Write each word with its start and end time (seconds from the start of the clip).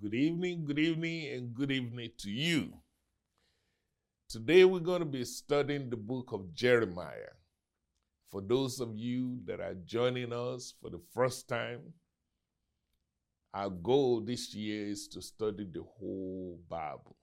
Good 0.00 0.14
evening, 0.14 0.64
good 0.64 0.78
evening, 0.78 1.32
and 1.32 1.52
good 1.52 1.72
evening 1.72 2.10
to 2.18 2.30
you. 2.30 2.72
Today 4.28 4.64
we're 4.64 4.78
going 4.78 5.00
to 5.00 5.04
be 5.04 5.24
studying 5.24 5.90
the 5.90 5.96
book 5.96 6.30
of 6.32 6.54
Jeremiah. 6.54 7.34
For 8.30 8.40
those 8.40 8.78
of 8.78 8.96
you 8.96 9.40
that 9.46 9.58
are 9.58 9.74
joining 9.74 10.32
us 10.32 10.72
for 10.80 10.90
the 10.90 11.00
first 11.12 11.48
time, 11.48 11.80
our 13.52 13.70
goal 13.70 14.20
this 14.20 14.54
year 14.54 14.86
is 14.86 15.08
to 15.08 15.20
study 15.20 15.66
the 15.72 15.82
whole 15.82 16.60
Bible. 16.68 17.16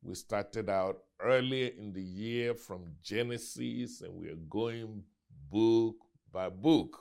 We 0.00 0.14
started 0.14 0.70
out 0.70 1.00
earlier 1.20 1.70
in 1.76 1.92
the 1.92 2.02
year 2.02 2.54
from 2.54 2.94
Genesis, 3.02 4.00
and 4.00 4.14
we 4.14 4.28
are 4.30 4.42
going 4.48 5.02
book 5.50 5.96
by 6.32 6.48
book. 6.48 6.98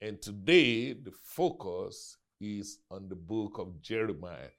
And 0.00 0.22
today, 0.22 0.92
the 0.92 1.10
focus 1.10 2.16
is 2.44 2.78
on 2.90 3.08
the 3.08 3.14
book 3.14 3.58
of 3.58 3.80
Jeremiah. 3.80 4.52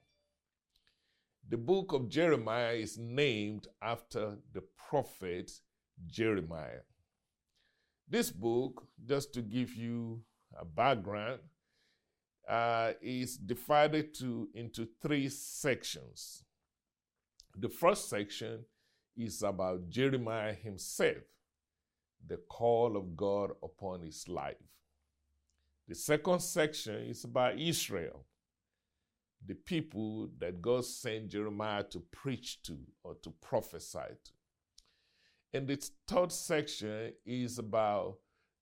The 1.48 1.56
book 1.56 1.92
of 1.92 2.08
Jeremiah 2.08 2.74
is 2.74 2.98
named 2.98 3.68
after 3.80 4.38
the 4.52 4.62
prophet 4.88 5.52
Jeremiah. 6.06 6.82
This 8.08 8.30
book, 8.30 8.86
just 9.04 9.32
to 9.34 9.42
give 9.42 9.74
you 9.74 10.22
a 10.58 10.64
background, 10.64 11.40
uh, 12.48 12.92
is 13.00 13.36
divided 13.36 14.14
to, 14.14 14.48
into 14.54 14.88
three 15.00 15.28
sections. 15.28 16.44
The 17.56 17.68
first 17.68 18.08
section 18.08 18.64
is 19.16 19.42
about 19.42 19.88
Jeremiah 19.88 20.52
himself, 20.52 21.24
the 22.26 22.36
call 22.36 22.96
of 22.96 23.16
God 23.16 23.52
upon 23.62 24.02
his 24.02 24.28
life. 24.28 24.56
The 25.88 25.94
second 25.94 26.40
section 26.40 26.96
is 27.06 27.22
about 27.24 27.58
Israel, 27.58 28.26
the 29.44 29.54
people 29.54 30.28
that 30.38 30.60
God 30.60 30.84
sent 30.84 31.28
Jeremiah 31.28 31.84
to 31.84 32.00
preach 32.10 32.60
to 32.62 32.76
or 33.04 33.14
to 33.22 33.30
prophesy 33.30 33.98
to. 34.24 34.32
And 35.54 35.68
the 35.68 35.76
third 36.08 36.32
section 36.32 37.12
is 37.24 37.58
about 37.58 38.18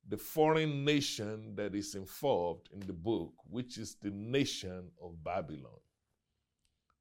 the 0.07 0.19
foreign 0.19 0.85
nation 0.85 1.55
that 1.57 1.75
is 1.75 1.95
involved 1.95 2.69
in 2.73 2.81
the 2.81 2.93
book, 2.93 3.33
which 3.49 3.79
is 3.79 3.97
the 4.03 4.11
nation 4.11 4.91
of 5.03 5.25
Babylon. 5.25 5.81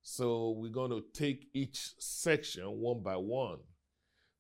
So 0.02 0.52
we're 0.52 0.72
going 0.72 0.92
to 0.92 1.04
take 1.14 1.50
each 1.54 1.96
section 2.00 2.64
one 2.80 3.04
by 3.04 3.18
one. 3.18 3.60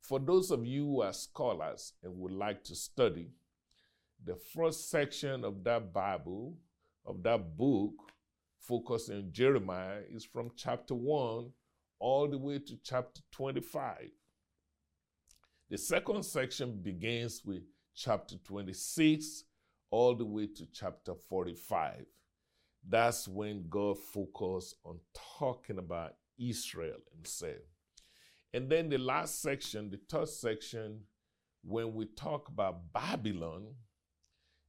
For 0.01 0.19
those 0.19 0.49
of 0.49 0.65
you 0.65 0.85
who 0.85 1.01
are 1.01 1.13
scholars 1.13 1.93
and 2.03 2.17
would 2.19 2.31
like 2.31 2.63
to 2.65 2.75
study, 2.75 3.31
the 4.25 4.35
first 4.35 4.89
section 4.89 5.43
of 5.43 5.63
that 5.63 5.93
Bible, 5.93 6.57
of 7.05 7.23
that 7.23 7.57
book, 7.57 7.93
focusing 8.59 9.17
on 9.17 9.31
Jeremiah, 9.31 10.01
is 10.09 10.23
from 10.23 10.51
chapter 10.55 10.95
1 10.95 11.51
all 11.99 12.27
the 12.27 12.37
way 12.37 12.59
to 12.59 12.77
chapter 12.83 13.21
25. 13.31 14.09
The 15.69 15.77
second 15.77 16.23
section 16.23 16.79
begins 16.81 17.41
with 17.45 17.63
chapter 17.95 18.35
26 18.37 19.43
all 19.91 20.15
the 20.15 20.25
way 20.25 20.47
to 20.47 20.65
chapter 20.71 21.13
45. 21.15 22.05
That's 22.87 23.27
when 23.27 23.65
God 23.69 23.97
focused 23.97 24.75
on 24.83 24.99
talking 25.39 25.77
about 25.77 26.15
Israel 26.37 26.97
himself. 27.15 27.61
And 28.53 28.69
then 28.69 28.89
the 28.89 28.97
last 28.97 29.41
section, 29.41 29.89
the 29.89 29.99
third 30.09 30.29
section, 30.29 31.01
when 31.63 31.93
we 31.93 32.05
talk 32.05 32.49
about 32.49 32.91
Babylon, 32.93 33.67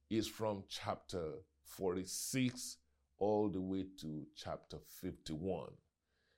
is 0.09 0.27
from 0.27 0.63
chapter 0.69 1.33
46 1.63 2.77
all 3.17 3.49
the 3.49 3.61
way 3.61 3.85
to 4.01 4.25
chapter 4.35 4.77
51. 5.01 5.69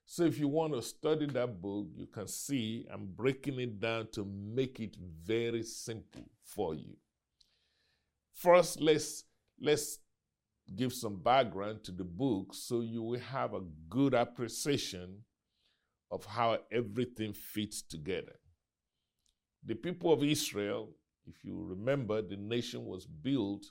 So 0.05 0.23
if 0.23 0.39
you 0.39 0.47
want 0.47 0.73
to 0.73 0.81
study 0.81 1.25
that 1.27 1.61
book, 1.61 1.87
you 1.93 2.07
can 2.07 2.27
see 2.27 2.87
I'm 2.91 3.07
breaking 3.07 3.59
it 3.59 3.79
down 3.79 4.07
to 4.13 4.25
make 4.25 4.79
it 4.79 4.95
very 5.25 5.63
simple 5.63 6.29
for 6.45 6.75
you. 6.75 6.95
First, 8.33 8.79
let's 8.79 9.25
let's 9.59 9.99
give 10.75 10.93
some 10.93 11.17
background 11.17 11.83
to 11.83 11.91
the 11.91 12.03
book 12.03 12.53
so 12.53 12.81
you 12.81 13.01
will 13.01 13.19
have 13.19 13.53
a 13.53 13.61
good 13.89 14.13
appreciation 14.13 15.23
of 16.11 16.25
how 16.25 16.57
everything 16.71 17.33
fits 17.33 17.81
together. 17.81 18.35
The 19.65 19.75
people 19.75 20.13
of 20.13 20.23
Israel, 20.23 20.91
if 21.27 21.43
you 21.43 21.61
remember, 21.61 22.21
the 22.21 22.37
nation 22.37 22.85
was 22.85 23.05
built 23.05 23.65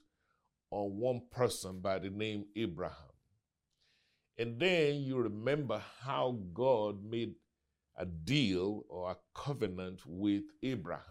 on 0.71 0.99
one 0.99 1.23
person 1.31 1.81
by 1.81 1.99
the 1.99 2.11
name 2.11 2.45
Abraham. 2.55 2.95
And 4.39 4.61
then 4.61 4.97
you 5.03 5.17
remember 5.17 5.83
how 6.03 6.39
God 6.53 7.03
made 7.03 7.35
a 7.97 8.05
deal 8.05 8.85
or 8.89 9.11
a 9.11 9.17
covenant 9.35 10.03
with 10.07 10.45
Abraham. 10.63 11.03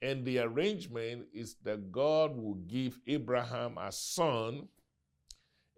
And 0.00 0.24
the 0.24 0.40
arrangement 0.40 1.26
is 1.32 1.56
that 1.64 1.90
God 1.90 2.36
will 2.36 2.54
give 2.54 2.98
Abraham 3.06 3.78
a 3.78 3.90
son, 3.90 4.68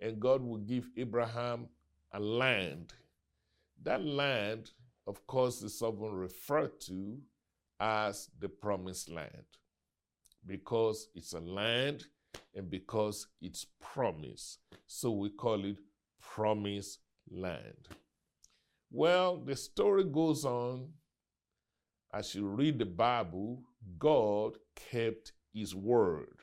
and 0.00 0.20
God 0.20 0.42
will 0.42 0.58
give 0.58 0.88
Abraham 0.96 1.68
a 2.12 2.20
land. 2.20 2.92
That 3.82 4.04
land, 4.04 4.70
of 5.06 5.26
course, 5.26 5.62
is 5.62 5.80
often 5.82 6.12
referred 6.12 6.80
to 6.82 7.18
as 7.84 8.30
the 8.40 8.48
promised 8.48 9.10
land 9.10 9.44
because 10.46 11.08
it's 11.14 11.34
a 11.34 11.40
land 11.40 12.06
and 12.54 12.70
because 12.70 13.26
it's 13.42 13.66
promised. 13.78 14.60
So 14.86 15.10
we 15.10 15.28
call 15.28 15.62
it 15.66 15.76
promised 16.18 17.00
land. 17.30 17.88
Well, 18.90 19.36
the 19.36 19.54
story 19.54 20.04
goes 20.04 20.46
on. 20.46 20.88
As 22.12 22.34
you 22.34 22.46
read 22.46 22.78
the 22.78 22.86
Bible, 22.86 23.62
God 23.98 24.56
kept 24.90 25.32
his 25.52 25.74
word. 25.74 26.38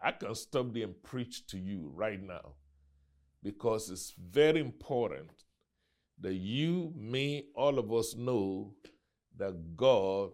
I 0.00 0.12
can 0.12 0.32
stop 0.36 0.72
there 0.74 0.84
and 0.84 1.02
preach 1.02 1.44
to 1.48 1.58
you 1.58 1.90
right 1.92 2.22
now 2.22 2.54
because 3.42 3.90
it's 3.90 4.14
very 4.16 4.60
important 4.60 5.30
that 6.20 6.34
you, 6.34 6.92
me, 6.94 7.46
all 7.56 7.80
of 7.80 7.92
us 7.92 8.14
know 8.14 8.74
that 9.38 9.76
God 9.76 10.30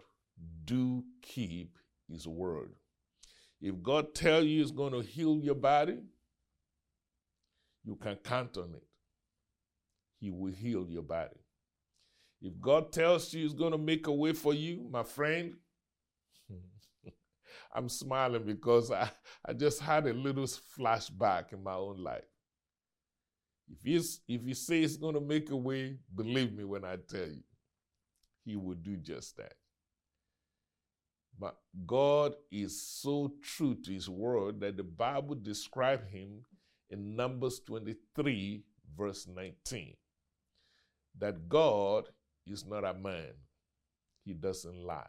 do 0.65 1.05
keep 1.23 1.79
his 2.11 2.27
word. 2.27 2.73
If 3.61 3.83
God 3.83 4.15
tell 4.15 4.43
you 4.43 4.61
he's 4.61 4.71
going 4.71 4.93
to 4.93 5.01
heal 5.01 5.41
your 5.43 5.55
body, 5.55 5.99
you 7.85 7.97
can 7.97 8.17
count 8.17 8.57
on 8.57 8.75
it. 8.75 8.83
He 10.19 10.31
will 10.31 10.53
heal 10.53 10.87
your 10.89 11.03
body. 11.03 11.37
If 12.41 12.61
God 12.61 12.93
tells 12.93 13.33
you 13.33 13.43
He's 13.43 13.55
going 13.55 13.73
to 13.73 13.79
make 13.79 14.07
a 14.07 14.13
way 14.13 14.33
for 14.33 14.53
you, 14.53 14.87
my 14.91 15.03
friend, 15.03 15.55
I'm 17.75 17.89
smiling 17.89 18.45
because 18.45 18.91
I, 18.91 19.11
I 19.45 19.55
just 19.55 19.81
had 19.81 20.07
a 20.07 20.13
little 20.13 20.45
flashback 20.45 21.53
in 21.53 21.63
my 21.63 21.73
own 21.73 21.99
life. 21.99 22.25
If 23.71 23.79
he's, 23.83 24.21
if 24.29 24.45
he 24.45 24.53
says 24.53 24.69
he's 24.77 24.97
going 24.99 25.15
to 25.15 25.23
make 25.23 25.51
a 25.51 25.57
way, 25.57 25.97
believe 26.15 26.53
me 26.53 26.65
when 26.65 26.85
I 26.85 26.97
tell 26.97 27.27
you, 27.27 27.43
he 28.45 28.57
will 28.57 28.77
do 28.77 28.97
just 28.97 29.37
that. 29.37 29.55
But 31.39 31.57
God 31.87 32.35
is 32.53 32.81
so 32.81 33.33
true 33.43 33.75
to 33.75 33.93
his 33.93 34.09
word 34.09 34.61
that 34.61 34.77
the 34.77 34.85
Bible 34.85 35.35
describes 35.35 36.11
him 36.13 36.45
in 36.91 37.17
Numbers 37.17 37.61
23, 37.67 38.63
verse 38.97 39.27
19, 39.27 39.95
that 41.19 41.49
God 41.49 42.09
is 42.47 42.65
not 42.65 42.85
a 42.85 42.95
man, 42.95 43.33
he 44.25 44.33
doesn't 44.33 44.85
lie. 44.85 45.07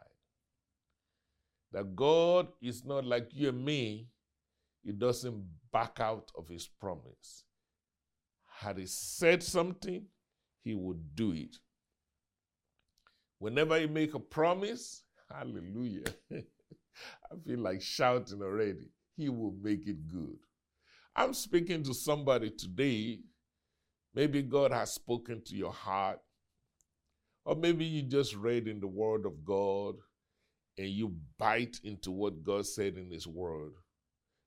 That 1.72 1.94
God 1.94 2.48
is 2.60 2.84
not 2.84 3.04
like 3.04 3.28
you 3.32 3.50
and 3.50 3.64
me, 3.64 4.08
he 4.82 4.92
doesn't 4.92 5.44
back 5.72 6.00
out 6.00 6.30
of 6.36 6.48
his 6.48 6.66
promise. 6.66 7.44
Had 8.46 8.78
he 8.78 8.86
said 8.86 9.42
something, 9.42 10.06
he 10.64 10.74
would 10.74 11.14
do 11.14 11.32
it. 11.32 11.56
Whenever 13.46 13.78
he 13.78 13.86
make 13.86 14.12
a 14.14 14.18
promise, 14.18 15.04
hallelujah, 15.32 16.02
I 16.32 17.36
feel 17.46 17.60
like 17.60 17.80
shouting 17.80 18.42
already, 18.42 18.90
he 19.16 19.28
will 19.28 19.54
make 19.62 19.86
it 19.86 20.08
good. 20.08 20.36
I'm 21.14 21.32
speaking 21.32 21.84
to 21.84 21.94
somebody 21.94 22.50
today. 22.50 23.20
Maybe 24.16 24.42
God 24.42 24.72
has 24.72 24.94
spoken 24.94 25.42
to 25.44 25.54
your 25.54 25.70
heart, 25.72 26.18
or 27.44 27.54
maybe 27.54 27.84
you 27.84 28.02
just 28.02 28.34
read 28.34 28.66
in 28.66 28.80
the 28.80 28.88
Word 28.88 29.24
of 29.24 29.44
God 29.44 29.94
and 30.76 30.88
you 30.88 31.14
bite 31.38 31.78
into 31.84 32.10
what 32.10 32.42
God 32.42 32.66
said 32.66 32.96
in 32.96 33.12
His 33.12 33.28
Word. 33.28 33.74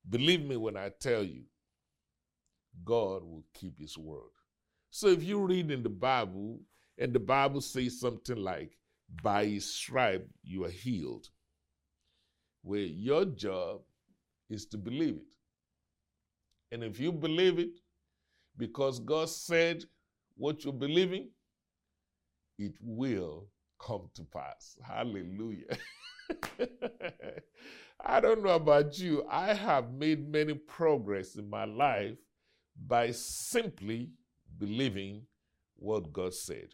Believe 0.10 0.44
me 0.44 0.58
when 0.58 0.76
I 0.76 0.92
tell 1.00 1.24
you, 1.24 1.44
God 2.84 3.24
will 3.24 3.46
keep 3.54 3.80
His 3.80 3.98
Word. 3.98 4.34
So 4.90 5.08
if 5.08 5.24
you 5.24 5.40
read 5.40 5.72
in 5.72 5.84
the 5.84 5.90
Bible 5.90 6.60
and 6.98 7.14
the 7.14 7.20
Bible 7.22 7.62
says 7.62 8.02
something 8.02 8.36
like, 8.36 8.74
by 9.24 9.46
His 9.46 9.74
stripe 9.74 10.28
you 10.44 10.66
are 10.66 10.70
healed, 10.70 11.30
where 12.62 12.80
your 12.80 13.26
job 13.26 13.82
is 14.50 14.66
to 14.68 14.78
believe 14.78 15.16
it. 15.16 15.36
And 16.72 16.84
if 16.84 17.00
you 17.00 17.12
believe 17.12 17.60
it, 17.60 17.80
because 18.58 19.00
God 19.00 19.30
said 19.30 19.84
what 20.36 20.64
you're 20.64 20.74
believing, 20.74 21.30
it 22.58 22.74
will 22.82 23.48
come 23.80 24.10
to 24.16 24.24
pass. 24.24 24.78
Hallelujah. 24.86 25.78
I 28.06 28.20
don't 28.20 28.44
know 28.44 28.56
about 28.56 28.98
you. 29.00 29.26
I 29.30 29.54
have 29.54 29.92
made 29.92 30.30
many 30.30 30.54
progress 30.54 31.36
in 31.36 31.50
my 31.50 31.66
life 31.66 32.18
by 32.88 33.12
simply 33.12 34.12
believing 34.58 35.24
what 35.76 36.14
God 36.14 36.34
said. 36.34 36.70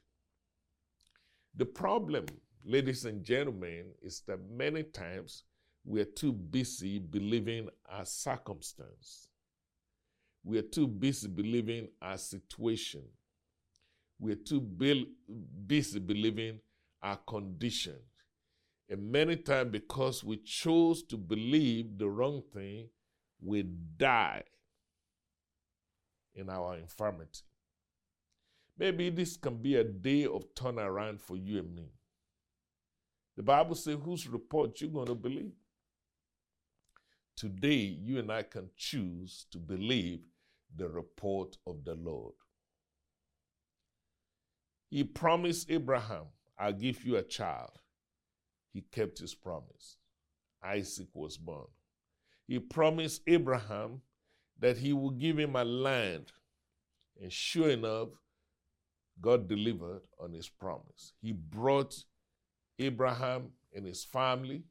The 1.58 1.66
problem, 1.66 2.26
ladies 2.66 3.06
and 3.06 3.24
gentlemen, 3.24 3.86
is 4.02 4.22
that 4.28 4.40
many 4.52 4.84
times 4.84 5.44
we 5.86 6.02
are 6.02 6.06
too 6.06 6.34
busy 6.34 7.00
believing 7.00 7.70
our 7.88 8.06
circumstance. 8.06 9.30
We 10.44 10.58
are 10.58 10.64
too 10.64 10.88
busy 10.88 11.28
believing 11.30 11.88
our 12.02 12.18
situation. 12.18 13.04
We 14.20 14.34
are 14.34 14.36
too 14.36 14.60
busy 14.62 16.00
believing 16.00 16.60
our 17.02 17.18
condition. 17.18 17.96
And 18.90 19.12
many 19.12 19.38
times, 19.38 19.72
because 19.72 20.24
we 20.24 20.38
chose 20.38 21.04
to 21.04 21.18
believe 21.18 21.98
the 21.98 22.10
wrong 22.10 22.44
thing, 22.54 22.90
we 23.42 23.64
die 23.64 24.44
in 26.34 26.50
our 26.50 26.78
infirmity. 26.78 27.42
Maybe 28.78 29.10
this 29.10 29.38
can 29.38 29.58
be 29.62 29.76
a 29.76 29.84
day 29.84 30.26
of 30.26 30.54
turnaround 30.54 31.22
for 31.22 31.38
you 31.38 31.60
and 31.60 31.76
me. 31.76 31.92
The 33.38 33.44
Bible 33.44 33.76
says, 33.76 33.98
whose 34.04 34.28
report 34.28 34.80
you're 34.82 34.90
going 34.90 35.08
to 35.08 35.16
believe? 35.16 35.54
Today, 37.36 37.98
you 38.02 38.20
and 38.20 38.32
I 38.32 38.44
can 38.44 38.70
choose 38.78 39.46
to 39.52 39.58
believe 39.58 40.22
the 40.76 40.88
report 40.88 41.58
of 41.68 41.84
the 41.84 41.96
Lord. 41.96 42.34
He 44.90 45.04
promised 45.04 45.70
Abraham, 45.70 46.26
I'll 46.58 46.72
give 46.72 47.04
you 47.04 47.18
a 47.18 47.24
child. 47.24 47.72
He 48.72 48.82
kept 48.82 49.20
his 49.20 49.36
promise. 49.36 49.98
Isaac 50.64 51.08
was 51.14 51.38
born. 51.38 51.68
He 52.48 52.60
promised 52.60 53.22
Abraham 53.28 54.02
that 54.60 54.78
he 54.78 54.94
would 54.94 55.20
give 55.20 55.38
him 55.38 55.56
a 55.56 55.64
land. 55.64 56.32
And 57.22 57.32
sure 57.32 57.70
enough, 57.70 58.10
God 59.22 59.48
delivered 59.48 60.02
on 60.20 60.34
his 60.34 60.50
promise. 60.50 61.14
He 61.22 61.32
brought 61.32 61.96
Abraham 62.80 63.50
and 63.74 63.86
his 63.86 64.04
family 64.04 64.64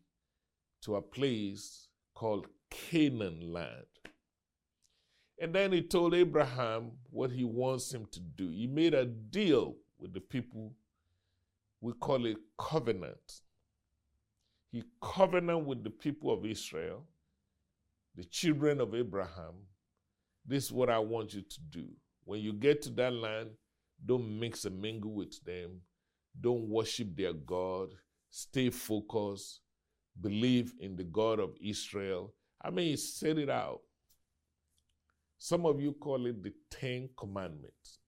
to 0.82 0.96
a 0.96 1.02
place 1.02 1.88
called 2.14 2.46
Canaan 2.70 3.52
land. 3.52 3.87
And 5.41 5.55
then 5.55 5.73
he 5.73 5.82
told 5.82 6.14
Abraham 6.14 6.93
what 7.11 7.31
he 7.31 7.44
wants 7.44 7.93
him 7.93 8.06
to 8.12 8.20
do. 8.20 8.50
He 8.50 8.67
made 8.67 8.94
a 8.94 9.05
deal 9.05 9.76
with 9.99 10.12
the 10.12 10.20
people, 10.20 10.73
we 11.81 11.93
call 11.94 12.25
it 12.26 12.37
covenant. 12.58 13.40
He 14.70 14.85
covenanted 15.00 15.67
with 15.67 15.85
the 15.85 15.90
people 15.90 16.32
of 16.32 16.44
Israel, 16.44 17.05
the 18.14 18.25
children 18.25 18.81
of 18.81 18.94
Abraham. 18.94 19.55
This 20.47 20.64
is 20.64 20.73
what 20.73 20.90
I 20.90 20.99
want 20.99 21.35
you 21.35 21.43
to 21.43 21.61
do. 21.70 21.87
When 22.25 22.40
you 22.40 22.52
get 22.52 22.82
to 22.82 22.90
that 22.90 23.12
land, 23.12 23.50
don't 24.05 24.38
mix 24.38 24.64
and 24.64 24.81
mingle 24.81 25.12
with 25.12 25.43
them. 25.44 25.81
Don't 26.41 26.69
worship 26.69 27.17
their 27.17 27.32
God. 27.32 27.91
Stay 28.31 28.70
focused. 28.70 29.61
Believe 30.20 30.73
in 30.81 30.96
the 30.96 31.05
God 31.05 31.41
of 31.41 31.55
Israel. 31.61 32.35
I 32.62 32.70
mean, 32.70 32.88
he 32.88 32.96
said 32.96 33.38
it 33.38 33.50
out. 33.50 33.81
Some 35.38 35.67
of 35.67 35.81
you 35.81 35.93
call 35.93 36.26
it 36.26 36.43
the 36.43 36.52
Ten 36.70 37.11
Commandments. 37.17 37.99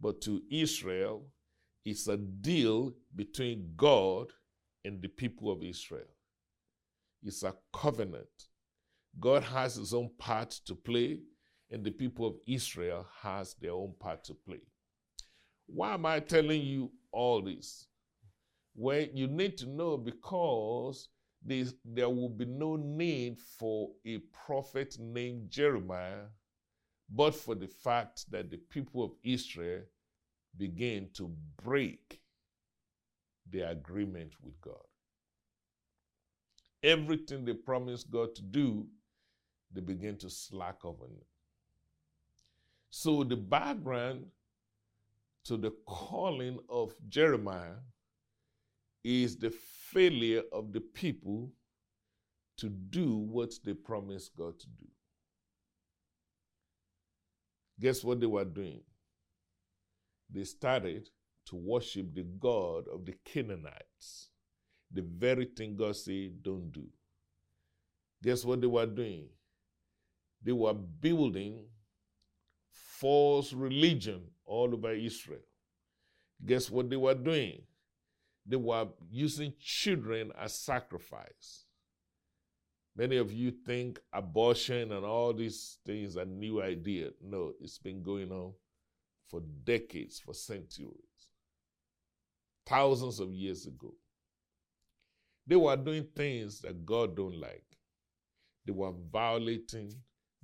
But 0.00 0.20
to 0.22 0.42
Israel, 0.50 1.26
it's 1.84 2.08
a 2.08 2.16
deal 2.16 2.92
between 3.14 3.72
God 3.76 4.28
and 4.84 5.00
the 5.00 5.08
people 5.08 5.50
of 5.50 5.62
Israel. 5.62 6.10
It's 7.22 7.42
a 7.42 7.54
covenant. 7.72 8.26
God 9.20 9.44
has 9.44 9.76
his 9.76 9.94
own 9.94 10.10
part 10.18 10.50
to 10.66 10.74
play, 10.74 11.20
and 11.72 11.82
the 11.82 11.90
people 11.90 12.26
of 12.26 12.34
Israel 12.46 13.06
has 13.22 13.54
their 13.54 13.72
own 13.72 13.94
part 13.98 14.22
to 14.24 14.34
play. 14.34 14.60
Why 15.66 15.94
am 15.94 16.04
I 16.06 16.20
telling 16.20 16.60
you 16.62 16.92
all 17.10 17.40
this? 17.42 17.86
Well, 18.74 19.06
you 19.12 19.26
need 19.26 19.56
to 19.58 19.68
know 19.68 19.96
because 19.96 21.08
there 21.44 22.08
will 22.08 22.28
be 22.28 22.44
no 22.44 22.76
need 22.76 23.38
for 23.58 23.90
a 24.04 24.18
prophet 24.46 24.96
named 25.00 25.50
Jeremiah, 25.50 26.26
but 27.08 27.34
for 27.34 27.54
the 27.54 27.66
fact 27.66 28.30
that 28.30 28.50
the 28.50 28.58
people 28.58 29.02
of 29.02 29.12
Israel 29.24 29.82
began 30.56 31.08
to 31.14 31.34
break 31.62 32.20
their 33.50 33.70
agreement 33.70 34.34
with 34.42 34.60
God. 34.60 34.74
Everything 36.82 37.44
they 37.44 37.54
promised 37.54 38.10
God 38.10 38.34
to 38.34 38.42
do, 38.42 38.86
they 39.72 39.80
begin 39.80 40.16
to 40.18 40.28
slack 40.28 40.84
off 40.84 41.00
on 41.00 41.08
it. 41.16 41.26
So 42.94 43.24
the 43.24 43.36
background 43.36 44.26
to 45.44 45.56
the 45.56 45.70
calling 45.86 46.58
of 46.68 46.92
Jeremiah 47.08 47.80
is 49.02 49.38
the 49.38 49.48
failure 49.48 50.42
of 50.52 50.74
the 50.74 50.80
people 50.80 51.50
to 52.58 52.68
do 52.68 53.16
what 53.16 53.54
they 53.64 53.72
promised 53.72 54.36
God 54.36 54.60
to 54.60 54.66
do. 54.66 54.86
Guess 57.80 58.04
what 58.04 58.20
they 58.20 58.26
were 58.26 58.44
doing? 58.44 58.82
They 60.30 60.44
started 60.44 61.08
to 61.46 61.56
worship 61.56 62.14
the 62.14 62.24
God 62.24 62.88
of 62.92 63.06
the 63.06 63.14
Canaanites, 63.24 64.28
the 64.92 65.00
very 65.00 65.46
thing 65.46 65.76
God 65.76 65.96
said, 65.96 66.42
don't 66.42 66.70
do. 66.70 66.84
Guess 68.22 68.44
what 68.44 68.60
they 68.60 68.66
were 68.66 68.84
doing? 68.84 69.28
They 70.42 70.52
were 70.52 70.74
building 70.74 71.64
false 73.02 73.52
religion 73.52 74.22
all 74.46 74.72
over 74.72 74.92
Israel. 74.92 75.40
Guess 76.46 76.70
what 76.70 76.88
they 76.88 76.96
were 76.96 77.14
doing? 77.14 77.62
They 78.46 78.54
were 78.56 78.86
using 79.10 79.54
children 79.60 80.30
as 80.40 80.54
sacrifice. 80.54 81.64
Many 82.96 83.16
of 83.16 83.32
you 83.32 83.50
think 83.50 83.98
abortion 84.12 84.92
and 84.92 85.04
all 85.04 85.32
these 85.32 85.78
things 85.84 86.16
are 86.16 86.24
new 86.24 86.62
idea. 86.62 87.10
No, 87.20 87.54
it's 87.60 87.78
been 87.78 88.04
going 88.04 88.30
on 88.30 88.52
for 89.28 89.40
decades, 89.64 90.20
for 90.20 90.32
centuries 90.32 90.92
thousands 92.64 93.18
of 93.18 93.32
years 93.32 93.66
ago. 93.66 93.92
They 95.44 95.56
were 95.56 95.76
doing 95.76 96.06
things 96.14 96.60
that 96.60 96.86
God 96.86 97.16
don't 97.16 97.40
like. 97.40 97.64
They 98.64 98.72
were 98.72 98.92
violating 99.12 99.92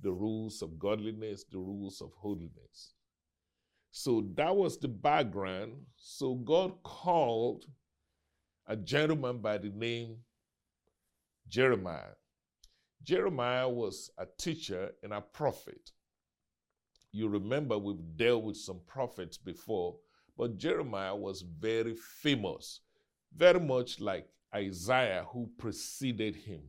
the 0.01 0.11
rules 0.11 0.61
of 0.61 0.79
godliness, 0.79 1.45
the 1.51 1.57
rules 1.57 2.01
of 2.01 2.11
holiness. 2.17 2.93
So 3.91 4.25
that 4.35 4.55
was 4.55 4.77
the 4.77 4.87
background. 4.87 5.73
So 5.95 6.35
God 6.35 6.73
called 6.83 7.65
a 8.67 8.75
gentleman 8.75 9.39
by 9.39 9.57
the 9.57 9.69
name 9.69 10.17
Jeremiah. 11.47 12.15
Jeremiah 13.03 13.67
was 13.67 14.11
a 14.17 14.27
teacher 14.37 14.91
and 15.03 15.13
a 15.13 15.21
prophet. 15.21 15.91
You 17.11 17.27
remember 17.27 17.77
we've 17.77 18.15
dealt 18.15 18.43
with 18.43 18.57
some 18.57 18.81
prophets 18.85 19.37
before 19.37 19.95
but 20.39 20.57
Jeremiah 20.57 21.17
was 21.17 21.41
very 21.41 21.93
famous, 21.95 22.79
very 23.35 23.59
much 23.59 23.99
like 23.99 24.29
Isaiah, 24.55 25.25
who 25.33 25.49
preceded 25.57 26.33
him. 26.33 26.61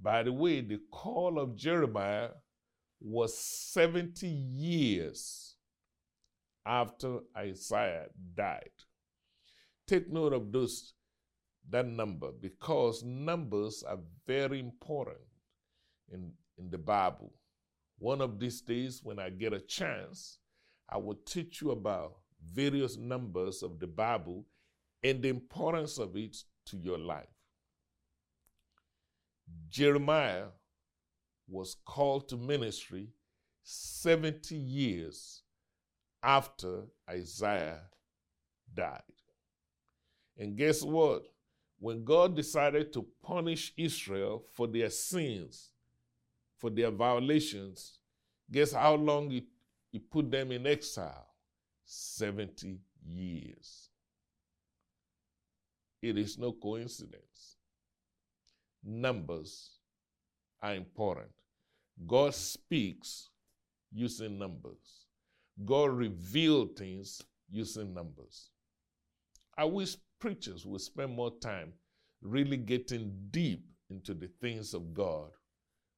By 0.00 0.22
the 0.22 0.32
way, 0.32 0.60
the 0.60 0.80
call 0.90 1.38
of 1.38 1.56
Jeremiah 1.56 2.30
was 3.00 3.36
70 3.38 4.26
years 4.26 5.56
after 6.64 7.20
Isaiah 7.36 8.06
died. 8.34 8.70
Take 9.86 10.12
note 10.12 10.32
of 10.32 10.52
those 10.52 10.94
that 11.68 11.86
number 11.86 12.30
because 12.40 13.02
numbers 13.02 13.82
are 13.82 13.98
very 14.26 14.60
important 14.60 15.18
in, 16.12 16.32
in 16.58 16.70
the 16.70 16.78
Bible. 16.78 17.32
One 17.98 18.20
of 18.20 18.38
these 18.38 18.60
days, 18.60 19.00
when 19.02 19.18
I 19.18 19.30
get 19.30 19.52
a 19.52 19.60
chance, 19.60 20.38
I 20.88 20.98
will 20.98 21.18
teach 21.26 21.60
you 21.60 21.70
about 21.72 22.14
various 22.44 22.96
numbers 22.96 23.62
of 23.62 23.80
the 23.80 23.86
Bible 23.86 24.44
and 25.02 25.22
the 25.22 25.28
importance 25.28 25.98
of 25.98 26.16
it 26.16 26.36
to 26.66 26.76
your 26.76 26.98
life. 26.98 27.35
Jeremiah 29.68 30.46
was 31.48 31.76
called 31.84 32.28
to 32.28 32.36
ministry 32.36 33.08
70 33.62 34.56
years 34.56 35.42
after 36.22 36.82
Isaiah 37.08 37.82
died. 38.74 39.02
And 40.38 40.56
guess 40.56 40.82
what? 40.82 41.22
When 41.78 42.04
God 42.04 42.34
decided 42.34 42.92
to 42.94 43.06
punish 43.22 43.72
Israel 43.76 44.44
for 44.52 44.66
their 44.66 44.90
sins, 44.90 45.72
for 46.56 46.70
their 46.70 46.90
violations, 46.90 47.98
guess 48.50 48.72
how 48.72 48.94
long 48.94 49.30
he, 49.30 49.46
put 50.10 50.30
them 50.30 50.52
in 50.52 50.66
exile? 50.66 51.26
70 51.86 52.78
years. 53.08 53.88
It 56.02 56.18
is 56.18 56.36
no 56.36 56.52
coincidence. 56.52 57.55
Numbers 58.88 59.70
are 60.62 60.76
important. 60.76 61.30
God 62.06 62.34
speaks 62.34 63.30
using 63.92 64.38
numbers. 64.38 65.06
God 65.64 65.90
revealed 65.90 66.76
things 66.76 67.20
using 67.50 67.92
numbers. 67.92 68.50
I 69.58 69.64
wish 69.64 69.96
preachers 70.20 70.64
would 70.64 70.80
spend 70.82 71.16
more 71.16 71.32
time 71.40 71.72
really 72.22 72.56
getting 72.56 73.12
deep 73.30 73.64
into 73.90 74.14
the 74.14 74.28
things 74.40 74.72
of 74.72 74.94
God 74.94 75.30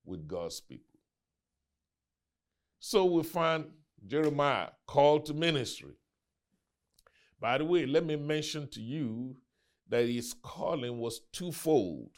with 0.04 0.26
God's 0.26 0.60
people. 0.60 0.98
So 2.80 3.04
we 3.04 3.22
find 3.22 3.66
Jeremiah 4.06 4.68
called 4.86 5.26
to 5.26 5.34
ministry. 5.34 5.94
By 7.38 7.58
the 7.58 7.64
way, 7.64 7.84
let 7.84 8.06
me 8.06 8.16
mention 8.16 8.68
to 8.68 8.80
you 8.80 9.36
that 9.88 10.08
his 10.08 10.34
calling 10.42 10.98
was 10.98 11.20
twofold. 11.32 12.10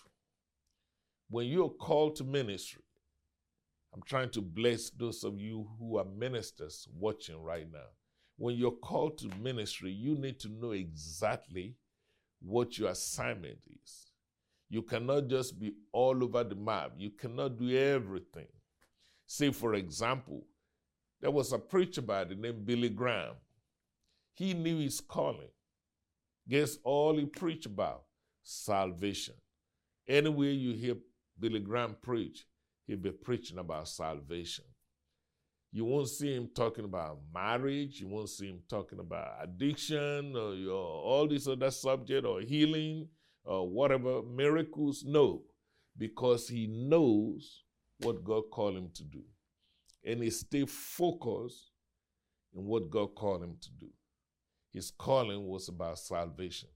When 1.30 1.46
you're 1.46 1.70
called 1.70 2.16
to 2.16 2.24
ministry, 2.24 2.82
I'm 3.94 4.02
trying 4.02 4.30
to 4.30 4.40
bless 4.40 4.90
those 4.90 5.22
of 5.22 5.40
you 5.40 5.68
who 5.78 5.96
are 5.96 6.04
ministers 6.04 6.88
watching 6.92 7.40
right 7.40 7.70
now. 7.70 7.86
When 8.36 8.56
you're 8.56 8.72
called 8.72 9.18
to 9.18 9.30
ministry, 9.40 9.92
you 9.92 10.16
need 10.16 10.40
to 10.40 10.48
know 10.48 10.72
exactly 10.72 11.76
what 12.40 12.78
your 12.78 12.90
assignment 12.90 13.58
is. 13.68 14.10
You 14.68 14.82
cannot 14.82 15.28
just 15.28 15.58
be 15.58 15.74
all 15.92 16.22
over 16.24 16.42
the 16.42 16.56
map. 16.56 16.92
You 16.98 17.10
cannot 17.10 17.58
do 17.58 17.76
everything. 17.76 18.48
Say, 19.26 19.52
for 19.52 19.74
example, 19.74 20.46
there 21.20 21.30
was 21.30 21.52
a 21.52 21.58
preacher 21.58 22.02
by 22.02 22.24
the 22.24 22.34
name 22.34 22.64
Billy 22.64 22.88
Graham. 22.88 23.34
He 24.34 24.52
knew 24.54 24.78
his 24.78 25.00
calling. 25.00 25.50
Guess 26.48 26.78
all 26.82 27.16
he 27.16 27.26
preached 27.26 27.66
about? 27.66 28.02
Salvation. 28.42 29.34
Anywhere 30.08 30.50
you 30.50 30.72
hear 30.72 30.96
Billy 31.40 31.60
Graham 31.60 31.96
preach, 32.02 32.44
he'll 32.86 32.98
be 32.98 33.10
preaching 33.10 33.58
about 33.58 33.88
salvation. 33.88 34.64
You 35.72 35.84
won't 35.84 36.08
see 36.08 36.34
him 36.34 36.50
talking 36.54 36.84
about 36.84 37.20
marriage. 37.32 38.00
You 38.00 38.08
won't 38.08 38.28
see 38.28 38.48
him 38.48 38.60
talking 38.68 38.98
about 38.98 39.36
addiction 39.42 40.36
or 40.36 40.54
your, 40.54 40.74
all 40.74 41.28
these 41.28 41.46
other 41.46 41.70
subject 41.70 42.26
or 42.26 42.40
healing 42.40 43.08
or 43.44 43.68
whatever 43.68 44.22
miracles. 44.22 45.04
No, 45.06 45.42
because 45.96 46.48
he 46.48 46.66
knows 46.66 47.62
what 47.98 48.24
God 48.24 48.44
called 48.50 48.76
him 48.76 48.90
to 48.94 49.04
do, 49.04 49.22
and 50.04 50.22
he 50.22 50.30
stay 50.30 50.66
focused 50.66 51.70
in 52.54 52.64
what 52.64 52.90
God 52.90 53.14
called 53.14 53.44
him 53.44 53.56
to 53.60 53.70
do. 53.78 53.88
His 54.72 54.90
calling 54.90 55.46
was 55.46 55.68
about 55.68 55.98
salvation. 55.98 56.68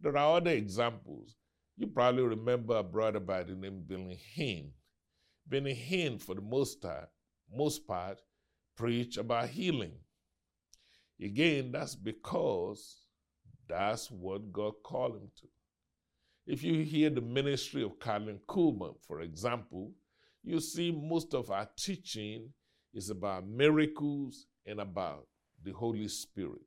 There 0.00 0.16
are 0.16 0.36
other 0.36 0.50
examples. 0.52 1.36
You 1.76 1.86
probably 1.86 2.22
remember 2.22 2.76
a 2.76 2.82
brother 2.82 3.20
by 3.20 3.42
the 3.42 3.54
name 3.54 3.82
Benny 3.86 4.20
Hinn. 4.36 4.70
Benny 5.46 5.74
Hinn, 5.74 6.20
for 6.20 6.34
the 6.34 6.40
most 6.40 6.80
part, 6.80 7.08
most 7.54 7.86
part, 7.86 8.18
preach 8.76 9.16
about 9.16 9.48
healing. 9.48 9.94
Again, 11.20 11.72
that's 11.72 11.94
because 11.94 13.02
that's 13.68 14.10
what 14.10 14.52
God 14.52 14.74
called 14.82 15.16
him 15.16 15.30
to. 15.40 15.48
If 16.46 16.62
you 16.62 16.82
hear 16.82 17.10
the 17.10 17.20
ministry 17.20 17.82
of 17.82 17.98
Kathryn 17.98 18.40
Kuhlman, 18.48 18.94
for 19.06 19.20
example, 19.20 19.92
you 20.42 20.60
see 20.60 20.90
most 20.90 21.34
of 21.34 21.50
our 21.50 21.68
teaching 21.78 22.50
is 22.92 23.10
about 23.10 23.46
miracles 23.46 24.46
and 24.66 24.80
about 24.80 25.26
the 25.62 25.72
Holy 25.72 26.08
Spirit. 26.08 26.62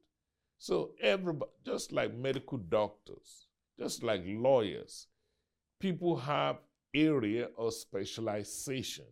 So 0.58 0.92
everybody, 1.02 1.52
just 1.66 1.92
like 1.92 2.14
medical 2.14 2.58
doctors, 2.58 3.48
just 3.80 4.04
like 4.04 4.24
lawyers, 4.26 5.08
people 5.80 6.18
have 6.18 6.58
area 6.94 7.50
of 7.58 7.74
specialization. 7.74 9.06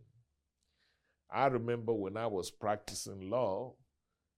I 1.29 1.47
remember 1.47 1.93
when 1.93 2.15
I 2.15 2.27
was 2.27 2.51
practicing 2.51 3.29
law 3.29 3.73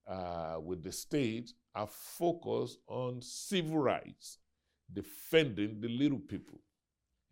uh, 0.07 0.57
with 0.63 0.83
the 0.83 0.91
state, 0.91 1.51
I 1.73 1.85
focused 1.87 2.79
on 2.87 3.21
civil 3.21 3.79
rights, 3.79 4.37
defending 4.91 5.81
the 5.81 5.89
little 5.89 6.19
people. 6.19 6.61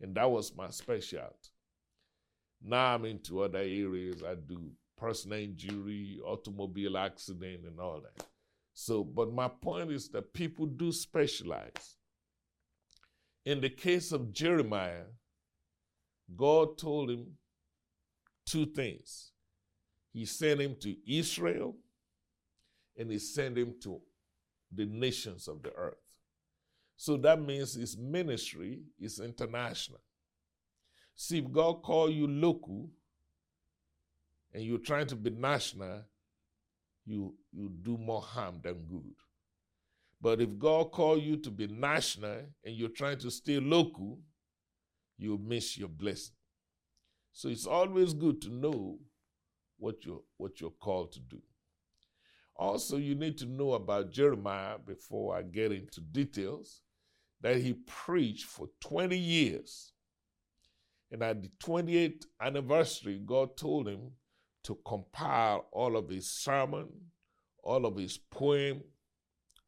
And 0.00 0.14
that 0.16 0.30
was 0.30 0.54
my 0.54 0.68
specialty. 0.70 1.50
Now 2.62 2.94
I'm 2.94 3.04
into 3.04 3.42
other 3.42 3.58
areas. 3.58 4.22
I 4.22 4.34
do 4.34 4.70
personal 4.96 5.38
injury, 5.38 6.20
automobile 6.24 6.98
accident, 6.98 7.64
and 7.66 7.80
all 7.80 8.00
that. 8.02 8.26
So, 8.74 9.04
but 9.04 9.32
my 9.32 9.48
point 9.48 9.92
is 9.92 10.08
that 10.10 10.32
people 10.32 10.66
do 10.66 10.92
specialize. 10.92 11.96
In 13.44 13.60
the 13.60 13.70
case 13.70 14.12
of 14.12 14.32
Jeremiah, 14.32 15.04
God 16.34 16.78
told 16.78 17.10
him 17.10 17.36
two 18.46 18.66
things 18.66 19.32
he 20.12 20.24
sent 20.24 20.60
him 20.60 20.76
to 20.80 20.96
Israel 21.06 21.74
and 22.96 23.10
he 23.10 23.18
sent 23.18 23.58
him 23.58 23.74
to 23.82 24.00
the 24.72 24.86
nations 24.86 25.48
of 25.48 25.62
the 25.62 25.72
earth. 25.72 25.96
So 26.96 27.16
that 27.18 27.40
means 27.40 27.74
his 27.74 27.98
ministry 27.98 28.82
is 28.98 29.18
international. 29.18 30.00
See, 31.16 31.38
if 31.38 31.50
God 31.50 31.82
called 31.82 32.12
you 32.12 32.26
local 32.26 32.90
and 34.52 34.62
you're 34.62 34.78
trying 34.78 35.08
to 35.08 35.16
be 35.16 35.30
national, 35.30 36.02
you, 37.04 37.34
you 37.52 37.70
do 37.82 37.98
more 37.98 38.22
harm 38.22 38.60
than 38.62 38.74
good. 38.88 39.14
But 40.24 40.40
if 40.40 40.58
God 40.58 40.90
called 40.90 41.22
you 41.22 41.36
to 41.36 41.50
be 41.50 41.66
national 41.66 42.46
and 42.64 42.74
you're 42.74 42.88
trying 42.88 43.18
to 43.18 43.30
stay 43.30 43.60
local, 43.60 44.20
you'll 45.18 45.36
miss 45.36 45.76
your 45.76 45.90
blessing. 45.90 46.32
So 47.34 47.50
it's 47.50 47.66
always 47.66 48.14
good 48.14 48.40
to 48.40 48.48
know 48.48 49.00
what 49.76 49.96
you're, 50.06 50.22
what 50.38 50.62
you're 50.62 50.70
called 50.70 51.12
to 51.12 51.20
do. 51.20 51.42
Also, 52.56 52.96
you 52.96 53.14
need 53.14 53.36
to 53.36 53.44
know 53.44 53.74
about 53.74 54.12
Jeremiah 54.12 54.78
before 54.78 55.36
I 55.36 55.42
get 55.42 55.72
into 55.72 56.00
details 56.00 56.80
that 57.42 57.58
he 57.58 57.74
preached 57.74 58.46
for 58.46 58.68
20 58.80 59.18
years. 59.18 59.92
And 61.12 61.22
at 61.22 61.42
the 61.42 61.50
28th 61.62 62.24
anniversary, 62.40 63.20
God 63.26 63.58
told 63.58 63.88
him 63.88 64.12
to 64.62 64.78
compile 64.86 65.66
all 65.70 65.98
of 65.98 66.08
his 66.08 66.30
sermon, 66.30 66.88
all 67.62 67.84
of 67.84 67.98
his 67.98 68.16
poem, 68.16 68.80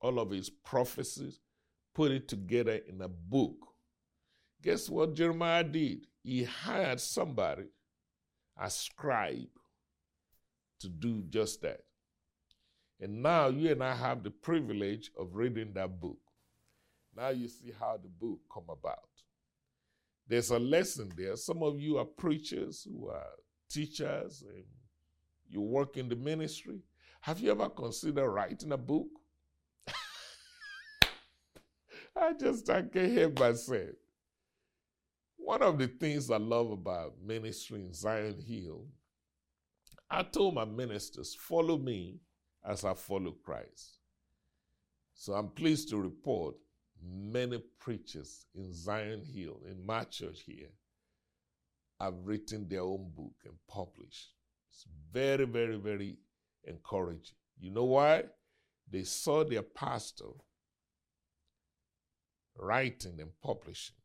all 0.07 0.21
of 0.21 0.31
his 0.31 0.49
prophecies, 0.49 1.41
put 1.95 2.13
it 2.13 2.29
together 2.29 2.81
in 2.89 3.03
a 3.03 3.09
book. 3.09 3.57
Guess 4.63 4.89
what 4.89 5.15
Jeremiah 5.15 5.65
did? 5.65 6.07
He 6.23 6.45
hired 6.45 7.01
somebody, 7.01 7.65
a 8.57 8.71
scribe, 8.71 9.49
to 10.81 10.89
do 10.89 11.23
just 11.29 11.61
that. 11.63 11.81
And 13.01 13.21
now 13.23 13.49
you 13.49 13.73
and 13.73 13.83
I 13.83 13.95
have 13.95 14.23
the 14.23 14.31
privilege 14.31 15.11
of 15.19 15.35
reading 15.35 15.73
that 15.75 16.01
book. 16.01 16.19
Now 17.17 17.31
you 17.31 17.49
see 17.49 17.73
how 17.79 17.99
the 18.01 18.09
book 18.09 18.39
come 18.53 18.71
about. 18.71 19.09
There's 20.29 20.51
a 20.51 20.59
lesson 20.59 21.13
there. 21.17 21.37
Some 21.37 21.63
of 21.63 21.81
you 21.81 21.99
are 21.99 22.05
preachers 22.05 22.87
who 22.89 23.09
are 23.09 23.31
teachers 23.71 24.45
and 24.47 24.65
you 25.49 25.61
work 25.61 25.97
in 25.97 26.09
the 26.09 26.17
ministry. 26.17 26.81
Have 27.23 27.41
you 27.41 27.51
ever 27.51 27.69
considered 27.69 28.29
writing 28.29 28.73
a 28.73 28.77
book? 28.77 29.09
I 32.17 32.33
just 32.33 32.69
I 32.71 32.83
can't 32.83 33.13
help 33.13 33.39
myself. 33.41 33.91
One 35.37 35.63
of 35.63 35.79
the 35.79 35.87
things 35.87 36.31
I 36.31 36.39
love 36.39 36.71
about 36.71 37.15
ministry 37.25 37.81
in 37.81 37.93
Zion 37.93 38.41
Hill 38.41 38.87
I 40.09 40.23
told 40.23 40.55
my 40.55 40.65
ministers, 40.65 41.35
follow 41.35 41.79
me 41.79 42.21
as 42.65 42.85
I 42.85 42.95
follow 42.95 43.33
Christ. 43.33 43.99
So 45.15 45.33
I'm 45.35 45.49
pleased 45.49 45.89
to 45.91 46.01
report 46.01 46.55
many 47.03 47.63
preachers 47.81 48.47
in 48.55 48.73
Zion 48.73 49.25
Hill, 49.25 49.61
in 49.69 49.85
my 49.85 50.05
church 50.05 50.43
here, 50.47 50.71
have 52.01 52.15
written 52.23 52.69
their 52.69 52.83
own 52.83 53.11
book 53.17 53.35
and 53.45 53.55
published. 53.69 54.35
It's 54.71 54.87
very, 55.13 55.45
very, 55.45 55.77
very 55.77 56.19
encouraging. 56.65 57.37
You 57.59 57.71
know 57.71 57.85
why? 57.85 58.25
They 58.89 59.03
saw 59.03 59.43
their 59.43 59.63
pastor 59.63 60.27
writing 62.59 63.21
and 63.21 63.31
publishing. 63.43 63.97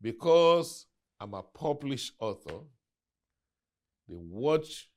Because 0.00 0.86
I'm 1.20 1.34
a 1.34 1.42
published 1.42 2.12
author, 2.20 2.60
they 4.08 4.16
watch 4.16 4.88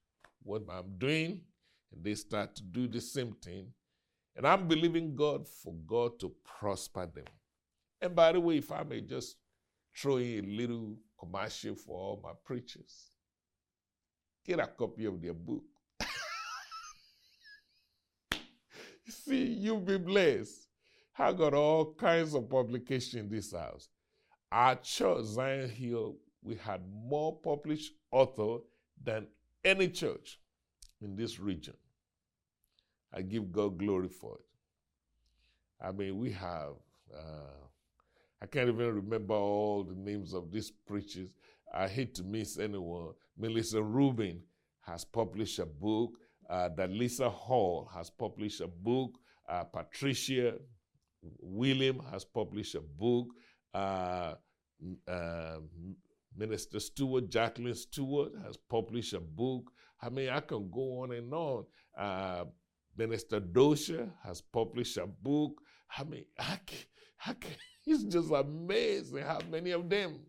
what 0.44 0.64
I'm 0.70 0.98
doing 0.98 1.42
and 1.92 2.04
they 2.04 2.16
start 2.16 2.56
to 2.56 2.64
do 2.64 2.88
the 2.88 3.02
same 3.02 3.34
thing. 3.44 3.68
And 4.36 4.48
I'm 4.48 4.68
believing 4.68 5.16
God 5.16 5.48
for 5.48 5.74
God 5.86 6.20
to 6.20 6.32
prosper 6.46 7.06
them. 7.06 7.26
And 8.02 8.16
by 8.16 8.32
the 8.32 8.40
way, 8.40 8.58
if 8.58 8.72
I 8.72 8.84
may 8.84 9.02
just 9.02 9.36
throw 9.96 10.18
in 10.18 10.46
a 10.46 10.48
little 10.48 10.96
commercial 11.20 11.76
for 11.76 11.98
all 11.98 12.22
my 12.24 12.32
preachers, 12.46 13.12
get 14.46 14.60
a 14.60 14.68
copy 14.68 15.06
of 15.06 15.22
their 15.22 15.34
book. 15.34 15.64
See, 19.10 19.44
you'll 19.44 19.82
be 19.82 19.98
blessed. 19.98 20.71
I 21.18 21.34
got 21.34 21.54
all 21.54 21.94
kinds 21.94 22.34
of 22.34 22.50
publication 22.50 23.20
in 23.20 23.30
this 23.30 23.52
house. 23.54 23.90
Our 24.52 24.76
church, 24.76 25.26
Zion 25.26 25.70
Hill, 25.70 26.16
we 26.44 26.56
had 26.56 26.82
more 26.92 27.38
published 27.38 27.94
author 28.12 28.64
than 29.04 29.28
any 29.64 29.88
church 29.90 30.40
in 31.02 31.16
this 31.16 31.40
region. 31.40 31.76
I 33.14 33.22
give 33.22 33.52
God 33.52 33.78
glory 33.78 34.08
for 34.08 34.36
it. 34.36 35.86
I 35.86 35.92
mean, 35.92 36.18
we 36.18 36.32
have, 36.32 36.74
uh, 37.14 37.66
I 38.42 38.46
can't 38.46 38.70
even 38.70 38.96
remember 38.96 39.34
all 39.34 39.84
the 39.84 39.96
names 39.96 40.34
of 40.34 40.52
these 40.52 40.72
preachers. 40.72 41.34
I 41.74 41.88
hate 41.88 42.16
to 42.16 42.24
miss 42.24 42.58
anyone. 42.58 43.14
Melissa 43.38 43.82
Rubin 43.82 44.42
has 44.82 45.04
published 45.06 45.60
a 45.60 45.66
book. 45.66 46.12
Uh, 46.50 46.70
Lisa 46.90 47.30
Hall 47.30 47.90
has 47.94 48.10
published 48.10 48.62
a 48.62 48.68
book. 48.68 49.18
Uh, 49.48 49.64
Patricia 49.64 50.56
William 51.22 52.00
has 52.12 52.26
published 52.26 52.76
a 52.76 52.82
book. 52.82 53.28
Uh, 53.74 54.36
uh, 55.08 55.58
Minister 56.36 56.80
Stewart, 56.80 57.30
Jacqueline 57.30 57.76
Stewart, 57.76 58.32
has 58.46 58.58
published 58.58 59.14
a 59.14 59.20
book. 59.20 59.72
I 60.02 60.10
mean, 60.10 60.30
I 60.30 60.40
can 60.40 60.70
go 60.70 61.02
on 61.02 61.12
and 61.12 61.34
on. 61.34 61.66
Uh, 61.98 62.46
Minister 62.98 63.40
Dosha 63.40 64.10
has 64.24 64.42
published 64.42 64.98
a 64.98 65.08
book. 65.08 65.62
I 65.98 66.04
mean, 66.04 66.26
I 66.40 66.60
can, 66.66 66.78
I 67.26 67.34
can, 67.34 67.52
it's 67.86 68.04
just 68.04 68.32
amazing 68.32 69.24
how 69.24 69.40
many 69.50 69.72
of 69.72 69.90
them. 69.90 70.20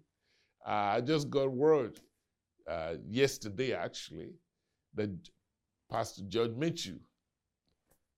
Uh, 0.66 0.70
I 0.96 1.00
just 1.00 1.30
got 1.30 1.50
word 1.50 1.98
uh, 2.68 2.94
yesterday, 3.08 3.72
actually, 3.72 4.30
that 4.94 5.10
Pastor 5.90 6.22
George 6.28 6.52
Mitchell 6.52 6.98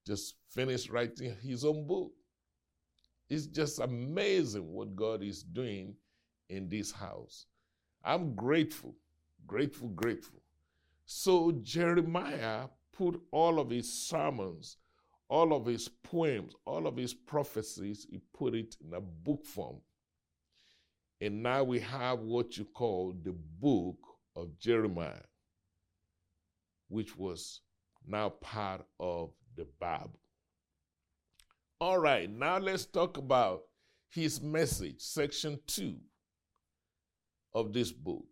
just 0.06 0.34
finished 0.50 0.90
writing 0.90 1.34
his 1.42 1.64
own 1.64 1.86
book. 1.86 2.12
It's 3.28 3.46
just 3.46 3.78
amazing 3.80 4.72
what 4.72 4.94
God 4.94 5.22
is 5.22 5.42
doing 5.42 5.94
in 6.48 6.68
this 6.68 6.92
house. 6.92 7.46
I'm 8.04 8.34
grateful, 8.34 8.94
grateful, 9.46 9.88
grateful. 9.88 10.42
So 11.06 11.52
Jeremiah 11.62 12.66
put 12.92 13.20
all 13.30 13.58
of 13.58 13.70
his 13.70 13.92
sermons, 13.92 14.76
all 15.28 15.54
of 15.54 15.66
his 15.66 15.88
poems, 15.88 16.54
all 16.64 16.86
of 16.86 16.96
his 16.96 17.14
prophecies, 17.14 18.06
he 18.10 18.20
put 18.32 18.54
it 18.54 18.76
in 18.84 18.94
a 18.94 19.00
book 19.00 19.44
form. 19.44 19.76
And 21.20 21.42
now 21.42 21.64
we 21.64 21.80
have 21.80 22.20
what 22.20 22.58
you 22.58 22.64
call 22.66 23.14
the 23.22 23.34
book 23.60 23.96
of 24.36 24.58
Jeremiah, 24.58 25.24
which 26.88 27.16
was 27.16 27.60
now 28.06 28.28
part 28.28 28.84
of 29.00 29.30
the 29.56 29.66
Bible. 29.80 30.20
All 31.84 31.98
right, 31.98 32.30
now 32.30 32.56
let's 32.56 32.86
talk 32.86 33.18
about 33.18 33.64
his 34.08 34.40
message, 34.40 35.02
section 35.02 35.60
two 35.66 35.96
of 37.52 37.74
this 37.74 37.92
book. 37.92 38.24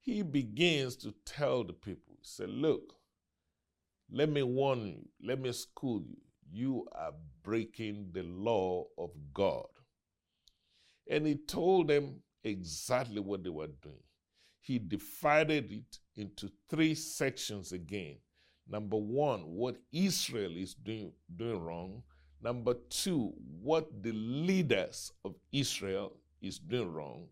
He 0.00 0.22
begins 0.22 0.96
to 0.96 1.12
tell 1.26 1.62
the 1.62 1.74
people, 1.74 2.14
say, 2.22 2.46
look, 2.46 2.94
let 4.10 4.30
me 4.30 4.42
warn 4.42 4.86
you, 4.86 5.08
let 5.22 5.38
me 5.38 5.52
school 5.52 6.02
you. 6.08 6.16
You 6.50 6.86
are 6.92 7.12
breaking 7.42 8.12
the 8.12 8.22
law 8.22 8.86
of 8.96 9.10
God. 9.34 9.66
And 11.06 11.26
he 11.26 11.34
told 11.34 11.88
them 11.88 12.22
exactly 12.44 13.20
what 13.20 13.44
they 13.44 13.50
were 13.50 13.66
doing. 13.82 14.04
He 14.62 14.78
divided 14.78 15.70
it 15.70 15.98
into 16.16 16.50
three 16.70 16.94
sections 16.94 17.72
again. 17.72 18.16
Number 18.66 18.96
one, 18.96 19.40
what 19.40 19.76
Israel 19.92 20.56
is 20.56 20.72
doing, 20.72 21.12
doing 21.36 21.60
wrong. 21.60 22.04
Number 22.42 22.74
two, 22.88 23.34
what 23.62 24.02
the 24.02 24.12
leaders 24.12 25.12
of 25.24 25.34
Israel 25.52 26.12
is 26.40 26.58
doing 26.58 26.92
wrong. 26.92 27.26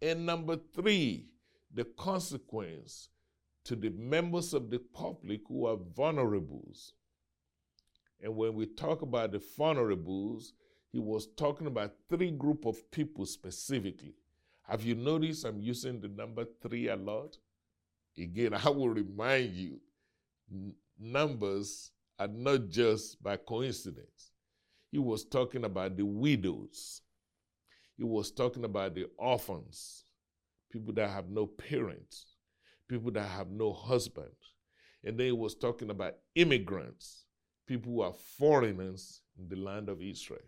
And 0.00 0.24
number 0.24 0.58
three, 0.74 1.26
the 1.72 1.84
consequence 1.84 3.10
to 3.64 3.76
the 3.76 3.90
members 3.90 4.54
of 4.54 4.70
the 4.70 4.78
public 4.78 5.40
who 5.48 5.66
are 5.66 5.76
vulnerables. 5.76 6.92
And 8.22 8.34
when 8.34 8.54
we 8.54 8.66
talk 8.66 9.02
about 9.02 9.32
the 9.32 9.42
vulnerables, 9.58 10.52
he 10.90 10.98
was 10.98 11.26
talking 11.36 11.66
about 11.66 11.92
three 12.08 12.30
group 12.30 12.64
of 12.64 12.90
people 12.90 13.26
specifically. 13.26 14.14
Have 14.62 14.84
you 14.84 14.94
noticed 14.94 15.44
I'm 15.44 15.60
using 15.60 16.00
the 16.00 16.08
number 16.08 16.46
three 16.62 16.88
a 16.88 16.96
lot? 16.96 17.36
Again, 18.16 18.54
I 18.64 18.70
will 18.70 18.88
remind 18.88 19.54
you, 19.54 19.80
n- 20.50 20.74
numbers 20.98 21.90
are 22.18 22.28
not 22.28 22.68
just 22.70 23.22
by 23.22 23.36
coincidence. 23.36 24.32
He 24.96 25.00
was 25.00 25.26
talking 25.26 25.64
about 25.64 25.98
the 25.98 26.06
widows. 26.06 27.02
He 27.98 28.04
was 28.04 28.30
talking 28.30 28.64
about 28.64 28.94
the 28.94 29.04
orphans, 29.18 30.06
people 30.72 30.94
that 30.94 31.10
have 31.10 31.28
no 31.28 31.46
parents, 31.46 32.24
people 32.88 33.10
that 33.10 33.28
have 33.28 33.50
no 33.50 33.74
husband. 33.74 34.32
And 35.04 35.18
then 35.18 35.26
he 35.26 35.32
was 35.32 35.54
talking 35.54 35.90
about 35.90 36.14
immigrants, 36.34 37.26
people 37.66 37.92
who 37.92 38.00
are 38.00 38.14
foreigners 38.38 39.20
in 39.38 39.50
the 39.50 39.62
land 39.62 39.90
of 39.90 40.00
Israel. 40.00 40.40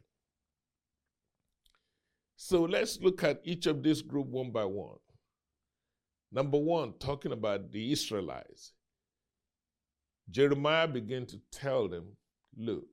So 2.36 2.62
let's 2.62 2.98
look 3.02 3.22
at 3.24 3.42
each 3.44 3.66
of 3.66 3.82
this 3.82 4.00
group 4.00 4.28
one 4.28 4.50
by 4.50 4.64
one. 4.64 4.96
Number 6.32 6.56
one, 6.56 6.94
talking 6.98 7.32
about 7.32 7.70
the 7.70 7.92
Israelites. 7.92 8.72
Jeremiah 10.30 10.88
began 10.88 11.26
to 11.26 11.38
tell 11.52 11.86
them, 11.86 12.16
look, 12.56 12.86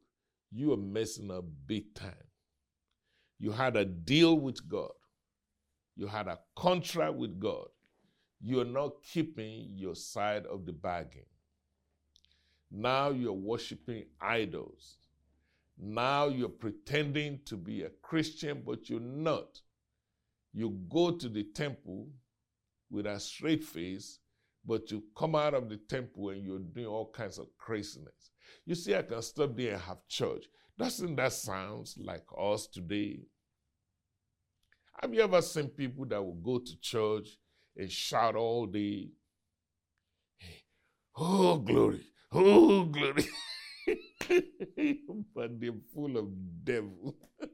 you 0.55 0.71
are 0.71 0.77
messing 0.77 1.29
up 1.31 1.43
big 1.67 1.93
time. 1.93 2.13
You 3.39 3.51
had 3.51 3.75
a 3.75 3.83
deal 3.83 4.39
with 4.39 4.67
God. 4.69 4.93
You 5.97 6.07
had 6.07 6.27
a 6.27 6.39
contract 6.55 7.15
with 7.15 7.39
God. 7.41 7.67
You 8.41 8.61
are 8.61 8.65
not 8.65 9.03
keeping 9.03 9.67
your 9.75 9.95
side 9.95 10.45
of 10.45 10.65
the 10.65 10.71
bargain. 10.71 11.25
Now 12.71 13.09
you're 13.09 13.33
worshiping 13.33 14.05
idols. 14.21 14.97
Now 15.77 16.29
you're 16.29 16.47
pretending 16.47 17.41
to 17.45 17.57
be 17.57 17.83
a 17.83 17.89
Christian, 18.01 18.63
but 18.65 18.89
you're 18.89 19.01
not. 19.01 19.59
You 20.53 20.79
go 20.89 21.11
to 21.11 21.27
the 21.27 21.43
temple 21.43 22.07
with 22.89 23.07
a 23.07 23.19
straight 23.19 23.65
face, 23.65 24.19
but 24.65 24.89
you 24.89 25.03
come 25.17 25.35
out 25.35 25.53
of 25.53 25.67
the 25.67 25.77
temple 25.77 26.29
and 26.29 26.41
you're 26.41 26.59
doing 26.59 26.87
all 26.87 27.11
kinds 27.11 27.39
of 27.39 27.47
craziness. 27.57 28.31
You 28.65 28.75
see, 28.75 28.95
I 28.95 29.01
can 29.03 29.21
stop 29.21 29.55
there 29.55 29.73
and 29.73 29.81
have 29.81 30.07
church. 30.07 30.45
Doesn't 30.77 31.15
that 31.15 31.33
sound 31.33 31.93
like 31.97 32.25
us 32.37 32.67
today? 32.67 33.19
Have 35.01 35.13
you 35.13 35.21
ever 35.21 35.41
seen 35.41 35.67
people 35.69 36.05
that 36.05 36.23
will 36.23 36.33
go 36.33 36.59
to 36.59 36.79
church 36.79 37.29
and 37.75 37.91
shout 37.91 38.35
all 38.35 38.65
day? 38.65 39.09
Oh, 41.17 41.57
glory! 41.57 42.01
Oh, 42.31 42.83
glory! 42.85 43.25
but 45.35 45.59
they're 45.59 45.71
full 45.93 46.17
of 46.17 46.27
devil. 46.65 47.15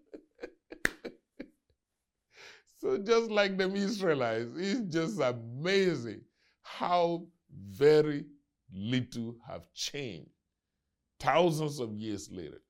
so 2.79 2.97
just 2.97 3.29
like 3.29 3.57
them 3.57 3.75
Israelites, 3.75 4.51
it's 4.55 4.81
just 4.81 5.19
amazing 5.19 6.21
how 6.63 7.25
very 7.51 8.25
little 8.73 9.35
have 9.47 9.71
changed 9.73 10.31
thousands 11.21 11.79
of 11.79 11.95
years 11.95 12.29
later. 12.31 12.61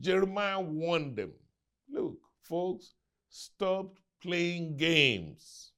Jeremiah 0.00 0.60
warned 0.60 1.16
them 1.16 1.32
look, 1.88 2.18
folks, 2.42 2.94
stop 3.28 3.98
playing 4.22 4.76
games, 4.76 5.72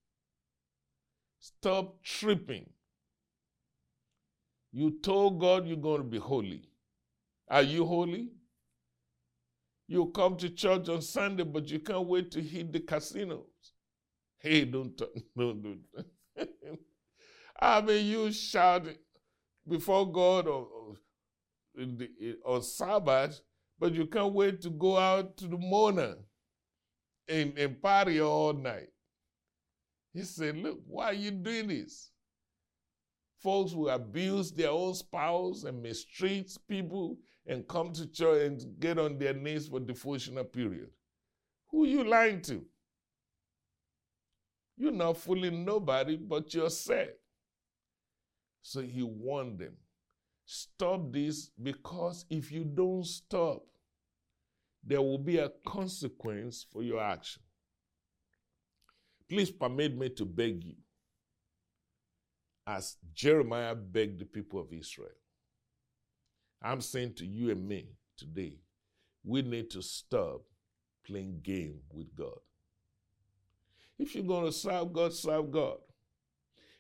stop 1.39 2.03
tripping. 2.03 2.71
You 4.73 4.99
told 5.03 5.41
God 5.41 5.67
you're 5.67 5.77
going 5.77 6.03
to 6.03 6.09
be 6.09 6.19
holy. 6.19 6.69
Are 7.49 7.63
you 7.63 7.87
holy? 7.87 8.31
You 9.89 10.07
come 10.15 10.37
to 10.37 10.51
church 10.51 10.89
on 10.89 11.01
Sunday, 11.01 11.45
but 11.45 11.69
you 11.69 11.79
can't 11.79 12.07
wait 12.07 12.31
to 12.33 12.43
hit 12.43 12.73
the 12.73 12.81
casinos. 12.81 13.47
Hey, 14.39 14.65
don't, 14.65 14.97
don't, 15.37 15.63
don't. 15.63 16.49
I 17.59 17.81
mean, 17.81 18.07
you 18.07 18.33
shout 18.33 18.87
before 19.67 20.11
God 20.11 20.47
or, 20.47 20.69
on 22.45 22.63
Sabbath, 22.63 23.41
but 23.79 23.95
you 23.95 24.07
can't 24.07 24.33
wait 24.33 24.61
to 24.63 24.71
go 24.71 24.97
out 24.97 25.37
to 25.39 25.47
the 25.47 25.59
morning 25.59 26.17
and, 27.29 27.57
and 27.59 27.81
party 27.83 28.21
all 28.21 28.53
night. 28.53 28.89
He 30.13 30.23
said, 30.23 30.57
Look, 30.57 30.81
why 30.87 31.07
are 31.07 31.15
you 31.15 31.31
doing 31.31 31.69
this? 31.69 32.11
Folks 33.43 33.73
who 33.73 33.89
abuse 33.89 34.51
their 34.51 34.71
own 34.71 34.95
spouse 34.95 35.65
and 35.65 35.83
mistreat 35.83 36.57
people 36.69 37.19
and 37.47 37.69
come 37.69 37.93
to 37.93 38.07
church 38.11 38.47
and 38.47 38.81
get 38.81 38.99
on 38.99 39.19
their 39.19 39.35
knees 39.35 39.69
for 39.69 39.79
devotional 39.79 40.45
period. 40.45 40.89
Who 41.71 41.85
you 41.87 42.03
lying 42.03 42.41
to? 42.43 42.65
You're 44.77 44.93
not 44.93 45.19
fooling 45.19 45.65
nobody 45.65 46.17
but 46.17 46.53
yourself. 46.53 47.09
So 48.63 48.81
he 48.81 49.03
warned 49.03 49.59
them 49.59 49.75
stop 50.47 51.13
this 51.13 51.51
because 51.61 52.25
if 52.31 52.51
you 52.51 52.65
don't 52.65 53.05
stop, 53.05 53.65
there 54.83 55.03
will 55.03 55.19
be 55.19 55.39
a 55.39 55.51
consequence 55.67 56.65
for 56.73 56.83
your 56.83 57.03
action. 57.03 57.43
Please 59.29 59.51
permit 59.51 59.97
me 59.97 60.09
to 60.11 60.25
beg 60.25 60.63
you, 60.65 60.77
as 62.65 62.97
Jeremiah 63.13 63.75
begged 63.75 64.21
the 64.21 64.25
people 64.25 64.61
of 64.61 64.73
Israel. 64.73 65.11
I'm 66.63 66.81
saying 66.81 67.15
to 67.15 67.27
you 67.27 67.51
and 67.51 67.67
me 67.67 67.89
today, 68.17 68.61
we 69.25 69.43
need 69.43 69.71
to 69.71 69.83
stop 69.83 70.43
playing 71.05 71.41
game 71.43 71.81
with 71.93 72.15
God. 72.15 72.39
If 73.99 74.15
you're 74.15 74.25
going 74.25 74.45
to 74.45 74.53
serve 74.53 74.93
God, 74.93 75.13
serve 75.13 75.51
God. 75.51 75.79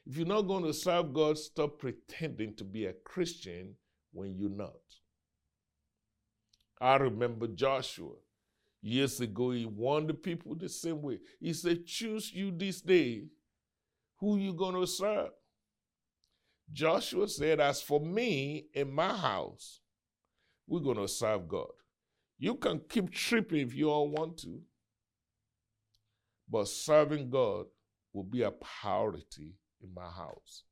If 0.06 0.16
you're 0.16 0.26
not 0.26 0.42
going 0.42 0.64
to 0.64 0.72
serve 0.72 1.12
God, 1.12 1.36
stop 1.36 1.80
pretending 1.80 2.54
to 2.56 2.64
be 2.64 2.86
a 2.86 2.92
Christian 2.92 3.74
when 4.12 4.36
you're 4.36 4.48
not. 4.48 4.70
I 6.80 6.96
remember 6.96 7.48
Joshua. 7.48 8.12
Years 8.82 9.20
ago, 9.20 9.50
he 9.50 9.66
warned 9.66 10.08
the 10.08 10.14
people 10.14 10.54
the 10.54 10.68
same 10.68 11.02
way. 11.02 11.18
He 11.40 11.52
said, 11.52 11.86
Choose 11.86 12.32
you 12.32 12.52
this 12.52 12.80
day 12.80 13.24
who 14.18 14.36
you're 14.36 14.54
going 14.54 14.80
to 14.80 14.86
serve. 14.86 15.30
Joshua 16.72 17.26
said, 17.26 17.58
As 17.58 17.82
for 17.82 17.98
me 17.98 18.66
and 18.76 18.92
my 18.92 19.12
house, 19.12 19.80
we're 20.68 20.80
going 20.80 20.98
to 20.98 21.08
serve 21.08 21.48
God. 21.48 21.72
You 22.38 22.54
can 22.54 22.80
keep 22.88 23.10
tripping 23.10 23.60
if 23.60 23.74
you 23.74 23.90
all 23.90 24.08
want 24.08 24.38
to, 24.38 24.60
but 26.48 26.68
serving 26.68 27.30
God 27.30 27.66
will 28.12 28.24
be 28.24 28.42
a 28.42 28.52
priority 28.52 29.54
in 29.82 29.92
my 29.94 30.08
house. 30.08 30.64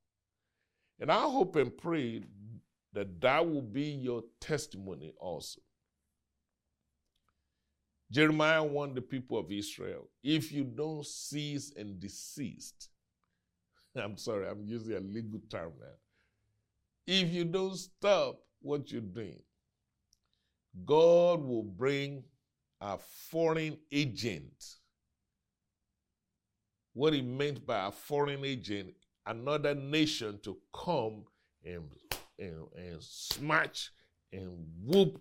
And 1.01 1.11
I 1.11 1.23
hope 1.23 1.57
and 1.57 1.77
pray 1.77 2.23
that 2.93 3.21
that 3.21 3.49
will 3.49 3.63
be 3.63 3.85
your 3.85 4.23
testimony 4.41 5.13
also. 5.19 5.61
Jeremiah 8.11 8.63
warned 8.63 8.95
the 8.95 9.03
people 9.03 9.39
of 9.39 9.51
Israel 9.51 10.09
if 10.23 10.53
you 10.53 10.65
don't 10.65 11.05
cease 11.05 11.73
and 11.77 11.99
desist, 11.99 12.91
I'm 13.97 14.17
sorry, 14.17 14.49
I'm 14.49 14.65
using 14.65 14.97
a 14.97 15.01
legal 15.01 15.41
term 15.51 15.73
now. 15.81 15.87
If 17.07 17.31
you 17.33 17.45
don't 17.45 17.77
stop 17.77 18.41
what 18.61 18.91
you're 18.91 19.01
doing, 19.01 19.43
God 20.85 21.43
will 21.45 21.65
bring 21.65 22.25
a 22.81 22.99
foreign 23.31 23.79
agent. 23.93 24.65
What 26.95 27.13
he 27.13 27.23
meant 27.23 27.67
by 27.67 27.89
a 27.89 27.91
foreign 27.91 28.45
agent, 28.45 28.95
another 29.27 29.75
nation 29.75 30.39
to 30.45 30.57
come 30.73 31.25
and, 31.65 31.85
and, 32.39 32.67
and 32.77 33.03
smash 33.03 33.91
and 34.33 34.67
whoop 34.83 35.21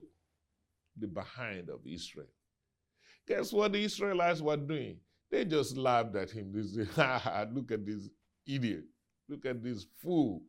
the 0.97 1.07
behind 1.07 1.69
of 1.69 1.79
Israel. 1.85 2.27
Guess 3.27 3.51
what 3.51 3.73
the 3.73 3.83
Israelites 3.83 4.41
were 4.41 4.57
doing? 4.57 4.97
They 5.31 5.45
just 5.45 5.77
laughed 5.77 6.15
at 6.15 6.29
him. 6.31 6.51
They 6.53 6.85
said, 6.85 7.55
look 7.55 7.71
at 7.71 7.85
this 7.85 8.07
idiot. 8.47 8.83
Look 9.27 9.45
at 9.45 9.63
this 9.63 9.85
fool. 10.01 10.43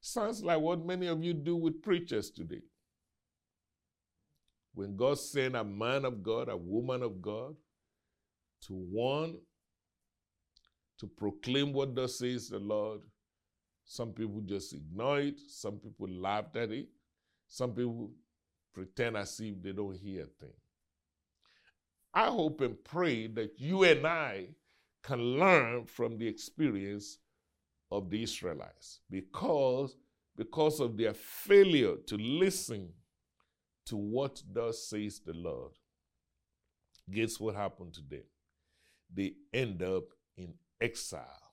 Sounds 0.00 0.42
like 0.42 0.60
what 0.60 0.84
many 0.84 1.06
of 1.06 1.22
you 1.22 1.32
do 1.32 1.56
with 1.56 1.82
preachers 1.82 2.30
today. 2.30 2.62
When 4.74 4.96
God 4.96 5.18
sent 5.18 5.56
a 5.56 5.64
man 5.64 6.04
of 6.04 6.22
God, 6.22 6.48
a 6.48 6.56
woman 6.56 7.02
of 7.02 7.20
God, 7.20 7.56
to 8.66 8.74
warn, 8.74 9.38
to 10.98 11.06
proclaim 11.06 11.72
what 11.72 11.94
thus 11.94 12.18
says 12.18 12.48
the 12.48 12.58
Lord, 12.58 13.00
some 13.84 14.12
people 14.12 14.42
just 14.42 14.74
ignore 14.74 15.20
it. 15.20 15.40
Some 15.48 15.78
people 15.78 16.08
laughed 16.08 16.56
at 16.56 16.70
it. 16.70 16.88
Some 17.46 17.72
people 17.72 18.10
pretend 18.74 19.16
as 19.16 19.40
if 19.40 19.62
they 19.62 19.72
don't 19.72 19.96
hear 19.96 20.24
a 20.24 20.26
thing. 20.26 20.54
I 22.12 22.26
hope 22.26 22.60
and 22.60 22.82
pray 22.84 23.28
that 23.28 23.58
you 23.58 23.84
and 23.84 24.06
I 24.06 24.48
can 25.02 25.20
learn 25.20 25.86
from 25.86 26.18
the 26.18 26.26
experience 26.26 27.18
of 27.90 28.10
the 28.10 28.22
Israelites 28.22 29.00
because, 29.10 29.96
because 30.36 30.80
of 30.80 30.96
their 30.96 31.14
failure 31.14 31.96
to 32.06 32.16
listen 32.16 32.90
to 33.86 33.96
what 33.96 34.42
thus 34.52 34.84
says 34.84 35.20
the 35.24 35.32
Lord. 35.32 35.72
Guess 37.10 37.40
what 37.40 37.54
happened 37.54 37.94
to 37.94 38.02
them? 38.02 38.24
They 39.14 39.32
end 39.54 39.82
up 39.82 40.04
in 40.36 40.52
exile. 40.80 41.52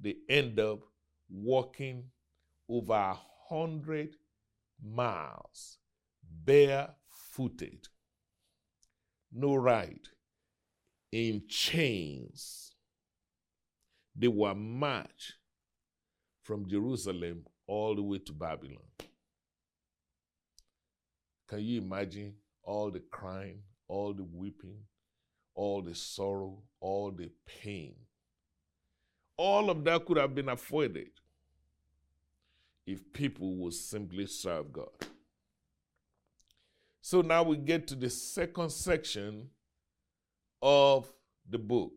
They 0.00 0.16
end 0.28 0.58
up 0.58 0.80
walking 1.30 2.04
over 2.68 2.94
a 2.94 3.18
hundred 3.48 4.16
miles 4.82 5.78
barefooted 6.44 7.88
no 9.34 9.56
right, 9.56 10.06
in 11.10 11.42
chains. 11.48 12.70
They 14.14 14.28
were 14.28 14.54
marched 14.54 15.34
from 16.44 16.68
Jerusalem 16.68 17.44
all 17.66 17.96
the 17.96 18.02
way 18.02 18.18
to 18.18 18.32
Babylon. 18.32 18.84
Can 21.48 21.60
you 21.60 21.80
imagine 21.80 22.34
all 22.62 22.90
the 22.90 23.00
crying, 23.10 23.62
all 23.88 24.14
the 24.14 24.22
weeping, 24.22 24.78
all 25.54 25.82
the 25.82 25.94
sorrow, 25.94 26.62
all 26.80 27.10
the 27.10 27.30
pain? 27.44 27.96
All 29.36 29.70
of 29.70 29.84
that 29.84 30.04
could 30.06 30.16
have 30.16 30.34
been 30.34 30.48
avoided 30.48 31.10
if 32.86 33.12
people 33.12 33.56
would 33.56 33.74
simply 33.74 34.26
serve 34.26 34.72
God. 34.72 34.88
So 37.00 37.20
now 37.20 37.42
we 37.42 37.56
get 37.56 37.86
to 37.88 37.94
the 37.94 38.10
second 38.10 38.70
section 38.70 39.48
of 40.62 41.12
the 41.48 41.58
book 41.58 41.92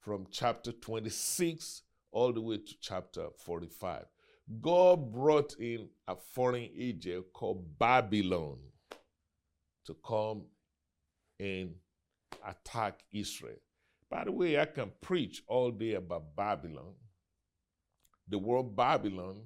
from 0.00 0.26
chapter 0.30 0.72
26 0.72 1.82
all 2.12 2.32
the 2.32 2.40
way 2.40 2.58
to 2.58 2.74
chapter 2.80 3.28
45. 3.44 4.04
God 4.60 5.12
brought 5.12 5.54
in 5.58 5.88
a 6.08 6.16
foreign 6.16 6.68
agent 6.76 7.26
called 7.32 7.78
Babylon 7.78 8.58
to 9.86 9.94
come 10.06 10.42
and 11.38 11.74
attack 12.46 13.04
Israel. 13.12 13.56
By 14.10 14.24
the 14.24 14.32
way, 14.32 14.58
I 14.58 14.66
can 14.66 14.90
preach 15.00 15.42
all 15.46 15.70
day 15.70 15.94
about 15.94 16.34
Babylon. 16.34 16.94
The 18.28 18.38
word 18.38 18.74
Babylon 18.74 19.42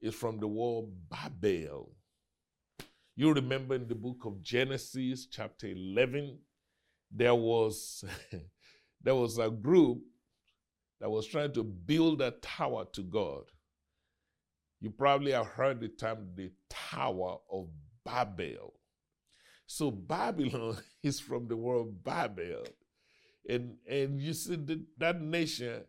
is 0.00 0.14
from 0.14 0.38
the 0.38 0.48
word 0.48 0.86
Babel, 1.10 1.92
you 3.18 3.32
remember 3.32 3.74
in 3.74 3.88
the 3.88 3.96
book 3.96 4.18
of 4.26 4.40
Genesis, 4.42 5.26
chapter 5.26 5.66
11, 5.66 6.38
there 7.10 7.34
was, 7.34 8.04
there 9.02 9.16
was 9.16 9.38
a 9.38 9.50
group 9.50 9.98
that 11.00 11.10
was 11.10 11.26
trying 11.26 11.52
to 11.54 11.64
build 11.64 12.22
a 12.22 12.30
tower 12.30 12.84
to 12.92 13.02
God. 13.02 13.42
You 14.80 14.90
probably 14.90 15.32
have 15.32 15.48
heard 15.48 15.80
the 15.80 15.88
term 15.88 16.28
the 16.36 16.52
Tower 16.70 17.38
of 17.50 17.66
Babel. 18.04 18.74
So 19.66 19.90
Babylon 19.90 20.76
is 21.02 21.18
from 21.18 21.48
the 21.48 21.56
word 21.56 22.04
Babel. 22.04 22.66
And, 23.48 23.76
and 23.88 24.20
you 24.20 24.34
see 24.34 24.56
that, 24.56 24.80
that 24.98 25.22
nation 25.22 25.84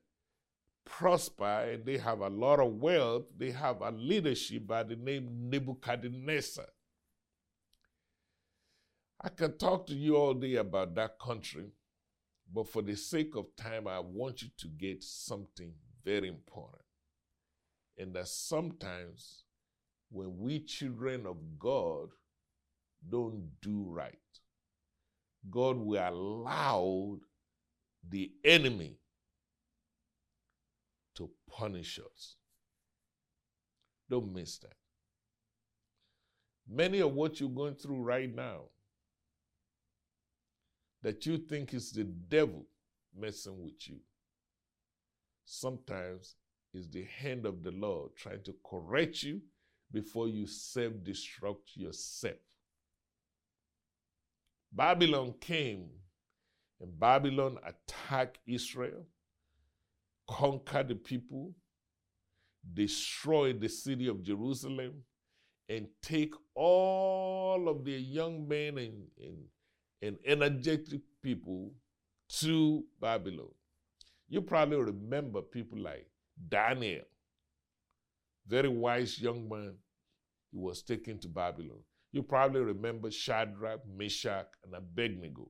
prosper 0.86 1.70
and 1.72 1.86
they 1.86 1.98
have 1.98 2.22
a 2.22 2.30
lot 2.30 2.60
of 2.60 2.74
wealth. 2.74 3.26
They 3.38 3.52
have 3.52 3.82
a 3.82 3.92
leadership 3.92 4.66
by 4.66 4.84
the 4.84 4.96
name 4.96 5.50
Nebuchadnezzar. 5.50 6.66
I 9.22 9.30
can 9.30 9.58
talk 9.58 9.86
to 9.88 9.94
you 9.94 10.16
all 10.16 10.34
day 10.34 10.56
about 10.56 10.96
that 10.96 11.20
country, 11.20 11.66
but 12.54 12.70
for 12.70 12.82
the 12.82 12.96
sake 12.96 13.36
of 13.36 13.54
time, 13.58 13.86
I 13.86 14.00
want 14.00 14.42
you 14.42 14.50
to 14.60 14.68
get 14.70 15.04
something 15.04 15.74
very 16.06 16.30
important. 16.30 16.84
And 17.98 18.14
that 18.14 18.30
sometimes 18.30 19.44
when 20.10 20.38
we 20.38 20.60
children 20.62 21.26
of 21.26 21.36
God 21.60 22.10
don't 23.08 23.50
do 23.62 23.86
right, 23.90 24.16
God 25.52 25.78
will 25.78 26.02
allow 26.02 27.18
the 28.08 28.32
enemy 28.44 28.98
to 31.16 31.30
punish 31.50 32.00
us. 32.00 32.36
Don't 34.10 34.34
miss 34.34 34.58
that. 34.60 34.74
Many 36.68 37.00
of 37.00 37.14
what 37.14 37.40
you're 37.40 37.50
going 37.50 37.76
through 37.76 38.02
right 38.02 38.34
now 38.34 38.62
that 41.02 41.26
you 41.26 41.38
think 41.38 41.74
is 41.74 41.92
the 41.92 42.04
devil 42.04 42.66
messing 43.18 43.64
with 43.64 43.88
you. 43.88 43.98
Sometimes 45.46 46.36
it's 46.74 46.88
the 46.88 47.04
hand 47.06 47.46
of 47.46 47.64
the 47.64 47.72
Lord 47.72 48.16
trying 48.16 48.44
to 48.44 48.56
correct 48.64 49.24
you 49.24 49.42
before 49.92 50.28
you 50.28 50.46
self 50.46 50.94
destruct 51.04 51.76
yourself. 51.76 52.36
Babylon 54.72 55.34
came 55.40 55.90
and 56.82 56.98
Babylon 57.00 57.58
attacked 57.66 58.40
Israel, 58.48 59.06
conquer 60.30 60.84
the 60.84 60.96
people, 60.96 61.54
destroy 62.74 63.54
the 63.54 63.68
city 63.68 64.08
of 64.08 64.24
Jerusalem, 64.24 65.04
and 65.68 65.88
take 66.02 66.34
all 66.56 67.68
of 67.68 67.86
the 67.86 67.92
young 67.92 68.48
men 68.48 68.78
and, 68.78 69.04
and, 69.22 69.38
and 70.02 70.18
energetic 70.26 71.02
people 71.22 71.72
to 72.40 72.84
Babylon. 73.00 73.50
You 74.28 74.42
probably 74.42 74.78
remember 74.78 75.42
people 75.42 75.80
like 75.80 76.08
Daniel, 76.48 77.04
very 78.48 78.70
wise 78.70 79.20
young 79.20 79.50
man, 79.50 79.76
he 80.52 80.58
was 80.58 80.82
taken 80.82 81.20
to 81.20 81.28
Babylon. 81.28 81.80
You 82.12 82.24
probably 82.24 82.62
remember 82.62 83.12
Shadrach, 83.12 83.82
Meshach, 83.88 84.48
and 84.64 84.74
Abednego. 84.74 85.50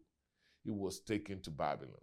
He 0.63 0.71
was 0.71 0.99
taken 0.99 1.41
to 1.41 1.51
Babylon. 1.51 2.01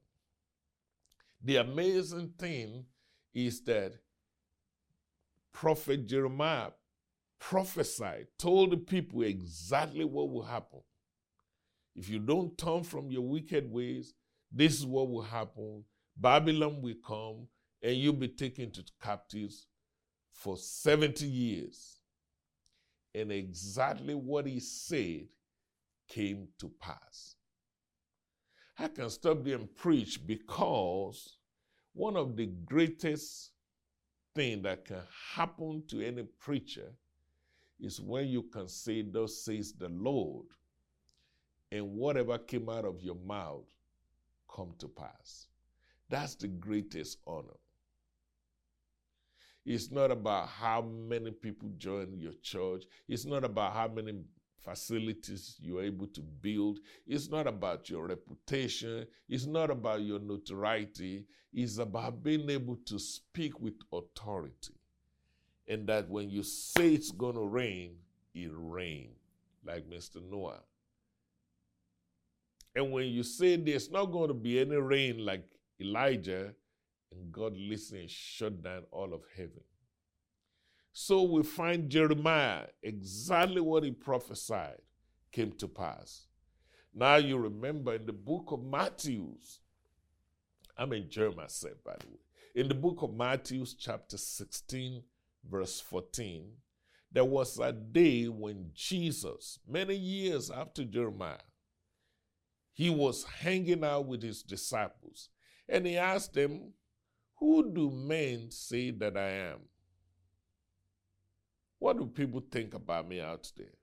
The 1.42 1.56
amazing 1.56 2.32
thing 2.38 2.86
is 3.34 3.62
that 3.64 3.92
prophet 5.52 6.06
Jeremiah 6.06 6.70
prophesied, 7.38 8.26
told 8.38 8.72
the 8.72 8.76
people 8.76 9.22
exactly 9.22 10.04
what 10.04 10.30
will 10.30 10.42
happen. 10.42 10.80
If 11.94 12.08
you 12.08 12.18
don't 12.18 12.56
turn 12.58 12.82
from 12.82 13.10
your 13.10 13.22
wicked 13.22 13.70
ways, 13.70 14.14
this 14.50 14.78
is 14.78 14.86
what 14.86 15.08
will 15.08 15.22
happen. 15.22 15.84
Babylon 16.16 16.82
will 16.82 16.96
come 17.06 17.46
and 17.82 17.96
you'll 17.96 18.14
be 18.14 18.28
taken 18.28 18.70
to 18.72 18.84
captives 19.02 19.66
for 20.32 20.56
70 20.56 21.26
years. 21.26 22.00
And 23.14 23.32
exactly 23.32 24.14
what 24.14 24.46
he 24.46 24.60
said 24.60 25.28
came 26.08 26.48
to 26.58 26.70
pass. 26.80 27.35
I 28.78 28.88
can 28.88 29.08
stop 29.10 29.42
there 29.42 29.56
and 29.56 29.74
preach 29.74 30.26
because 30.26 31.38
one 31.94 32.16
of 32.16 32.36
the 32.36 32.46
greatest 32.46 33.52
thing 34.34 34.62
that 34.62 34.84
can 34.84 35.00
happen 35.34 35.82
to 35.88 36.06
any 36.06 36.24
preacher 36.24 36.92
is 37.80 38.00
when 38.00 38.26
you 38.28 38.42
can 38.42 38.68
say, 38.68 39.02
Thus 39.02 39.42
says 39.44 39.72
the 39.72 39.88
Lord, 39.88 40.46
and 41.72 41.92
whatever 41.92 42.38
came 42.38 42.68
out 42.68 42.84
of 42.84 43.02
your 43.02 43.16
mouth 43.16 43.64
come 44.54 44.74
to 44.78 44.88
pass. 44.88 45.46
That's 46.08 46.34
the 46.34 46.48
greatest 46.48 47.18
honor. 47.26 47.58
It's 49.64 49.90
not 49.90 50.12
about 50.12 50.48
how 50.48 50.82
many 50.82 51.32
people 51.32 51.70
join 51.76 52.20
your 52.20 52.34
church. 52.40 52.84
It's 53.08 53.24
not 53.24 53.42
about 53.42 53.72
how 53.72 53.88
many 53.88 54.20
facilities 54.62 55.56
you're 55.60 55.82
able 55.82 56.06
to 56.08 56.20
build. 56.20 56.78
It's 57.06 57.28
not 57.28 57.46
about 57.46 57.88
your 57.88 58.06
reputation. 58.06 59.06
It's 59.28 59.46
not 59.46 59.70
about 59.70 60.02
your 60.02 60.18
notoriety. 60.18 61.24
It's 61.52 61.78
about 61.78 62.22
being 62.22 62.48
able 62.50 62.76
to 62.86 62.98
speak 62.98 63.60
with 63.60 63.74
authority. 63.92 64.74
And 65.68 65.86
that 65.88 66.08
when 66.08 66.30
you 66.30 66.42
say 66.42 66.94
it's 66.94 67.10
going 67.10 67.34
to 67.34 67.46
rain, 67.46 67.96
it 68.34 68.50
rain, 68.52 69.10
like 69.64 69.88
Mr. 69.88 70.22
Noah. 70.30 70.60
And 72.74 72.92
when 72.92 73.06
you 73.06 73.22
say 73.22 73.56
there's 73.56 73.90
not 73.90 74.06
going 74.06 74.28
to 74.28 74.34
be 74.34 74.60
any 74.60 74.76
rain 74.76 75.24
like 75.24 75.44
Elijah, 75.80 76.54
and 77.10 77.32
God 77.32 77.56
listened 77.56 78.00
and 78.00 78.10
shut 78.10 78.62
down 78.62 78.82
all 78.90 79.14
of 79.14 79.22
heaven. 79.36 79.62
So 80.98 81.24
we 81.24 81.42
find 81.42 81.90
Jeremiah, 81.90 82.68
exactly 82.82 83.60
what 83.60 83.84
he 83.84 83.90
prophesied 83.90 84.80
came 85.30 85.52
to 85.58 85.68
pass. 85.68 86.24
Now 86.94 87.16
you 87.16 87.36
remember 87.36 87.96
in 87.96 88.06
the 88.06 88.14
book 88.14 88.50
of 88.50 88.64
Matthew, 88.64 89.34
I'm 90.74 90.94
in 90.94 91.10
Jeremiah 91.10 91.50
said, 91.50 91.74
by 91.84 91.96
the 92.00 92.06
way. 92.06 92.20
In 92.54 92.68
the 92.68 92.74
book 92.74 93.02
of 93.02 93.12
Matthew, 93.12 93.66
chapter 93.78 94.16
16, 94.16 95.02
verse 95.46 95.80
14, 95.80 96.50
there 97.12 97.26
was 97.26 97.58
a 97.58 97.72
day 97.72 98.28
when 98.28 98.70
Jesus, 98.72 99.58
many 99.68 99.96
years 99.96 100.50
after 100.50 100.82
Jeremiah, 100.82 101.36
he 102.72 102.88
was 102.88 103.22
hanging 103.22 103.84
out 103.84 104.06
with 104.06 104.22
his 104.22 104.42
disciples 104.42 105.28
and 105.68 105.86
he 105.86 105.98
asked 105.98 106.32
them, 106.32 106.72
Who 107.38 107.70
do 107.70 107.90
men 107.90 108.50
say 108.50 108.92
that 108.92 109.18
I 109.18 109.28
am? 109.28 109.58
What 111.78 111.98
do 111.98 112.06
people 112.06 112.42
think 112.50 112.74
about 112.74 113.08
me 113.08 113.20
out 113.20 113.50
there? 113.56 113.74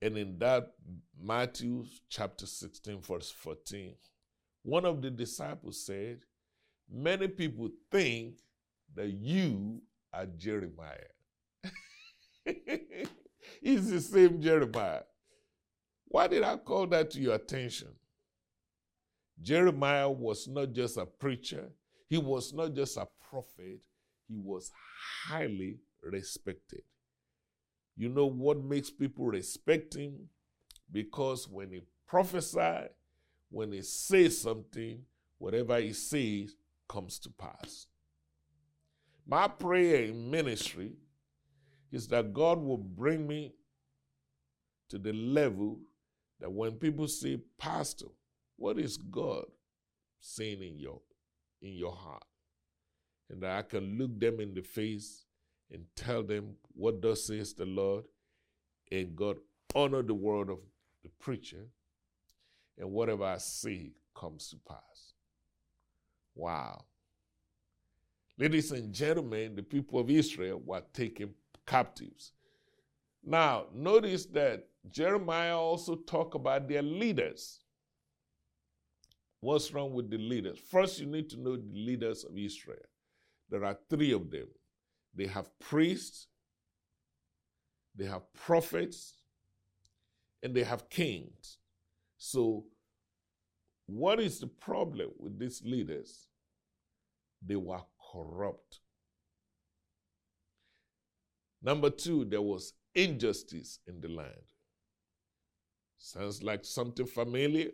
And 0.00 0.16
in 0.18 0.38
that 0.38 0.72
Matthew 1.20 1.84
chapter 2.08 2.46
16, 2.46 3.00
verse 3.00 3.30
14, 3.30 3.94
one 4.62 4.84
of 4.84 5.02
the 5.02 5.10
disciples 5.10 5.84
said, 5.84 6.20
Many 6.90 7.28
people 7.28 7.70
think 7.90 8.34
that 8.94 9.08
you 9.08 9.80
are 10.12 10.26
Jeremiah. 10.26 10.98
He's 13.62 13.90
the 13.90 14.00
same 14.00 14.40
Jeremiah. 14.40 15.02
Why 16.06 16.26
did 16.26 16.42
I 16.42 16.56
call 16.56 16.86
that 16.88 17.10
to 17.12 17.20
your 17.20 17.34
attention? 17.34 17.88
Jeremiah 19.40 20.10
was 20.10 20.46
not 20.46 20.72
just 20.72 20.96
a 20.96 21.06
preacher, 21.06 21.70
he 22.08 22.18
was 22.18 22.52
not 22.52 22.74
just 22.74 22.96
a 22.96 23.08
prophet, 23.28 23.80
he 24.28 24.36
was 24.36 24.70
highly 25.26 25.78
respected. 26.02 26.82
You 27.96 28.08
know 28.08 28.26
what 28.26 28.62
makes 28.62 28.90
people 28.90 29.26
respect 29.26 29.94
him? 29.94 30.28
Because 30.90 31.48
when 31.48 31.70
he 31.70 31.80
prophesies, 32.06 32.88
when 33.50 33.72
he 33.72 33.82
says 33.82 34.40
something, 34.40 35.02
whatever 35.38 35.80
he 35.80 35.92
says 35.92 36.54
comes 36.88 37.18
to 37.20 37.30
pass. 37.30 37.86
My 39.26 39.48
prayer 39.48 40.04
in 40.04 40.30
ministry 40.30 40.92
is 41.90 42.08
that 42.08 42.34
God 42.34 42.58
will 42.58 42.78
bring 42.78 43.26
me 43.26 43.54
to 44.88 44.98
the 44.98 45.12
level 45.12 45.78
that 46.40 46.50
when 46.50 46.72
people 46.72 47.08
say, 47.08 47.38
Pastor, 47.58 48.06
what 48.56 48.78
is 48.78 48.96
God 48.96 49.44
saying 50.20 50.62
in 50.62 50.78
your 50.78 51.00
in 51.62 51.72
your 51.72 51.92
heart? 51.92 52.24
And 53.30 53.42
that 53.42 53.58
I 53.58 53.62
can 53.62 53.96
look 53.98 54.18
them 54.18 54.40
in 54.40 54.52
the 54.52 54.62
face 54.62 55.24
and 55.70 55.84
tell 55.96 56.22
them 56.22 56.56
what 56.74 57.00
thus 57.00 57.24
says 57.26 57.54
the 57.54 57.66
Lord, 57.66 58.04
and 58.90 59.16
God 59.16 59.36
honor 59.74 60.02
the 60.02 60.14
word 60.14 60.50
of 60.50 60.58
the 61.02 61.10
preacher, 61.20 61.66
and 62.78 62.90
whatever 62.90 63.24
I 63.24 63.38
say 63.38 63.92
comes 64.14 64.48
to 64.50 64.56
pass. 64.68 65.14
Wow. 66.34 66.84
Ladies 68.36 68.72
and 68.72 68.92
gentlemen, 68.92 69.54
the 69.54 69.62
people 69.62 70.00
of 70.00 70.10
Israel 70.10 70.60
were 70.64 70.82
taken 70.92 71.34
captives. 71.66 72.32
Now, 73.24 73.66
notice 73.72 74.26
that 74.26 74.66
Jeremiah 74.90 75.56
also 75.56 75.96
talked 75.96 76.34
about 76.34 76.68
their 76.68 76.82
leaders. 76.82 77.60
What's 79.40 79.72
wrong 79.72 79.92
with 79.92 80.10
the 80.10 80.18
leaders? 80.18 80.58
First, 80.70 80.98
you 80.98 81.06
need 81.06 81.30
to 81.30 81.40
know 81.40 81.56
the 81.56 81.72
leaders 81.72 82.24
of 82.24 82.36
Israel. 82.36 82.78
There 83.50 83.64
are 83.64 83.78
three 83.88 84.12
of 84.12 84.30
them 84.30 84.48
they 85.14 85.26
have 85.26 85.56
priests, 85.60 86.26
they 87.94 88.06
have 88.06 88.32
prophets, 88.34 89.14
and 90.42 90.54
they 90.54 90.64
have 90.64 90.88
kings. 90.90 91.58
So, 92.18 92.64
what 93.86 94.20
is 94.20 94.40
the 94.40 94.46
problem 94.46 95.10
with 95.18 95.38
these 95.38 95.62
leaders? 95.64 96.28
They 97.44 97.56
were 97.56 97.82
corrupt. 98.12 98.80
Number 101.62 101.90
two, 101.90 102.24
there 102.24 102.42
was 102.42 102.74
injustice 102.94 103.78
in 103.86 104.00
the 104.00 104.08
land. 104.08 104.30
Sounds 105.98 106.42
like 106.42 106.64
something 106.64 107.06
familiar? 107.06 107.70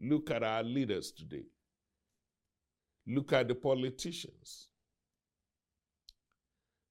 Look 0.00 0.30
at 0.30 0.42
our 0.42 0.62
leaders 0.62 1.10
today. 1.10 1.44
Look 3.06 3.32
at 3.32 3.48
the 3.48 3.54
politicians. 3.54 4.69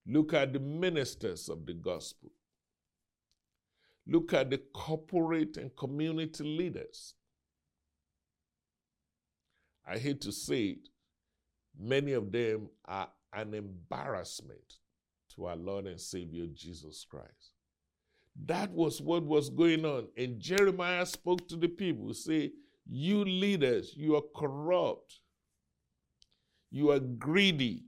Look 0.08 0.34
at 0.34 0.54
the 0.54 0.60
ministers 0.60 1.50
of 1.50 1.66
the 1.66 1.74
gospel. 1.74 2.32
Look 4.08 4.34
at 4.34 4.50
the 4.50 4.58
corporate 4.74 5.58
and 5.58 5.76
community 5.76 6.44
leaders. 6.44 7.14
I 9.88 9.98
hate 9.98 10.22
to 10.22 10.32
say 10.32 10.64
it, 10.64 10.90
many 11.80 12.14
of 12.14 12.32
them 12.32 12.70
are 12.86 13.10
an 13.34 13.54
embarrassment 13.54 14.78
to 15.36 15.46
our 15.46 15.56
Lord 15.56 15.86
and 15.86 16.00
Savior 16.00 16.48
Jesus 16.54 17.06
Christ. 17.10 17.52
That 18.46 18.72
was 18.72 19.02
what 19.02 19.24
was 19.24 19.50
going 19.50 19.86
on. 19.86 20.08
And 20.18 20.40
Jeremiah 20.40 21.06
spoke 21.06 21.48
to 21.50 21.56
the 21.56 21.68
people, 21.68 22.14
say, 22.14 22.52
You 22.88 23.26
leaders, 23.26 23.94
you 23.96 24.16
are 24.16 24.24
corrupt. 24.36 25.20
You 26.72 26.92
are 26.92 27.00
greedy. 27.00 27.84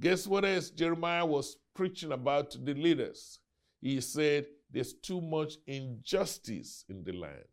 Guess 0.00 0.26
what 0.26 0.44
else 0.44 0.70
Jeremiah 0.70 1.24
was 1.24 1.56
preaching 1.74 2.12
about 2.12 2.50
to 2.52 2.58
the 2.58 2.74
leaders? 2.74 3.38
He 3.80 4.00
said, 4.00 4.46
There's 4.70 4.92
too 4.94 5.20
much 5.20 5.54
injustice 5.66 6.84
in 6.88 7.04
the 7.04 7.12
land. 7.12 7.44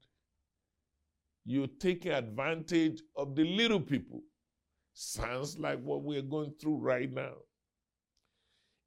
You're 1.46 1.68
taking 1.68 2.12
advantage 2.12 3.02
of 3.16 3.36
the 3.36 3.44
little 3.44 3.80
people 3.80 4.22
Sounds 4.94 5.58
like 5.58 5.82
what 5.82 6.04
we're 6.04 6.22
going 6.22 6.54
through 6.60 6.78
right 6.78 7.12
now. 7.12 7.34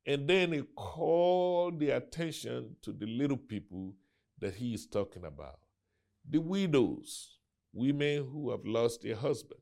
And 0.07 0.29
then 0.29 0.53
he 0.53 0.63
called 0.77 1.81
the 1.81 1.91
attention 1.91 2.77
to 2.83 2.93
the 2.93 3.07
little 3.07 3.39
people 3.39 3.95
that 4.39 4.55
he 4.55 4.75
is 4.75 4.87
talking 4.87 5.25
about 5.25 5.59
the 6.29 6.39
widows, 6.39 7.39
women 7.73 8.27
who 8.33 8.51
have 8.51 8.65
lost 8.65 9.03
their 9.03 9.17
husband, 9.17 9.61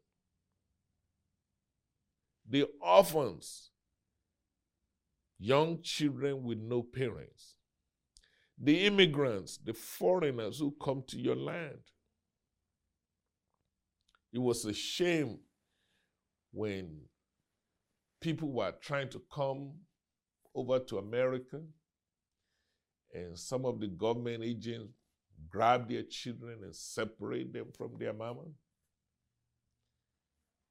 the 2.48 2.68
orphans, 2.80 3.71
young 5.42 5.82
children 5.82 6.44
with 6.44 6.58
no 6.58 6.82
parents, 6.82 7.56
the 8.56 8.86
immigrants, 8.86 9.58
the 9.58 9.74
foreigners 9.74 10.60
who 10.60 10.74
come 10.80 11.02
to 11.08 11.18
your 11.18 11.34
land. 11.34 11.80
It 14.32 14.38
was 14.38 14.64
a 14.64 14.72
shame 14.72 15.40
when 16.52 17.00
people 18.20 18.52
were 18.52 18.72
trying 18.80 19.08
to 19.10 19.22
come 19.34 19.72
over 20.54 20.78
to 20.78 20.98
America 20.98 21.60
and 23.12 23.36
some 23.36 23.64
of 23.64 23.80
the 23.80 23.88
government 23.88 24.44
agents 24.44 24.92
grabbed 25.50 25.90
their 25.90 26.04
children 26.04 26.60
and 26.62 26.74
separate 26.74 27.52
them 27.52 27.66
from 27.76 27.90
their 27.98 28.12
mama. 28.12 28.42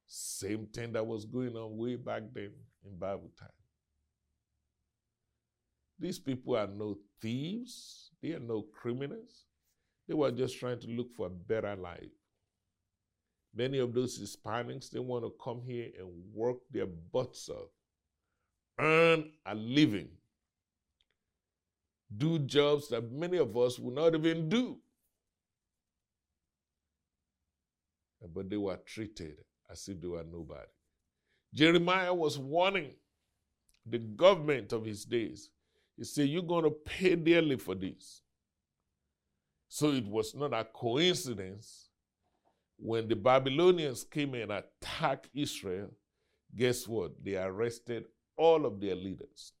Same 0.06 0.66
thing 0.66 0.92
that 0.92 1.06
was 1.06 1.26
going 1.26 1.56
on 1.56 1.76
way 1.76 1.96
back 1.96 2.22
then 2.32 2.52
in 2.84 2.98
Bible 2.98 3.30
time. 3.38 3.61
These 6.02 6.18
people 6.18 6.56
are 6.56 6.66
no 6.66 6.98
thieves, 7.20 8.10
they 8.20 8.32
are 8.32 8.40
no 8.40 8.62
criminals. 8.62 9.44
They 10.08 10.14
were 10.14 10.32
just 10.32 10.58
trying 10.58 10.80
to 10.80 10.88
look 10.88 11.14
for 11.14 11.28
a 11.28 11.30
better 11.30 11.76
life. 11.76 12.10
Many 13.54 13.78
of 13.78 13.94
those 13.94 14.18
Hispanics, 14.18 14.90
they 14.90 14.98
want 14.98 15.24
to 15.24 15.32
come 15.42 15.62
here 15.64 15.90
and 15.96 16.08
work 16.34 16.56
their 16.72 16.86
butts 16.86 17.48
off, 17.48 17.68
earn 18.80 19.30
a 19.46 19.54
living, 19.54 20.08
do 22.18 22.40
jobs 22.40 22.88
that 22.88 23.12
many 23.12 23.36
of 23.36 23.56
us 23.56 23.78
will 23.78 23.94
not 23.94 24.16
even 24.16 24.48
do. 24.48 24.78
But 28.34 28.50
they 28.50 28.56
were 28.56 28.80
treated 28.84 29.36
as 29.70 29.86
if 29.86 30.00
they 30.00 30.08
were 30.08 30.24
nobody. 30.24 30.66
Jeremiah 31.54 32.12
was 32.12 32.40
warning 32.40 32.90
the 33.86 33.98
government 33.98 34.72
of 34.72 34.84
his 34.84 35.04
days. 35.04 35.50
He 36.02 36.06
said, 36.06 36.30
You're 36.30 36.42
going 36.42 36.64
to 36.64 36.70
pay 36.70 37.14
dearly 37.14 37.54
for 37.54 37.76
this. 37.76 38.22
So 39.68 39.92
it 39.92 40.04
was 40.04 40.34
not 40.34 40.52
a 40.52 40.64
coincidence 40.64 41.90
when 42.76 43.06
the 43.06 43.14
Babylonians 43.14 44.02
came 44.02 44.34
and 44.34 44.50
attacked 44.50 45.28
Israel. 45.32 45.90
Guess 46.56 46.88
what? 46.88 47.12
They 47.24 47.36
arrested 47.36 48.06
all 48.36 48.66
of 48.66 48.80
their 48.80 48.96
leaders. 48.96 49.52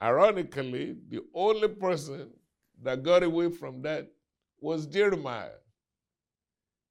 Ironically, 0.00 0.94
the 1.08 1.22
only 1.34 1.66
person 1.66 2.30
that 2.84 3.02
got 3.02 3.24
away 3.24 3.50
from 3.50 3.82
that 3.82 4.12
was 4.60 4.86
Jeremiah. 4.86 5.58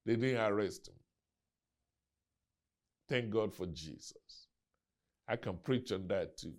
They 0.06 0.18
didn't 0.18 0.42
arrest 0.42 0.90
him. 0.90 0.96
Thank 3.08 3.30
God 3.30 3.54
for 3.54 3.68
Jesus. 3.68 4.48
I 5.26 5.38
can 5.38 5.56
preach 5.56 5.94
on 5.94 6.10
that 6.10 6.36
too. 6.36 6.56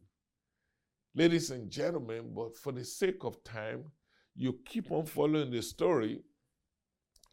Ladies 1.17 1.51
and 1.53 1.71
gentlemen, 1.71 2.33
but 2.35 2.57
for 2.57 2.73
the 2.73 2.85
sake 2.85 3.23
of 3.23 3.43
time, 3.45 3.85
you 4.35 4.59
keep 4.65 4.91
on 4.91 5.07
following 5.07 5.51
the 5.51 5.63
story. 5.63 6.23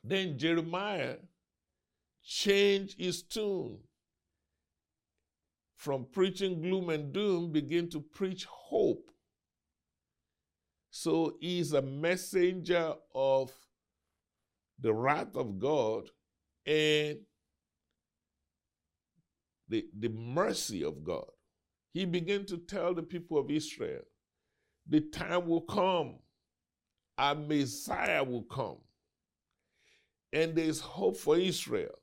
Then 0.04 0.38
Jeremiah 0.38 1.16
changed 2.24 3.00
his 3.00 3.24
tune 3.24 3.80
from 5.76 6.06
preaching 6.12 6.62
gloom 6.62 6.92
and 6.92 7.12
doom, 7.12 7.52
begin 7.52 7.90
to 7.90 8.00
preach 8.00 8.46
hope. 8.46 9.10
So 10.92 11.38
he's 11.40 11.74
a 11.74 11.82
messenger 11.82 12.94
of 13.16 13.52
the 14.80 14.94
wrath 14.94 15.36
of 15.36 15.58
God 15.58 16.10
and 16.68 17.18
the, 19.68 19.86
the 19.98 20.10
mercy 20.10 20.84
of 20.84 21.04
God. 21.04 21.26
He 21.94 22.06
began 22.06 22.46
to 22.46 22.58
tell 22.58 22.94
the 22.94 23.04
people 23.04 23.38
of 23.38 23.52
Israel, 23.52 24.02
the 24.88 25.02
time 25.02 25.48
will 25.48 25.62
come, 25.62 26.16
a 27.18 27.36
Messiah 27.36 28.24
will 28.24 28.44
come, 28.44 28.78
and 30.32 30.56
there's 30.56 30.80
hope 30.80 31.18
for 31.18 31.38
Israel. 31.38 31.96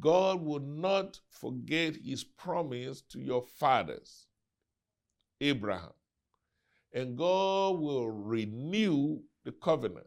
God 0.00 0.42
will 0.42 0.60
not 0.60 1.20
forget 1.28 1.96
his 2.02 2.24
promise 2.24 3.02
to 3.10 3.20
your 3.20 3.42
fathers, 3.42 4.26
Abraham, 5.40 5.92
and 6.92 7.16
God 7.16 7.78
will 7.78 8.10
renew 8.10 9.20
the 9.44 9.52
covenant. 9.52 10.06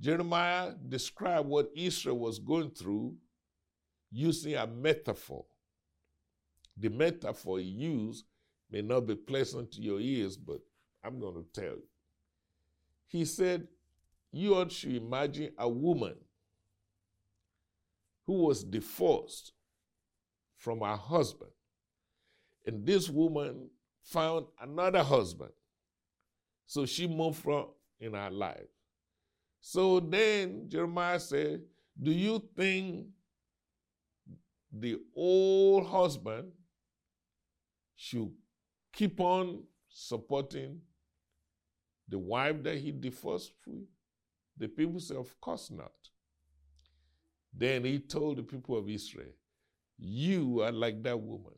Jeremiah 0.00 0.72
described 0.88 1.48
what 1.48 1.70
Israel 1.74 2.18
was 2.18 2.38
going 2.38 2.70
through 2.70 3.14
using 4.10 4.54
a 4.54 4.66
metaphor. 4.66 5.44
The 6.76 6.88
metaphor 6.88 7.58
he 7.58 7.64
used 7.64 8.24
may 8.70 8.82
not 8.82 9.06
be 9.06 9.14
pleasant 9.14 9.72
to 9.72 9.80
your 9.80 10.00
ears, 10.00 10.36
but 10.36 10.58
I'm 11.04 11.20
going 11.20 11.34
to 11.34 11.60
tell 11.60 11.74
you. 11.74 11.88
He 13.06 13.24
said, 13.24 13.68
You 14.32 14.56
ought 14.56 14.70
to 14.70 14.96
imagine 14.96 15.52
a 15.58 15.68
woman 15.68 16.16
who 18.26 18.44
was 18.44 18.64
divorced 18.64 19.52
from 20.56 20.80
her 20.80 20.96
husband. 20.96 21.50
And 22.66 22.86
this 22.86 23.10
woman 23.10 23.68
found 24.02 24.46
another 24.60 25.02
husband. 25.02 25.52
So 26.66 26.86
she 26.86 27.06
moved 27.06 27.42
from 27.42 27.66
in 28.00 28.14
her 28.14 28.30
life. 28.30 28.66
So 29.60 30.00
then 30.00 30.68
Jeremiah 30.68 31.20
said, 31.20 31.62
Do 32.02 32.10
you 32.10 32.42
think 32.56 33.06
the 34.72 34.98
old 35.14 35.86
husband 35.86 36.50
should 37.96 38.30
keep 38.92 39.20
on 39.20 39.62
supporting 39.88 40.80
the 42.08 42.18
wife 42.18 42.62
that 42.62 42.78
he 42.78 42.92
divorced 42.92 43.52
with? 43.66 43.86
The 44.56 44.68
people 44.68 45.00
said, 45.00 45.16
Of 45.16 45.40
course 45.40 45.70
not. 45.70 45.92
Then 47.52 47.84
he 47.84 47.98
told 47.98 48.38
the 48.38 48.42
people 48.42 48.76
of 48.76 48.88
Israel, 48.88 49.32
You 49.98 50.62
are 50.62 50.72
like 50.72 51.02
that 51.04 51.20
woman. 51.20 51.54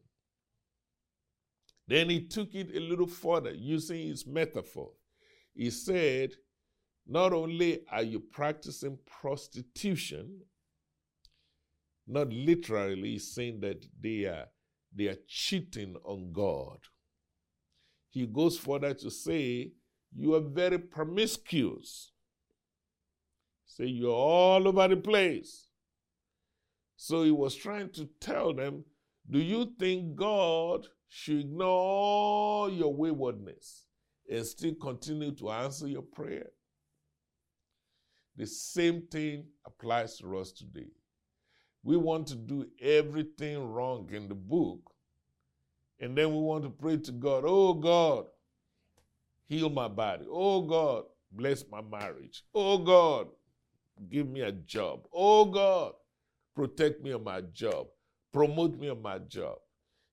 Then 1.89 2.11
he 2.11 2.21
took 2.21 2.55
it 2.55 2.75
a 2.75 2.81
little 2.81 3.07
further 3.07 3.53
using 3.53 4.09
his 4.09 4.27
metaphor. 4.27 4.91
He 5.55 5.71
said, 5.71 6.33
Not 7.07 7.33
only 7.33 7.81
are 7.91 8.03
you 8.03 8.21
practicing 8.21 8.99
prostitution, 9.07 10.41
not 12.07 12.33
literally 12.33 13.19
saying 13.19 13.61
that 13.61 13.85
they 14.01 14.25
are, 14.25 14.47
they 14.97 15.09
are 15.09 15.19
cheating 15.29 15.97
on 16.05 16.33
God. 16.33 16.79
He 18.11 18.27
goes 18.27 18.59
further 18.59 18.95
to 18.95 19.11
say, 19.11 19.73
You 20.17 20.35
are 20.35 20.41
very 20.41 20.79
promiscuous. 20.79 22.13
Say, 23.67 23.85
You're 23.85 24.11
all 24.11 24.67
over 24.67 24.89
the 24.89 24.97
place. 24.97 25.67
So 26.97 27.25
he 27.25 27.31
was 27.31 27.55
trying 27.55 27.91
to 27.91 28.09
tell 28.21 28.55
them, 28.55 28.85
Do 29.31 29.39
you 29.39 29.73
think 29.79 30.17
God 30.17 30.87
should 31.09 31.41
ignore 31.41 32.71
your 32.71 32.95
waywardness 32.95 33.85
and 34.31 34.47
still 34.47 34.75
continue 34.81 35.33
to 35.33 35.51
answer 35.51 35.87
your 35.87 36.03
prayer? 36.03 36.49
The 38.37 38.47
same 38.47 39.03
thing 39.03 39.45
applies 39.67 40.19
to 40.19 40.39
us 40.39 40.53
today. 40.53 40.89
We 41.87 41.97
want 41.97 42.27
to 42.27 42.35
do 42.35 42.67
everything 42.83 43.73
wrong 43.73 44.11
in 44.13 44.27
the 44.27 44.35
book, 44.35 44.91
and 46.01 46.19
then 46.19 46.35
we 46.35 46.41
want 46.41 46.65
to 46.65 46.71
pray 46.71 46.97
to 46.97 47.13
God, 47.13 47.45
Oh 47.47 47.75
God, 47.75 48.27
heal 49.47 49.71
my 49.71 49.87
body. 49.87 50.25
Oh 50.29 50.63
God, 50.63 51.05
bless 51.31 51.63
my 51.71 51.81
marriage. 51.81 52.43
Oh 52.53 52.79
God, 52.79 53.29
give 54.11 54.29
me 54.29 54.41
a 54.41 54.51
job. 54.51 55.07
Oh 55.15 55.45
God, 55.45 55.93
protect 56.57 57.05
me 57.05 57.13
on 57.13 57.23
my 57.23 57.43
job, 57.53 57.87
promote 58.33 58.77
me 58.77 58.89
on 58.89 59.01
my 59.01 59.19
job. 59.21 59.59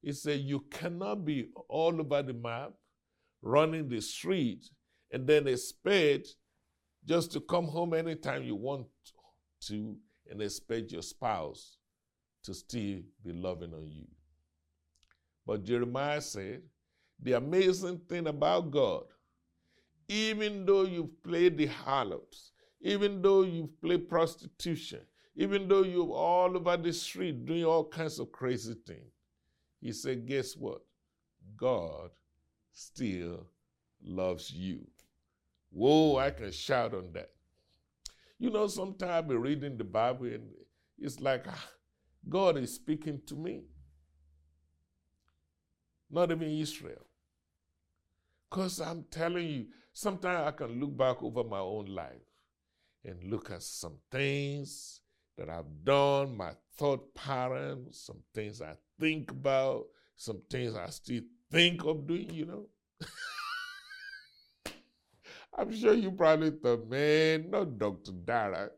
He 0.04 0.12
said, 0.12 0.42
You 0.42 0.60
cannot 0.70 1.26
be 1.26 1.48
all 1.70 2.00
over 2.00 2.22
the 2.22 2.36
map, 2.36 2.74
running 3.42 3.90
the 3.90 4.00
street, 4.00 4.70
and 5.10 5.26
then 5.26 5.48
expect 5.48 6.36
just 7.04 7.32
to 7.32 7.40
come 7.40 7.66
home 7.66 7.96
anytime 7.96 8.44
you 8.44 8.56
want 8.56 8.86
to 9.62 9.98
and 10.30 10.42
expect 10.42 10.92
your 10.92 11.02
spouse 11.02 11.78
to 12.44 12.54
still 12.54 13.00
be 13.24 13.34
loving 13.34 13.74
on 13.74 13.88
you. 13.88 14.08
But 15.46 15.64
Jeremiah 15.64 16.22
said, 16.22 16.62
The 17.20 17.34
amazing 17.34 18.00
thing 18.10 18.28
about 18.28 18.72
God, 18.72 19.04
even 20.08 20.66
though 20.66 20.84
you've 20.84 21.22
played 21.24 21.58
the 21.58 21.68
harlots, 21.68 22.52
even 22.82 23.22
though 23.22 23.44
you've 23.44 23.80
played 23.82 24.10
prostitution, 24.10 25.02
even 25.36 25.68
though 25.68 25.84
you're 25.84 26.14
all 26.14 26.56
over 26.56 26.78
the 26.78 26.94
street 26.94 27.46
doing 27.46 27.66
all 27.66 27.86
kinds 27.86 28.20
of 28.20 28.32
crazy 28.32 28.76
things, 28.86 29.12
he 29.82 29.92
said, 29.92 30.26
guess 30.26 30.56
what? 30.56 30.82
God 31.58 32.12
still 32.72 33.48
loves 34.02 34.52
you. 34.52 34.88
Whoa, 35.72 36.18
I 36.18 36.30
can 36.30 36.52
shout 36.52 36.94
on 36.94 37.12
that. 37.14 37.32
You 38.40 38.50
know, 38.50 38.68
sometimes 38.68 39.28
be 39.28 39.36
reading 39.36 39.78
the 39.78 39.84
Bible 39.84 40.26
and 40.26 40.50
it's 40.98 41.20
like 41.20 41.46
ah, 41.48 41.70
God 42.28 42.58
is 42.58 42.76
speaking 42.76 43.22
to 43.28 43.36
me. 43.36 43.64
Not 46.10 46.32
even 46.32 46.50
Israel. 46.50 47.06
Because 48.50 48.80
I'm 48.80 49.06
telling 49.10 49.48
you, 49.48 49.66
sometimes 49.94 50.48
I 50.48 50.52
can 50.52 50.80
look 50.80 50.96
back 50.96 51.24
over 51.24 51.44
my 51.44 51.60
own 51.60 51.86
life 51.88 52.22
and 53.04 53.32
look 53.32 53.50
at 53.52 53.64
some 53.64 53.98
things 54.12 55.02
that 55.38 55.50
I've 55.50 55.84
done, 55.84 56.38
my 56.38 56.52
thought 56.78 57.14
patterns, 57.16 58.04
some 58.06 58.22
things 58.34 58.62
I 58.62 58.76
think 59.00 59.32
about, 59.32 59.86
some 60.16 60.42
things 60.50 60.76
I 60.76 60.88
still 60.90 61.24
think 61.52 61.84
of 61.84 62.08
doing, 62.08 62.32
you 62.32 62.46
know. 62.46 62.68
I'm 65.56 65.76
sure 65.76 65.94
you 65.94 66.12
probably 66.12 66.52
thought, 66.52 66.90
man, 66.90 67.52
not 67.52 67.78
Dr. 67.78 68.12
Dara. 68.12 68.72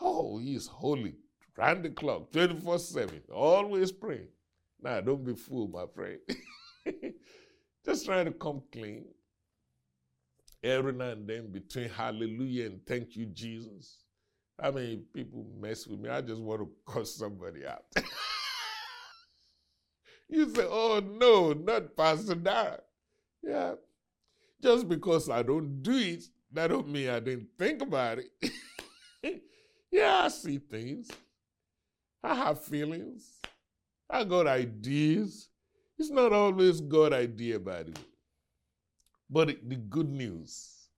Oh, 0.00 0.38
he's 0.38 0.66
holy, 0.66 1.14
round 1.56 1.84
the 1.84 1.90
clock, 1.90 2.30
24 2.32 2.78
7, 2.78 3.22
always 3.32 3.90
praying. 3.90 4.28
Nah, 4.80 5.00
don't 5.00 5.24
be 5.24 5.34
fooled, 5.34 5.72
my 5.72 5.86
friend. 5.94 6.18
Just 7.84 8.04
trying 8.04 8.26
to 8.26 8.32
come 8.32 8.62
clean. 8.72 9.06
Every 10.62 10.92
now 10.92 11.10
and 11.10 11.28
then 11.28 11.50
between 11.52 11.88
hallelujah 11.88 12.66
and 12.66 12.80
thank 12.86 13.16
you, 13.16 13.26
Jesus. 13.26 13.98
I 14.58 14.70
mean, 14.70 15.04
people 15.12 15.46
mess 15.60 15.86
with 15.86 16.00
me. 16.00 16.08
I 16.08 16.22
just 16.22 16.40
want 16.40 16.62
to 16.62 16.92
cuss 16.92 17.14
somebody 17.14 17.66
out. 17.66 17.84
you 20.28 20.52
say, 20.54 20.64
oh 20.66 21.00
no, 21.04 21.52
not 21.52 21.94
Pastor 21.94 22.34
Dara. 22.34 22.80
Yeah. 23.42 23.74
Just 24.62 24.88
because 24.88 25.28
I 25.28 25.42
don't 25.42 25.82
do 25.82 25.96
it, 25.96 26.24
that 26.52 26.68
don't 26.68 26.88
mean 26.88 27.08
I 27.10 27.20
didn't 27.20 27.48
think 27.58 27.82
about 27.82 28.18
it. 28.18 29.42
yeah, 29.90 30.22
I 30.24 30.28
see 30.28 30.58
things. 30.58 31.10
I 32.22 32.34
have 32.34 32.64
feelings. 32.64 33.40
I 34.08 34.24
got 34.24 34.46
ideas. 34.46 35.48
It's 35.98 36.10
not 36.10 36.32
always 36.32 36.80
God 36.80 37.12
idea, 37.12 37.58
by 37.58 37.82
the 37.84 37.90
way. 37.90 38.06
But 39.28 39.48
the 39.68 39.76
good 39.76 40.08
news, 40.08 40.88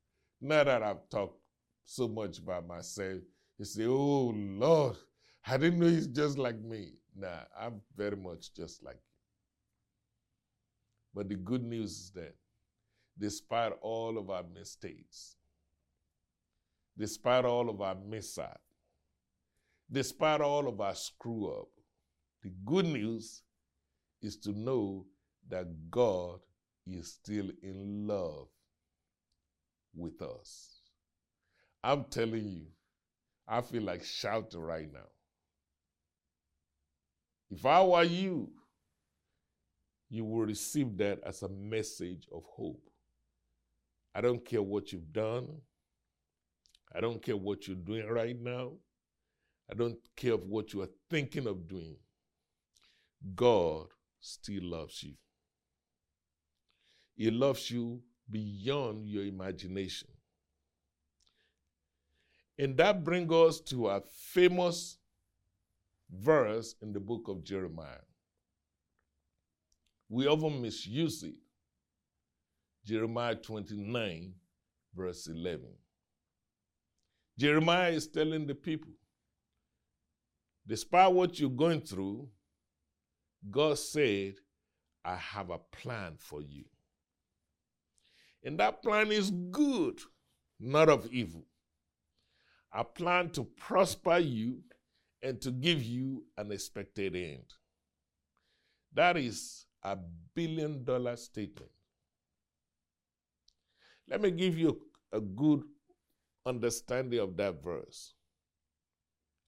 now 0.40 0.64
that 0.64 0.82
I've 0.82 1.09
talked 1.09 1.40
so 1.84 2.06
much 2.06 2.38
about 2.38 2.66
myself, 2.66 3.20
you 3.59 3.64
say, 3.64 3.86
oh 3.86 4.32
Lord, 4.36 4.96
I 5.46 5.56
didn't 5.56 5.80
know 5.80 5.86
he's 5.86 6.06
just 6.06 6.38
like 6.38 6.61
me. 6.61 6.92
Nah, 7.16 7.44
I'm 7.59 7.80
very 7.96 8.16
much 8.16 8.54
just 8.54 8.84
like 8.84 8.96
you. 8.96 9.00
But 11.14 11.28
the 11.28 11.36
good 11.36 11.64
news 11.64 11.92
is 11.92 12.11
that 12.14 12.34
despite 13.18 13.72
all 13.80 14.18
of 14.18 14.30
our 14.30 14.44
mistakes, 14.54 15.36
despite 16.96 17.44
all 17.44 17.68
of 17.68 17.80
our 17.80 17.94
mishap, 17.94 18.60
despite 19.90 20.40
all 20.40 20.68
of 20.68 20.80
our 20.80 20.94
screw 20.94 21.50
up, 21.50 21.68
the 22.42 22.50
good 22.64 22.86
news 22.86 23.42
is 24.22 24.36
to 24.36 24.52
know 24.52 25.06
that 25.48 25.66
God 25.90 26.40
is 26.86 27.12
still 27.12 27.50
in 27.62 28.06
love 28.06 28.48
with 29.94 30.22
us. 30.22 30.80
I'm 31.82 32.04
telling 32.04 32.48
you, 32.48 32.66
I 33.46 33.60
feel 33.60 33.82
like 33.82 34.04
shouting 34.04 34.60
right 34.60 34.92
now. 34.92 35.08
If 37.50 37.64
I 37.64 37.82
were 37.82 38.04
you, 38.04 38.50
you 40.10 40.24
will 40.24 40.46
receive 40.46 40.96
that 40.98 41.20
as 41.24 41.42
a 41.42 41.48
message 41.48 42.26
of 42.32 42.42
hope. 42.44 42.88
I 44.14 44.20
don't 44.20 44.44
care 44.44 44.62
what 44.62 44.92
you've 44.92 45.12
done. 45.12 45.48
I 46.94 47.00
don't 47.00 47.22
care 47.22 47.36
what 47.36 47.66
you're 47.66 47.76
doing 47.76 48.09
right 48.09 48.38
now. 48.40 48.72
I 49.70 49.74
don't 49.74 49.98
care 50.16 50.36
what 50.36 50.72
you 50.72 50.82
are 50.82 50.90
thinking 51.11 51.46
of 51.46 51.68
doing. 51.68 51.96
God 53.34 53.86
still 54.20 54.62
loves 54.64 55.02
you. 55.02 55.14
He 57.16 57.30
loves 57.30 57.70
you 57.70 58.00
beyond 58.30 59.06
your 59.06 59.24
imagination. 59.24 60.09
And 62.59 62.76
that 62.76 63.04
brings 63.04 63.32
us 63.32 63.61
to 63.61 63.88
a 63.88 64.00
famous 64.00 64.98
verse 66.11 66.74
in 66.80 66.92
the 66.92 67.00
book 67.00 67.28
of 67.28 67.44
Jeremiah. 67.44 68.02
We 70.09 70.26
often 70.26 70.62
misuse 70.62 71.22
it. 71.22 71.34
Jeremiah 72.89 73.34
29, 73.34 74.32
verse 74.97 75.26
11. 75.26 75.61
Jeremiah 77.39 77.91
is 77.91 78.09
telling 78.09 78.47
the 78.47 78.55
people, 78.55 78.93
despite 80.66 81.12
what 81.12 81.39
you're 81.39 81.51
going 81.51 81.82
through, 81.82 82.26
God 83.51 83.78
said, 83.78 84.36
I 85.05 85.16
have 85.16 85.51
a 85.51 85.59
plan 85.59 86.14
for 86.16 86.41
you. 86.41 86.64
And 88.43 88.59
that 88.59 88.82
plan 88.82 89.12
is 89.12 89.30
good, 89.51 90.01
not 90.59 90.89
of 90.89 91.12
evil. 91.12 91.45
A 92.72 92.84
plan 92.84 93.28
to 93.32 93.45
prosper 93.45 94.16
you 94.16 94.61
and 95.22 95.39
to 95.43 95.51
give 95.51 95.82
you 95.82 96.24
an 96.39 96.53
expected 96.53 97.14
end. 97.14 97.53
That 98.95 99.18
is 99.18 99.66
a 99.82 99.99
billion 100.34 100.84
dollar 100.84 101.16
statement. 101.16 101.70
Let 104.09 104.20
me 104.20 104.30
give 104.30 104.59
you 104.59 104.80
a 105.12 105.20
good 105.20 105.62
understanding 106.46 107.20
of 107.20 107.36
that 107.36 107.62
verse. 107.62 108.14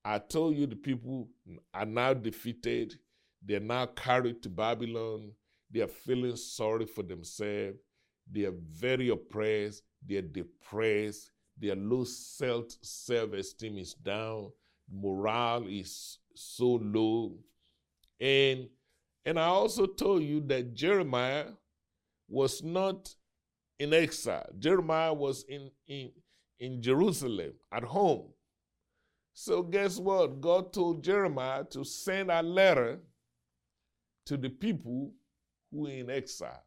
I 0.04 0.18
told 0.18 0.56
you 0.56 0.66
the 0.66 0.76
people 0.76 1.28
are 1.74 1.86
now 1.86 2.14
defeated 2.14 2.98
they're 3.42 3.60
now 3.60 3.86
carried 3.86 4.42
to 4.42 4.48
Babylon. 4.48 5.32
They 5.70 5.80
are 5.80 5.88
feeling 5.88 6.36
sorry 6.36 6.86
for 6.86 7.02
themselves. 7.02 7.78
They 8.30 8.44
are 8.44 8.54
very 8.70 9.08
oppressed. 9.08 9.82
They 10.06 10.16
are 10.16 10.22
depressed. 10.22 11.30
Their 11.58 11.76
low 11.76 12.04
self 12.04 12.66
self 12.82 13.32
esteem 13.32 13.78
is 13.78 13.94
down. 13.94 14.50
Morale 14.92 15.66
is 15.68 16.18
so 16.34 16.80
low. 16.82 17.36
And 18.20 18.68
and 19.24 19.38
I 19.38 19.46
also 19.46 19.86
told 19.86 20.22
you 20.22 20.40
that 20.42 20.74
Jeremiah 20.74 21.46
was 22.28 22.62
not 22.62 23.14
in 23.80 23.94
exile. 23.94 24.46
Jeremiah 24.58 25.14
was 25.14 25.44
in, 25.48 25.70
in, 25.88 26.12
in 26.60 26.82
Jerusalem 26.82 27.54
at 27.72 27.82
home. 27.82 28.28
So 29.32 29.62
guess 29.62 29.98
what? 29.98 30.42
God 30.42 30.72
told 30.74 31.02
Jeremiah 31.02 31.64
to 31.70 31.82
send 31.82 32.30
a 32.30 32.42
letter 32.42 33.00
to 34.26 34.36
the 34.36 34.50
people 34.50 35.12
who 35.72 35.86
are 35.86 35.90
in 35.90 36.10
exile. 36.10 36.62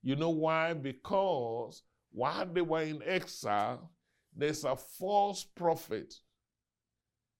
You 0.00 0.14
know 0.14 0.30
why? 0.30 0.74
Because 0.74 1.82
while 2.12 2.46
they 2.46 2.62
were 2.62 2.82
in 2.82 3.02
exile, 3.04 3.90
there's 4.36 4.64
a 4.64 4.76
false 4.76 5.42
prophet 5.42 6.14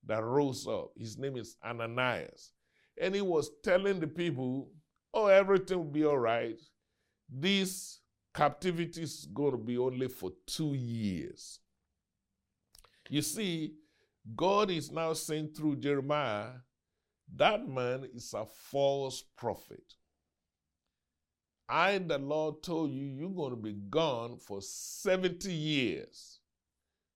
that 0.06 0.24
rose 0.24 0.66
up. 0.66 0.90
His 0.98 1.18
name 1.18 1.36
is 1.36 1.56
Ananias. 1.64 2.50
And 3.00 3.14
he 3.14 3.22
was 3.22 3.50
telling 3.62 4.00
the 4.00 4.08
people, 4.08 4.70
oh, 5.12 5.26
everything 5.26 5.78
will 5.78 5.84
be 5.84 6.04
all 6.04 6.18
right. 6.18 6.58
This 7.28 8.00
captivity 8.34 9.02
is 9.02 9.26
going 9.32 9.52
to 9.52 9.58
be 9.58 9.78
only 9.78 10.08
for 10.08 10.32
two 10.46 10.74
years. 10.74 11.60
You 13.08 13.22
see, 13.22 13.74
God 14.34 14.70
is 14.70 14.90
now 14.90 15.12
saying 15.12 15.50
through 15.54 15.76
Jeremiah 15.76 16.50
that 17.36 17.66
man 17.66 18.08
is 18.14 18.34
a 18.34 18.44
false 18.44 19.22
prophet. 19.36 19.94
I, 21.68 21.98
the 21.98 22.18
Lord, 22.18 22.62
told 22.62 22.92
you 22.92 23.06
you're 23.06 23.30
going 23.30 23.50
to 23.50 23.56
be 23.56 23.72
gone 23.72 24.36
for 24.36 24.60
70 24.60 25.50
years. 25.50 26.40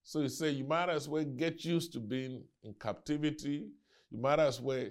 So 0.02 0.22
he 0.22 0.28
said, 0.30 0.54
you 0.54 0.64
might 0.64 0.88
as 0.88 1.06
well 1.08 1.24
get 1.24 1.64
used 1.64 1.92
to 1.92 2.00
being 2.00 2.42
in 2.62 2.74
captivity. 2.80 3.68
You 4.10 4.18
might 4.18 4.40
as 4.40 4.58
well, 4.58 4.86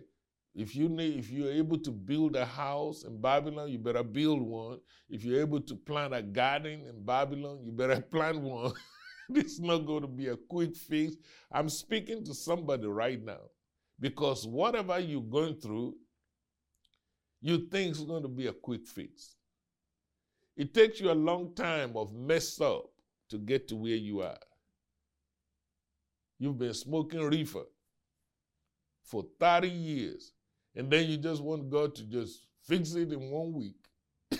if 0.58 0.76
you 0.76 0.90
need, 0.90 1.20
if 1.20 1.30
you're 1.30 1.52
able 1.52 1.78
to 1.78 1.92
build 1.92 2.36
a 2.36 2.44
house 2.44 3.04
in 3.04 3.22
Babylon, 3.22 3.70
you 3.70 3.78
better 3.78 4.02
build 4.02 4.42
one. 4.42 4.80
If 5.08 5.24
you're 5.24 5.40
able 5.40 5.62
to 5.62 5.76
plant 5.76 6.16
a 6.16 6.24
garden 6.24 6.82
in 6.90 7.06
Babylon, 7.06 7.60
you 7.64 7.72
better 7.72 8.02
plant 8.12 8.42
one. 8.42 8.74
this 9.30 9.54
is 9.54 9.60
not 9.60 9.86
going 9.86 10.02
to 10.02 10.08
be 10.08 10.30
a 10.30 10.36
quick 10.36 10.76
fix. 10.76 11.16
I'm 11.52 11.70
speaking 11.70 12.26
to 12.26 12.34
somebody 12.34 12.88
right 12.88 13.24
now. 13.24 13.42
Because 14.00 14.48
whatever 14.48 14.98
you're 15.00 15.22
going 15.22 15.58
through, 15.58 15.96
you 17.40 17.68
think 17.70 17.92
is 17.92 18.02
going 18.02 18.24
to 18.24 18.28
be 18.28 18.48
a 18.48 18.54
quick 18.54 18.88
fix. 18.88 19.36
It 20.56 20.74
takes 20.74 21.00
you 21.00 21.12
a 21.12 21.14
long 21.14 21.54
time 21.54 21.96
of 21.96 22.16
mess 22.16 22.60
up 22.60 22.86
to 23.30 23.38
get 23.38 23.68
to 23.68 23.76
where 23.76 23.96
you 23.96 24.22
are. 24.22 24.40
You've 26.40 26.58
been 26.58 26.74
smoking 26.74 27.22
reefer 27.22 27.66
for 29.04 29.24
30 29.40 29.70
years, 29.70 30.34
and 30.78 30.92
then 30.92 31.10
you 31.10 31.18
just 31.18 31.42
want 31.42 31.72
God 31.72 31.96
to 31.96 32.04
just 32.04 32.46
fix 32.64 32.94
it 32.94 33.12
in 33.12 33.32
one 33.32 33.52
week. 33.52 33.76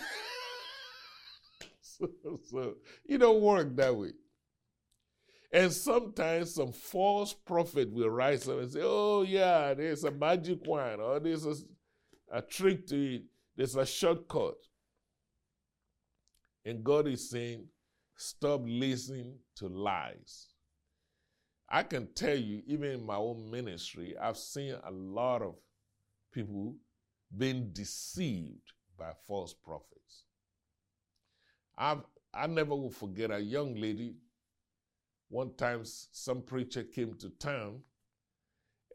so, 1.80 2.08
so 2.48 2.74
it 3.04 3.18
don't 3.18 3.42
work 3.42 3.74
that 3.74 3.94
way. 3.94 4.12
And 5.52 5.72
sometimes 5.72 6.54
some 6.54 6.70
false 6.70 7.34
prophet 7.34 7.92
will 7.92 8.10
rise 8.10 8.48
up 8.48 8.60
and 8.60 8.70
say, 8.70 8.80
oh, 8.84 9.22
yeah, 9.22 9.74
there's 9.74 10.04
a 10.04 10.12
magic 10.12 10.64
wand, 10.64 11.00
or 11.00 11.18
there's 11.18 11.44
a, 11.44 11.54
a 12.30 12.40
trick 12.40 12.86
to 12.86 13.16
it, 13.16 13.22
there's 13.56 13.74
a 13.74 13.84
shortcut. 13.84 14.58
And 16.64 16.84
God 16.84 17.08
is 17.08 17.30
saying, 17.30 17.66
stop 18.14 18.60
listening 18.64 19.38
to 19.56 19.66
lies. 19.66 20.48
I 21.68 21.82
can 21.82 22.08
tell 22.14 22.36
you, 22.36 22.62
even 22.66 22.92
in 22.92 23.06
my 23.06 23.16
own 23.16 23.50
ministry, 23.50 24.14
I've 24.16 24.36
seen 24.36 24.74
a 24.86 24.90
lot 24.92 25.42
of 25.42 25.56
people 26.38 26.76
being 27.36 27.70
deceived 27.72 28.72
by 28.96 29.10
false 29.26 29.52
prophets. 29.52 30.24
I've, 31.76 32.02
I 32.32 32.46
never 32.46 32.76
will 32.76 32.90
forget 32.90 33.30
a 33.30 33.40
young 33.40 33.74
lady 33.74 34.14
one 35.28 35.54
time, 35.56 35.82
some 35.84 36.42
preacher 36.42 36.84
came 36.84 37.14
to 37.14 37.28
town, 37.30 37.80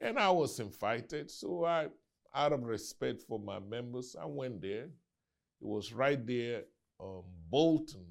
and 0.01 0.17
I 0.17 0.31
was 0.31 0.59
invited. 0.59 1.29
So 1.29 1.63
I, 1.65 1.87
out 2.33 2.53
of 2.53 2.63
respect 2.63 3.21
for 3.21 3.39
my 3.39 3.59
members, 3.59 4.15
I 4.19 4.25
went 4.25 4.61
there. 4.61 4.85
It 4.85 5.67
was 5.67 5.93
right 5.93 6.25
there 6.25 6.63
on 6.97 7.23
Bolton 7.49 8.05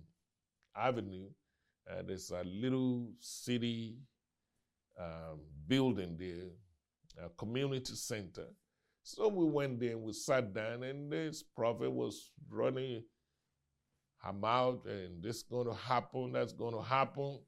Avenue. 0.76 1.28
Uh, 1.90 2.02
there's 2.06 2.30
a 2.30 2.44
little 2.44 3.08
city 3.18 3.96
um, 5.00 5.40
building 5.66 6.16
there, 6.16 7.26
a 7.26 7.28
community 7.30 7.94
center. 7.94 8.46
So 9.02 9.28
we 9.28 9.44
went 9.44 9.80
there 9.80 9.92
and 9.92 10.02
we 10.02 10.12
sat 10.12 10.54
down, 10.54 10.84
and 10.84 11.12
this 11.12 11.42
prophet 11.42 11.90
was 11.90 12.30
running 12.48 13.02
her 14.22 14.32
mouth, 14.32 14.86
and 14.86 15.22
this 15.22 15.38
is 15.38 15.42
going 15.42 15.66
to 15.66 15.74
happen, 15.74 16.32
that's 16.32 16.52
going 16.52 16.74
to 16.74 16.82
happen. 16.82 17.40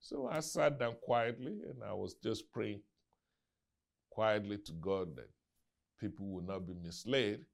So 0.00 0.28
I 0.30 0.40
sat 0.40 0.78
down 0.78 0.94
quietly 1.02 1.58
and 1.68 1.82
I 1.84 1.92
was 1.92 2.14
just 2.14 2.50
praying 2.52 2.80
quietly 4.10 4.58
to 4.58 4.72
God 4.72 5.16
that 5.16 5.28
people 6.00 6.26
would 6.26 6.46
not 6.46 6.66
be 6.66 6.74
misled. 6.74 7.44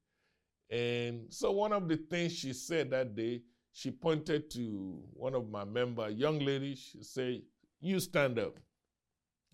And 0.69 1.25
so 1.29 1.51
one 1.51 1.73
of 1.73 1.87
the 1.87 1.97
things 1.97 2.33
she 2.33 2.53
said 2.53 2.91
that 2.91 3.15
day, 3.15 3.41
she 3.73 3.91
pointed 3.91 4.49
to 4.51 5.01
one 5.13 5.35
of 5.35 5.49
my 5.49 5.65
member, 5.65 6.09
young 6.09 6.39
lady, 6.39 6.75
she 6.75 7.01
said, 7.01 7.41
You 7.81 7.99
stand 7.99 8.39
up. 8.39 8.59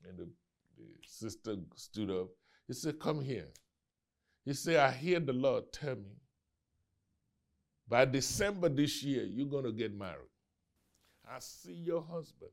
And 0.07 0.17
the, 0.17 0.27
the 0.77 0.85
sister 1.03 1.55
stood 1.75 2.11
up. 2.11 2.27
He 2.67 2.73
said, 2.73 2.99
Come 2.99 3.21
here. 3.21 3.47
He 4.45 4.53
said, 4.53 4.77
I 4.77 4.91
hear 4.91 5.19
the 5.19 5.33
Lord 5.33 5.71
tell 5.71 5.95
me 5.95 6.19
by 7.89 8.05
December 8.05 8.69
this 8.69 9.03
year, 9.03 9.23
you're 9.23 9.47
going 9.47 9.65
to 9.65 9.71
get 9.71 9.97
married. 9.97 10.29
I 11.27 11.39
see 11.39 11.73
your 11.73 12.03
husband. 12.03 12.51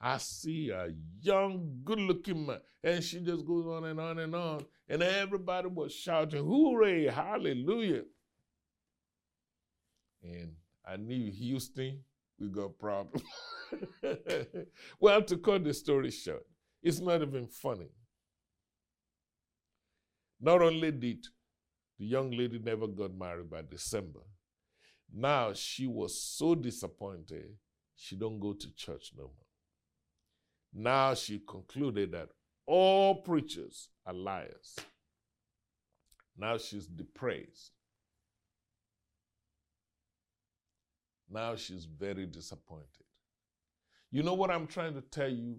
I 0.00 0.16
see 0.18 0.70
a 0.70 0.88
young, 1.20 1.80
good 1.84 2.00
looking 2.00 2.46
man. 2.46 2.60
And 2.82 3.04
she 3.04 3.20
just 3.20 3.46
goes 3.46 3.66
on 3.66 3.84
and 3.84 4.00
on 4.00 4.18
and 4.18 4.34
on. 4.34 4.64
And 4.88 5.02
everybody 5.02 5.68
was 5.68 5.94
shouting, 5.94 6.44
Hooray, 6.44 7.06
hallelujah. 7.06 8.02
And 10.22 10.52
I 10.86 10.96
knew 10.96 11.30
Houston, 11.30 12.00
we 12.38 12.48
got 12.48 12.78
problems. 12.78 13.22
well, 15.00 15.22
to 15.22 15.36
cut 15.36 15.64
the 15.64 15.74
story 15.74 16.10
short, 16.10 16.44
it's 16.82 17.00
not 17.00 17.22
even 17.22 17.46
funny. 17.46 17.88
Not 20.44 20.60
only 20.60 20.90
did 20.92 21.26
the 21.98 22.04
young 22.04 22.30
lady 22.30 22.58
never 22.58 22.86
got 22.86 23.14
married 23.14 23.48
by 23.48 23.62
December, 23.62 24.20
now 25.10 25.54
she 25.54 25.86
was 25.86 26.20
so 26.20 26.54
disappointed 26.54 27.46
she 27.96 28.14
don't 28.14 28.38
go 28.38 28.52
to 28.52 28.74
church 28.74 29.12
no 29.16 29.22
more. 29.22 29.32
Now 30.74 31.14
she 31.14 31.38
concluded 31.38 32.12
that 32.12 32.28
all 32.66 33.22
preachers 33.22 33.88
are 34.04 34.12
liars. 34.12 34.76
Now 36.36 36.58
she's 36.58 36.88
depressed. 36.88 37.72
Now 41.30 41.56
she's 41.56 41.86
very 41.86 42.26
disappointed. 42.26 43.06
You 44.10 44.22
know 44.22 44.34
what 44.34 44.50
I'm 44.50 44.66
trying 44.66 44.92
to 44.92 45.00
tell 45.00 45.30
you? 45.30 45.56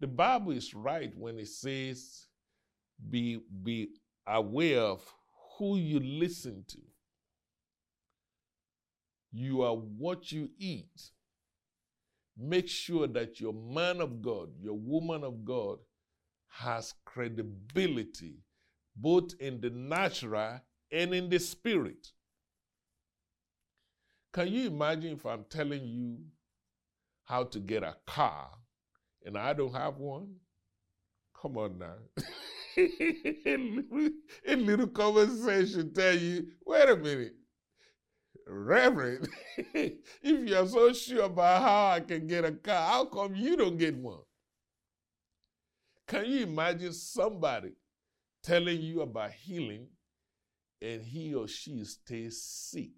The 0.00 0.06
Bible 0.06 0.52
is 0.52 0.72
right 0.72 1.12
when 1.14 1.38
it 1.38 1.48
says, 1.48 2.28
be, 3.10 3.40
be 3.62 3.90
aware 4.26 4.80
of 4.80 5.02
who 5.58 5.76
you 5.76 6.00
listen 6.00 6.64
to. 6.68 6.78
You 9.32 9.62
are 9.62 9.74
what 9.74 10.30
you 10.30 10.50
eat 10.58 11.10
make 12.36 12.68
sure 12.68 13.06
that 13.06 13.40
your 13.40 13.52
man 13.52 14.00
of 14.00 14.22
God, 14.22 14.50
your 14.60 14.76
woman 14.76 15.24
of 15.24 15.44
God, 15.44 15.78
has 16.48 16.94
credibility 17.04 18.36
both 18.94 19.32
in 19.40 19.60
the 19.60 19.70
natural 19.70 20.60
and 20.90 21.14
in 21.14 21.28
the 21.30 21.38
spirit. 21.38 22.08
Can 24.32 24.48
you 24.48 24.66
imagine 24.66 25.12
if 25.12 25.24
I'm 25.24 25.44
telling 25.48 25.84
you 25.84 26.18
how 27.24 27.44
to 27.44 27.58
get 27.58 27.82
a 27.82 27.96
car 28.06 28.50
and 29.24 29.36
I 29.36 29.52
don't 29.52 29.74
have 29.74 29.96
one? 29.96 30.34
Come 31.40 31.56
on 31.56 31.78
now. 31.78 31.94
a 34.46 34.56
little 34.56 34.86
conversation 34.88 35.92
tell 35.92 36.14
you, 36.16 36.46
wait 36.64 36.88
a 36.88 36.96
minute, 36.96 37.34
Reverend, 38.46 39.28
if 39.56 40.48
you're 40.48 40.66
so 40.66 40.92
sure 40.92 41.24
about 41.24 41.62
how 41.62 41.86
I 41.96 42.00
can 42.00 42.26
get 42.26 42.44
a 42.44 42.52
car, 42.52 42.88
how 42.88 43.04
come 43.06 43.34
you 43.34 43.56
don't 43.56 43.78
get 43.78 43.96
one? 43.96 44.20
Can 46.06 46.26
you 46.26 46.42
imagine 46.44 46.92
somebody 46.92 47.72
telling 48.42 48.80
you 48.80 49.02
about 49.02 49.32
healing 49.32 49.88
and 50.82 51.02
he 51.04 51.34
or 51.34 51.48
she 51.48 51.84
stays 51.84 52.42
sick? 52.42 52.92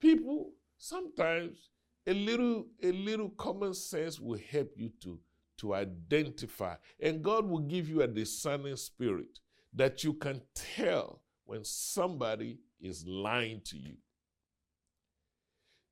People, 0.00 0.54
sometimes 0.76 1.70
a 2.06 2.12
little, 2.12 2.66
a 2.82 2.90
little 2.92 3.30
common 3.30 3.74
sense 3.74 4.18
will 4.20 4.38
help 4.50 4.72
you 4.76 4.90
to, 5.02 5.20
to 5.58 5.74
identify. 5.74 6.74
And 7.00 7.22
God 7.22 7.46
will 7.46 7.60
give 7.60 7.88
you 7.88 8.02
a 8.02 8.08
discerning 8.08 8.76
spirit 8.76 9.38
that 9.74 10.02
you 10.02 10.14
can 10.14 10.40
tell 10.54 11.22
when 11.44 11.64
somebody 11.64 12.58
is 12.80 13.06
lying 13.06 13.60
to 13.64 13.76
you. 13.76 13.94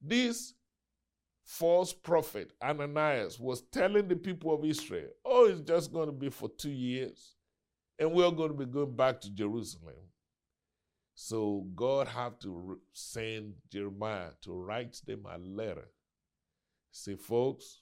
This 0.01 0.55
false 1.45 1.93
prophet, 1.93 2.53
Ananias, 2.62 3.39
was 3.39 3.62
telling 3.73 4.09
the 4.09 4.17
people 4.17 4.55
of 4.55 4.64
Israel, 4.64 5.09
oh, 5.25 5.47
it's 5.47 5.61
just 5.61 5.93
going 5.93 6.07
to 6.07 6.12
be 6.12 6.29
for 6.29 6.49
two 6.49 6.71
years, 6.71 7.35
and 7.99 8.12
we're 8.12 8.31
going 8.31 8.51
to 8.51 8.57
be 8.57 8.67
going 8.67 8.95
back 8.95 9.21
to 9.23 9.31
Jerusalem. 9.31 9.95
So 11.14 11.67
God 11.75 12.09
had 12.09 12.41
to 12.43 12.79
send 12.93 13.55
Jeremiah 13.73 14.31
to 14.43 14.53
write 14.53 15.01
them 15.07 15.27
a 15.33 15.39
letter. 15.39 15.89
Say, 16.91 17.17
folks, 17.17 17.81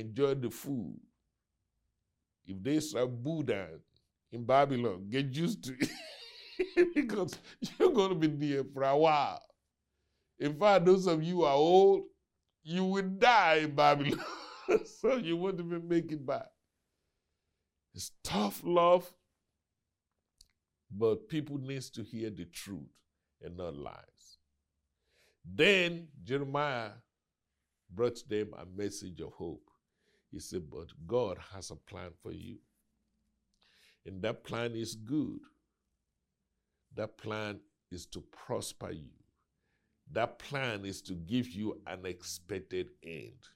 enjoy 0.00 0.34
the 0.34 0.50
food. 0.50 0.98
If 2.46 2.62
they 2.62 2.80
serve 2.80 3.22
Buddha 3.22 3.68
in 4.32 4.44
Babylon, 4.44 5.06
get 5.10 5.34
used 5.34 5.64
to 5.64 5.74
it. 5.78 5.90
because 6.94 7.38
you're 7.60 7.92
going 7.92 8.20
to 8.20 8.28
be 8.28 8.48
there 8.48 8.64
for 8.64 8.82
a 8.82 8.96
while. 8.96 9.42
In 10.38 10.58
fact, 10.58 10.84
those 10.84 11.06
of 11.06 11.22
you 11.22 11.44
are 11.44 11.54
old, 11.54 12.02
you 12.62 12.84
will 12.84 13.02
die 13.02 13.60
in 13.62 13.74
Babylon. 13.74 14.24
so 15.00 15.16
you 15.16 15.36
won't 15.36 15.60
even 15.60 15.86
make 15.88 16.10
it 16.12 16.24
back. 16.24 16.46
It's 17.94 18.10
tough 18.24 18.60
love, 18.64 19.10
but 20.90 21.28
people 21.28 21.58
needs 21.58 21.90
to 21.90 22.02
hear 22.02 22.30
the 22.30 22.44
truth 22.46 22.80
and 23.40 23.56
not 23.56 23.76
lies. 23.76 24.38
Then 25.44 26.08
Jeremiah 26.24 26.90
brought 27.90 28.28
them 28.28 28.48
a 28.58 28.64
message 28.66 29.20
of 29.20 29.32
hope. 29.32 29.70
He 30.34 30.40
said, 30.40 30.68
But 30.68 30.88
God 31.06 31.38
has 31.54 31.70
a 31.70 31.76
plan 31.76 32.10
for 32.20 32.32
you. 32.32 32.56
And 34.04 34.20
that 34.22 34.42
plan 34.42 34.74
is 34.74 34.96
good. 34.96 35.38
That 36.96 37.16
plan 37.16 37.60
is 37.92 38.04
to 38.06 38.20
prosper 38.20 38.90
you. 38.90 39.12
That 40.10 40.40
plan 40.40 40.84
is 40.84 41.00
to 41.02 41.14
give 41.14 41.48
you 41.50 41.80
an 41.86 42.04
expected 42.04 42.90
end. 43.04 43.48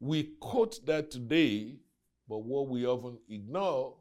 We 0.00 0.32
quote 0.40 0.84
that 0.86 1.12
today, 1.12 1.76
but 2.28 2.42
what 2.42 2.68
we 2.68 2.84
often 2.84 3.18
ignore 3.28 3.94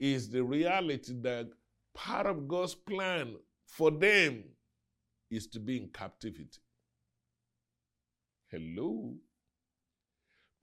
is 0.00 0.28
the 0.28 0.42
reality 0.42 1.14
that 1.22 1.48
part 1.94 2.26
of 2.26 2.48
God's 2.48 2.74
plan 2.74 3.36
for 3.66 3.92
them 3.92 4.42
is 5.30 5.46
to 5.48 5.60
be 5.60 5.76
in 5.76 5.88
captivity. 5.90 6.60
Hello. 8.48 9.14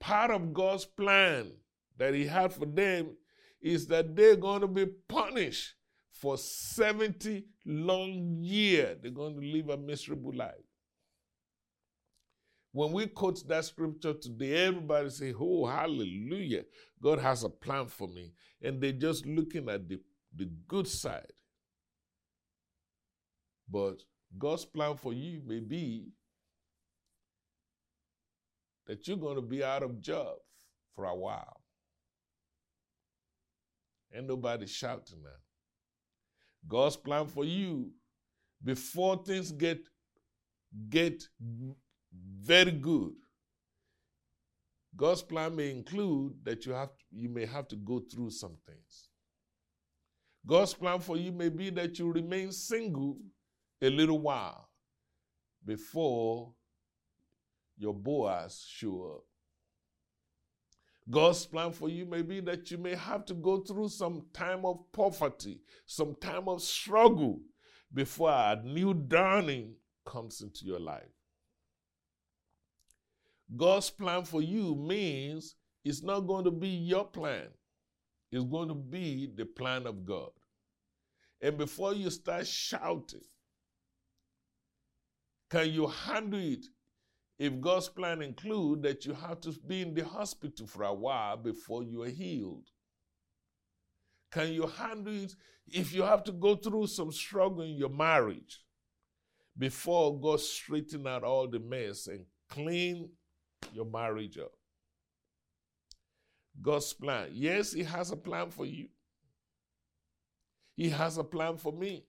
Part 0.00 0.30
of 0.30 0.52
God's 0.52 0.84
plan 0.84 1.52
that 1.98 2.14
He 2.14 2.26
had 2.26 2.52
for 2.52 2.66
them 2.66 3.16
is 3.60 3.86
that 3.88 4.14
they're 4.14 4.36
going 4.36 4.60
to 4.60 4.68
be 4.68 4.86
punished 5.08 5.74
for 6.12 6.38
70 6.38 7.44
long 7.64 8.38
years. 8.40 8.98
They're 9.02 9.10
going 9.10 9.40
to 9.40 9.46
live 9.46 9.68
a 9.68 9.76
miserable 9.76 10.34
life. 10.34 10.54
When 12.72 12.92
we 12.92 13.06
quote 13.06 13.46
that 13.48 13.64
scripture 13.64 14.14
today, 14.14 14.66
everybody 14.66 15.08
say, 15.08 15.34
Oh, 15.38 15.66
hallelujah. 15.66 16.64
God 17.02 17.18
has 17.20 17.42
a 17.42 17.48
plan 17.48 17.86
for 17.86 18.06
me. 18.06 18.32
And 18.62 18.80
they're 18.80 18.92
just 18.92 19.24
looking 19.26 19.68
at 19.68 19.88
the, 19.88 19.98
the 20.34 20.44
good 20.68 20.86
side. 20.86 21.32
But 23.68 24.02
God's 24.38 24.64
plan 24.64 24.96
for 24.96 25.12
you 25.12 25.40
may 25.46 25.60
be 25.60 26.08
that 28.86 29.06
you're 29.06 29.16
going 29.16 29.36
to 29.36 29.42
be 29.42 29.62
out 29.64 29.82
of 29.82 30.00
job 30.00 30.36
for 30.94 31.04
a 31.04 31.14
while. 31.14 31.60
Ain't 34.14 34.26
nobody 34.28 34.66
shouting 34.66 35.22
now. 35.22 35.30
God's 36.68 36.96
plan 36.96 37.26
for 37.26 37.44
you 37.44 37.90
before 38.62 39.22
things 39.24 39.52
get 39.52 39.80
get 40.88 41.22
very 42.40 42.72
good. 42.72 43.12
God's 44.96 45.22
plan 45.22 45.54
may 45.54 45.70
include 45.70 46.34
that 46.44 46.64
you 46.64 46.72
have 46.72 46.88
to, 46.88 47.04
you 47.12 47.28
may 47.28 47.44
have 47.44 47.68
to 47.68 47.76
go 47.76 48.00
through 48.00 48.30
some 48.30 48.56
things. 48.66 49.08
God's 50.46 50.72
plan 50.72 51.00
for 51.00 51.16
you 51.16 51.32
may 51.32 51.50
be 51.50 51.70
that 51.70 51.98
you 51.98 52.10
remain 52.10 52.52
single 52.52 53.18
a 53.82 53.90
little 53.90 54.20
while 54.20 54.70
before 55.64 56.52
your 57.76 57.94
Boaz 57.94 58.64
show 58.68 59.16
up. 59.16 59.24
God's 61.08 61.46
plan 61.46 61.70
for 61.70 61.88
you 61.88 62.04
may 62.04 62.22
be 62.22 62.40
that 62.40 62.70
you 62.70 62.78
may 62.78 62.96
have 62.96 63.24
to 63.26 63.34
go 63.34 63.60
through 63.60 63.88
some 63.90 64.26
time 64.32 64.64
of 64.64 64.90
poverty, 64.92 65.60
some 65.86 66.16
time 66.20 66.48
of 66.48 66.62
struggle 66.62 67.40
before 67.94 68.30
a 68.30 68.60
new 68.64 68.92
dawning 68.92 69.74
comes 70.04 70.40
into 70.40 70.64
your 70.64 70.80
life. 70.80 71.02
God's 73.56 73.90
plan 73.90 74.24
for 74.24 74.42
you 74.42 74.74
means 74.74 75.54
it's 75.84 76.02
not 76.02 76.20
going 76.20 76.44
to 76.44 76.50
be 76.50 76.68
your 76.68 77.04
plan, 77.04 77.46
it's 78.32 78.44
going 78.44 78.68
to 78.68 78.74
be 78.74 79.30
the 79.32 79.44
plan 79.44 79.86
of 79.86 80.04
God. 80.04 80.30
And 81.40 81.56
before 81.56 81.94
you 81.94 82.10
start 82.10 82.46
shouting, 82.46 83.20
can 85.48 85.70
you 85.70 85.86
handle 85.86 86.40
it 86.40 86.66
if 87.38 87.60
God's 87.60 87.88
plan 87.88 88.22
include 88.22 88.82
that 88.82 89.04
you 89.04 89.12
have 89.12 89.40
to 89.42 89.52
be 89.66 89.82
in 89.82 89.94
the 89.94 90.04
hospital 90.04 90.66
for 90.66 90.84
a 90.84 90.94
while 90.94 91.36
before 91.36 91.82
you 91.82 92.02
are 92.02 92.08
healed? 92.08 92.70
Can 94.32 94.52
you 94.52 94.66
handle 94.66 95.24
it 95.24 95.34
if 95.66 95.92
you 95.92 96.02
have 96.02 96.24
to 96.24 96.32
go 96.32 96.56
through 96.56 96.86
some 96.86 97.12
struggle 97.12 97.62
in 97.62 97.74
your 97.76 97.90
marriage 97.90 98.60
before 99.56 100.18
God 100.18 100.40
straighten 100.40 101.06
out 101.06 101.24
all 101.24 101.48
the 101.48 101.58
mess 101.58 102.06
and 102.06 102.24
clean 102.48 103.10
your 103.72 103.86
marriage 103.86 104.38
up? 104.38 104.52
God's 106.60 106.92
plan. 106.94 107.28
Yes, 107.32 107.72
He 107.72 107.82
has 107.82 108.10
a 108.12 108.16
plan 108.16 108.50
for 108.50 108.64
you. 108.64 108.88
He 110.74 110.88
has 110.88 111.18
a 111.18 111.24
plan 111.24 111.58
for 111.58 111.72
me. 111.72 112.06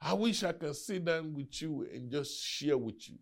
I 0.00 0.14
wish 0.14 0.42
I 0.42 0.52
could 0.52 0.76
sit 0.76 1.04
down 1.04 1.34
with 1.34 1.60
you 1.60 1.86
and 1.92 2.10
just 2.10 2.42
share 2.42 2.76
with 2.76 3.08
you 3.08 3.18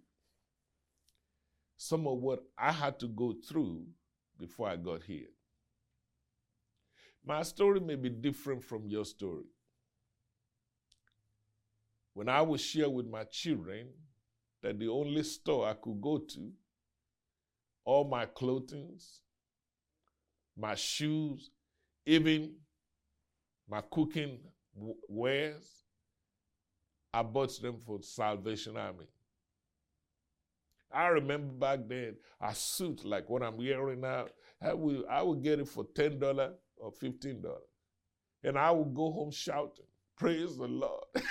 some 1.83 2.07
of 2.07 2.18
what 2.18 2.45
I 2.57 2.70
had 2.70 3.01
to 3.01 3.09
go 3.09 3.35
through 3.45 3.85
before 4.39 4.68
I 4.68 4.76
got 4.76 5.03
here. 5.03 5.26
My 7.26 7.43
story 7.43 7.80
may 7.80 7.97
be 7.97 8.09
different 8.09 8.62
from 8.62 8.87
your 8.87 9.05
story. 9.05 9.47
When 12.14 12.28
I 12.28 12.41
was 12.43 12.61
share 12.61 12.89
with 12.89 13.09
my 13.09 13.24
children 13.24 13.89
that 14.62 14.78
the 14.78 14.87
only 14.87 15.24
store 15.24 15.66
I 15.68 15.74
could 15.74 16.01
go 16.01 16.18
to, 16.18 16.53
all 17.85 18.05
my 18.05 18.26
clothing, 18.26 18.97
my 20.57 20.76
shoes, 20.76 21.51
even 22.07 22.55
my 23.68 23.83
cooking 23.91 24.39
wares, 25.09 25.83
I 27.12 27.22
bought 27.24 27.61
them 27.61 27.78
for 27.85 28.01
Salvation 28.03 28.76
Army. 28.76 29.07
I 30.95 31.09
remember 31.09 31.53
back 31.53 31.80
then 31.88 32.16
a 32.40 32.55
suit 32.55 33.05
like 33.05 33.28
what 33.28 33.43
I'm 33.43 33.57
wearing 33.57 34.01
now, 34.01 34.26
I 34.61 34.74
would, 34.74 35.05
I 35.09 35.22
would 35.22 35.43
get 35.43 35.61
it 35.61 35.68
for 35.68 35.84
$10 35.84 36.53
or 36.76 36.93
$15. 36.93 37.43
And 38.45 38.59
I 38.59 38.70
would 38.70 38.95
go 38.95 39.11
home 39.12 39.30
shouting, 39.30 39.86
Praise 40.16 40.57
the 40.57 40.66
Lord. 40.66 41.05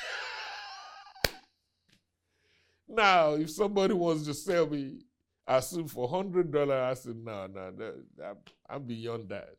now, 2.88 3.34
if 3.34 3.50
somebody 3.52 3.94
wants 3.94 4.26
to 4.26 4.34
sell 4.34 4.68
me 4.68 5.02
a 5.48 5.62
suit 5.62 5.90
for 5.90 6.10
$100, 6.10 6.72
I 6.72 6.94
said, 6.94 7.16
No, 7.18 7.48
no, 7.48 7.72
that, 8.18 8.38
I'm 8.70 8.84
beyond 8.84 9.30
that. 9.30 9.56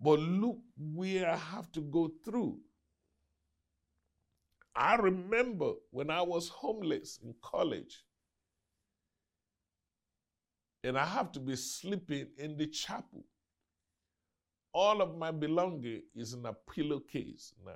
But 0.00 0.18
look 0.18 0.58
where 0.76 1.30
I 1.30 1.36
have 1.36 1.70
to 1.72 1.80
go 1.80 2.10
through. 2.24 2.58
I 4.76 4.96
remember 4.96 5.72
when 5.90 6.10
I 6.10 6.22
was 6.22 6.48
homeless 6.48 7.20
in 7.22 7.34
college, 7.42 8.02
and 10.84 10.98
I 10.98 11.06
have 11.06 11.32
to 11.32 11.40
be 11.40 11.56
sleeping 11.56 12.26
in 12.36 12.58
the 12.58 12.66
chapel. 12.66 13.24
All 14.72 15.00
of 15.00 15.16
my 15.16 15.30
belonging 15.30 16.02
is 16.14 16.34
in 16.34 16.44
a 16.44 16.52
pillowcase 16.52 17.54
now. 17.64 17.72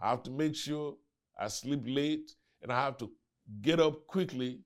I 0.00 0.10
have 0.10 0.22
to 0.24 0.30
make 0.30 0.54
sure 0.54 0.96
I 1.38 1.48
sleep 1.48 1.82
late 1.84 2.32
and 2.62 2.72
I 2.72 2.82
have 2.84 2.96
to 2.98 3.10
get 3.60 3.78
up 3.78 4.06
quickly, 4.06 4.60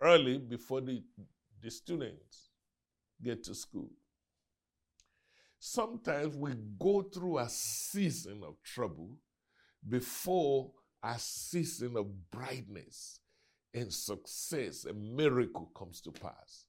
early 0.00 0.36
before 0.36 0.82
the, 0.82 1.02
the 1.62 1.70
students 1.70 2.50
get 3.22 3.42
to 3.44 3.54
school. 3.54 3.90
Sometimes 5.58 6.36
we 6.36 6.52
go 6.78 7.02
through 7.02 7.38
a 7.38 7.48
season 7.48 8.42
of 8.46 8.62
trouble 8.62 9.16
before 9.88 10.72
a 11.02 11.18
season 11.18 11.96
of 11.96 12.30
brightness 12.30 13.20
and 13.74 13.92
success, 13.92 14.84
a 14.84 14.92
miracle 14.92 15.70
comes 15.76 16.00
to 16.02 16.10
pass. 16.10 16.66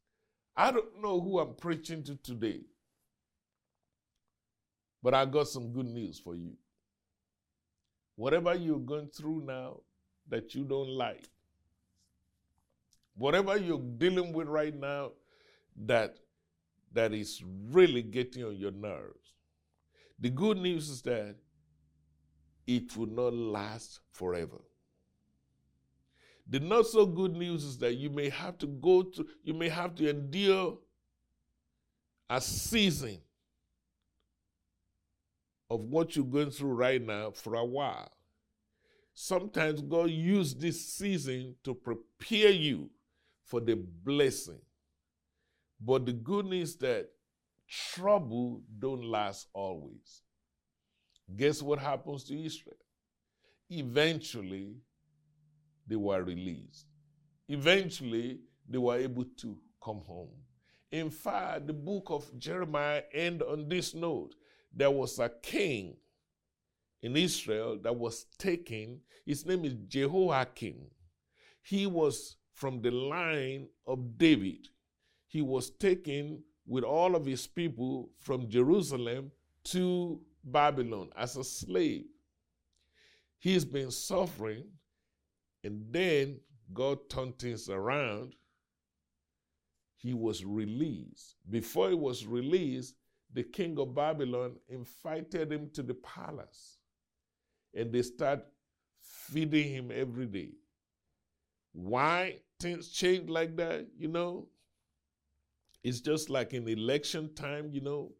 I 0.55 0.71
don't 0.71 1.01
know 1.01 1.19
who 1.19 1.39
I'm 1.39 1.55
preaching 1.55 2.03
to 2.03 2.15
today, 2.17 2.61
but 5.01 5.13
I 5.13 5.25
got 5.25 5.47
some 5.47 5.71
good 5.71 5.87
news 5.87 6.19
for 6.19 6.35
you. 6.35 6.53
Whatever 8.15 8.53
you're 8.53 8.79
going 8.79 9.07
through 9.07 9.45
now 9.45 9.77
that 10.29 10.53
you 10.53 10.63
don't 10.63 10.89
like, 10.89 11.27
whatever 13.15 13.57
you're 13.57 13.81
dealing 13.97 14.33
with 14.33 14.47
right 14.47 14.75
now 14.75 15.11
that 15.85 16.17
that 16.93 17.13
is 17.13 17.41
really 17.71 18.01
getting 18.01 18.43
on 18.43 18.55
your 18.57 18.71
nerves. 18.71 19.33
The 20.19 20.29
good 20.29 20.57
news 20.57 20.89
is 20.89 21.01
that 21.03 21.35
it 22.67 22.95
will 22.95 23.07
not 23.07 23.33
last 23.33 24.01
forever. 24.11 24.59
The 26.47 26.59
not 26.59 26.87
so 26.87 27.05
good 27.05 27.35
news 27.35 27.63
is 27.63 27.77
that 27.79 27.95
you 27.95 28.09
may 28.09 28.29
have 28.29 28.57
to 28.59 28.67
go 28.67 29.03
to, 29.03 29.27
you 29.43 29.53
may 29.53 29.69
have 29.69 29.95
to 29.95 30.09
endure 30.09 30.77
a 32.29 32.41
season 32.41 33.19
of 35.69 35.79
what 35.81 36.15
you're 36.15 36.25
going 36.25 36.51
through 36.51 36.73
right 36.73 37.01
now 37.01 37.31
for 37.31 37.55
a 37.55 37.63
while. 37.63 38.11
Sometimes 39.13 39.81
God 39.81 40.09
uses 40.09 40.55
this 40.55 40.85
season 40.85 41.55
to 41.63 41.73
prepare 41.73 42.49
you 42.49 42.89
for 43.45 43.59
the 43.59 43.75
blessing. 43.75 44.59
But 45.79 46.05
the 46.05 46.13
good 46.13 46.45
news 46.45 46.75
that 46.77 47.09
trouble 47.67 48.61
don't 48.79 49.03
last 49.03 49.47
always. 49.53 50.21
Guess 51.35 51.61
what 51.61 51.79
happens 51.79 52.23
to 52.25 52.39
Israel? 52.39 52.75
Eventually, 53.69 54.75
they 55.91 55.97
were 55.97 56.23
released. 56.23 56.85
Eventually, 57.49 58.39
they 58.67 58.77
were 58.77 58.95
able 58.95 59.25
to 59.25 59.57
come 59.83 59.99
home. 60.07 60.29
In 60.89 61.09
fact, 61.09 61.67
the 61.67 61.73
book 61.73 62.05
of 62.07 62.31
Jeremiah 62.39 63.03
ends 63.13 63.43
on 63.43 63.67
this 63.67 63.93
note. 63.93 64.35
There 64.73 64.89
was 64.89 65.19
a 65.19 65.27
king 65.27 65.97
in 67.01 67.17
Israel 67.17 67.77
that 67.83 67.93
was 67.93 68.25
taken. 68.37 69.01
His 69.25 69.45
name 69.45 69.65
is 69.65 69.73
Jehoiakim. 69.89 70.77
He 71.61 71.87
was 71.87 72.37
from 72.53 72.81
the 72.81 72.91
line 72.91 73.67
of 73.85 74.17
David. 74.17 74.69
He 75.27 75.41
was 75.41 75.71
taken 75.71 76.41
with 76.65 76.85
all 76.85 77.17
of 77.17 77.25
his 77.25 77.47
people 77.47 78.11
from 78.17 78.49
Jerusalem 78.49 79.29
to 79.65 80.21
Babylon 80.41 81.09
as 81.17 81.35
a 81.35 81.43
slave. 81.43 82.05
He's 83.39 83.65
been 83.65 83.91
suffering 83.91 84.65
and 85.63 85.85
then 85.91 86.39
God 86.73 87.09
turned 87.09 87.37
things 87.39 87.69
around 87.69 88.33
he 90.01 90.13
was 90.13 90.43
released. 90.43 91.35
Before 91.49 91.89
he 91.89 91.95
was 91.95 92.25
released, 92.25 92.95
the 93.33 93.43
king 93.43 93.77
of 93.77 93.93
Babylon 93.93 94.55
invited 94.67 95.51
him 95.51 95.69
to 95.73 95.83
the 95.83 95.93
palace 95.93 96.79
and 97.75 97.91
they 97.93 98.01
start 98.01 98.45
feeding 99.01 99.69
him 99.69 99.91
every 99.93 100.25
day. 100.25 100.51
Why 101.73 102.39
things 102.59 102.89
change 102.89 103.29
like 103.29 103.55
that, 103.57 103.87
you 103.97 104.07
know? 104.07 104.47
It's 105.83 106.01
just 106.01 106.29
like 106.29 106.53
in 106.53 106.67
election 106.67 107.33
time, 107.35 107.69
you 107.71 107.81
know, 107.81 108.13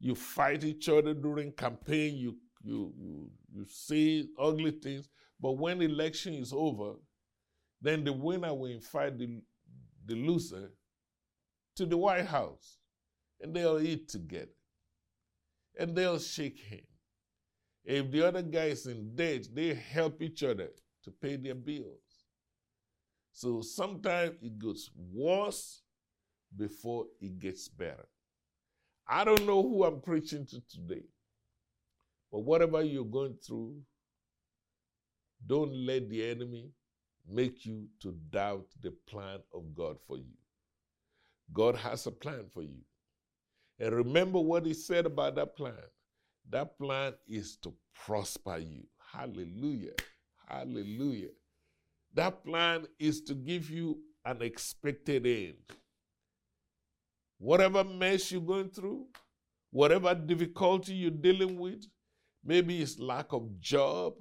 you 0.00 0.14
fight 0.14 0.64
each 0.64 0.88
other 0.88 1.14
during 1.14 1.52
campaign, 1.52 2.16
you 2.16 2.36
you 2.62 2.92
you 3.52 3.66
you 3.90 4.28
ugly 4.38 4.70
things, 4.70 5.08
but 5.40 5.52
when 5.52 5.78
the 5.78 5.84
election 5.84 6.34
is 6.34 6.52
over, 6.52 6.94
then 7.80 8.04
the 8.04 8.12
winner 8.12 8.54
will 8.54 8.70
invite 8.70 9.18
the, 9.18 9.40
the 10.06 10.14
loser 10.14 10.70
to 11.76 11.86
the 11.86 11.96
White 11.96 12.26
House 12.26 12.78
and 13.40 13.54
they'll 13.54 13.80
eat 13.80 14.08
together 14.08 14.48
and 15.78 15.94
they'll 15.94 16.18
shake 16.18 16.58
hands. 16.68 16.82
If 17.84 18.10
the 18.10 18.26
other 18.26 18.42
guy 18.42 18.66
is 18.66 18.86
in 18.86 19.14
debt, 19.14 19.46
they 19.54 19.74
help 19.74 20.20
each 20.20 20.42
other 20.42 20.70
to 21.04 21.10
pay 21.10 21.36
their 21.36 21.54
bills. 21.54 22.26
So 23.32 23.62
sometimes 23.62 24.34
it 24.42 24.58
gets 24.58 24.90
worse 25.12 25.82
before 26.56 27.06
it 27.20 27.38
gets 27.38 27.68
better. 27.68 28.08
I 29.06 29.24
don't 29.24 29.46
know 29.46 29.62
who 29.62 29.84
I'm 29.84 30.00
preaching 30.00 30.44
to 30.46 30.60
today, 30.68 31.04
but 32.30 32.40
whatever 32.40 32.82
you're 32.82 33.04
going 33.04 33.36
through, 33.46 33.76
don't 35.46 35.72
let 35.72 36.08
the 36.08 36.30
enemy 36.30 36.70
make 37.26 37.64
you 37.64 37.86
to 38.00 38.12
doubt 38.30 38.66
the 38.82 38.90
plan 39.06 39.38
of 39.54 39.74
God 39.74 39.96
for 40.06 40.16
you. 40.16 40.36
God 41.52 41.76
has 41.76 42.06
a 42.06 42.10
plan 42.10 42.44
for 42.52 42.62
you. 42.62 42.80
And 43.78 43.94
remember 43.94 44.40
what 44.40 44.66
he 44.66 44.74
said 44.74 45.06
about 45.06 45.36
that 45.36 45.56
plan. 45.56 45.72
That 46.50 46.78
plan 46.78 47.14
is 47.26 47.56
to 47.58 47.72
prosper 47.94 48.58
you. 48.58 48.86
Hallelujah. 49.12 49.92
Hallelujah. 50.48 51.30
That 52.14 52.44
plan 52.44 52.86
is 52.98 53.20
to 53.22 53.34
give 53.34 53.70
you 53.70 53.98
an 54.24 54.42
expected 54.42 55.26
end. 55.26 55.56
Whatever 57.38 57.84
mess 57.84 58.32
you're 58.32 58.40
going 58.40 58.70
through, 58.70 59.06
whatever 59.70 60.14
difficulty 60.14 60.94
you're 60.94 61.10
dealing 61.10 61.58
with, 61.58 61.84
maybe 62.44 62.82
it's 62.82 62.98
lack 62.98 63.32
of 63.32 63.60
job, 63.60 64.14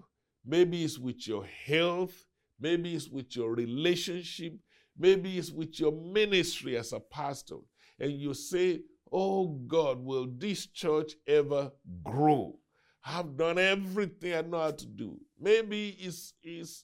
maybe 0.47 0.83
it's 0.83 0.97
with 0.97 1.27
your 1.27 1.45
health, 1.45 2.25
maybe 2.59 2.95
it's 2.95 3.09
with 3.09 3.35
your 3.35 3.53
relationship, 3.53 4.53
maybe 4.97 5.37
it's 5.37 5.51
with 5.51 5.79
your 5.79 5.91
ministry 5.91 6.77
as 6.77 6.93
a 6.93 6.99
pastor, 6.99 7.57
and 7.99 8.13
you 8.13 8.33
say, 8.33 8.81
Oh 9.11 9.47
God, 9.67 10.03
will 10.03 10.27
this 10.37 10.65
church 10.67 11.13
ever 11.27 11.71
grow? 12.03 12.59
I've 13.05 13.37
done 13.37 13.57
everything 13.57 14.33
I 14.33 14.41
know 14.41 14.59
how 14.59 14.71
to 14.71 14.85
do. 14.85 15.17
Maybe 15.39 15.95
it's, 15.99 16.33
it's 16.43 16.83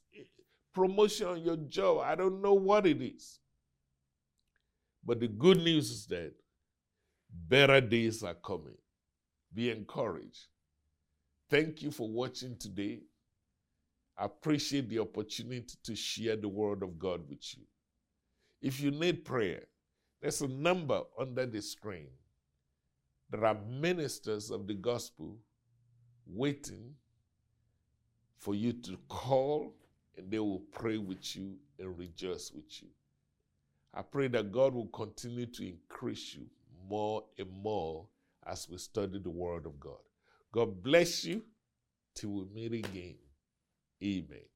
promotion 0.74 1.28
on 1.28 1.42
your 1.42 1.58
job. 1.58 2.04
I 2.06 2.16
don't 2.16 2.42
know 2.42 2.54
what 2.54 2.88
it 2.88 3.02
is. 3.02 3.40
But 5.06 5.20
the 5.20 5.28
good 5.28 5.58
news 5.58 5.92
is 5.92 6.06
that 6.08 6.34
better 7.30 7.82
days 7.82 8.24
are 8.24 8.36
coming. 8.36 8.78
Be 9.54 9.70
encouraged. 9.70 10.48
Thank 11.50 11.82
you 11.82 11.92
for 11.92 12.08
watching 12.08 12.58
today. 12.58 13.02
I 14.18 14.26
appreciate 14.26 14.90
the 14.90 15.00
opportunity 15.00 15.76
to 15.84 15.96
share 15.96 16.36
the 16.36 16.48
word 16.48 16.84
of 16.84 17.00
God 17.00 17.22
with 17.30 17.58
you. 17.58 17.64
If 18.62 18.80
you 18.80 18.92
need 18.92 19.26
prayer, 19.26 19.64
there's 20.22 20.42
a 20.42 20.48
number 20.48 21.02
under 21.20 21.46
the 21.46 21.62
screen. 21.62 22.08
There 23.30 23.46
are 23.46 23.58
ministers 23.68 24.52
of 24.52 24.68
the 24.68 24.76
gospel 24.76 25.38
waiting 26.28 26.94
for 28.38 28.54
you 28.54 28.74
to 28.74 28.98
call, 29.10 29.76
and 30.18 30.30
they 30.30 30.40
will 30.40 30.64
pray 30.72 30.98
with 30.98 31.36
you 31.36 31.56
and 31.80 31.98
rejoice 31.98 32.52
with 32.54 32.82
you. 32.82 32.90
I 33.94 34.02
pray 34.02 34.28
that 34.30 34.52
God 34.52 34.74
will 34.74 34.88
continue 34.88 35.46
to 35.48 35.68
increase 35.68 36.36
you 36.36 36.46
more 36.90 37.24
and 37.38 37.50
more 37.52 38.06
as 38.46 38.68
we 38.70 38.78
study 38.78 39.20
the 39.20 39.30
Word 39.30 39.66
of 39.66 39.80
God. 39.80 40.00
God 40.52 40.84
bless 40.84 41.26
you 41.26 41.44
till 42.16 42.30
we 42.30 42.46
meet 42.54 42.86
again. 42.86 43.16
Amen. 44.04 44.53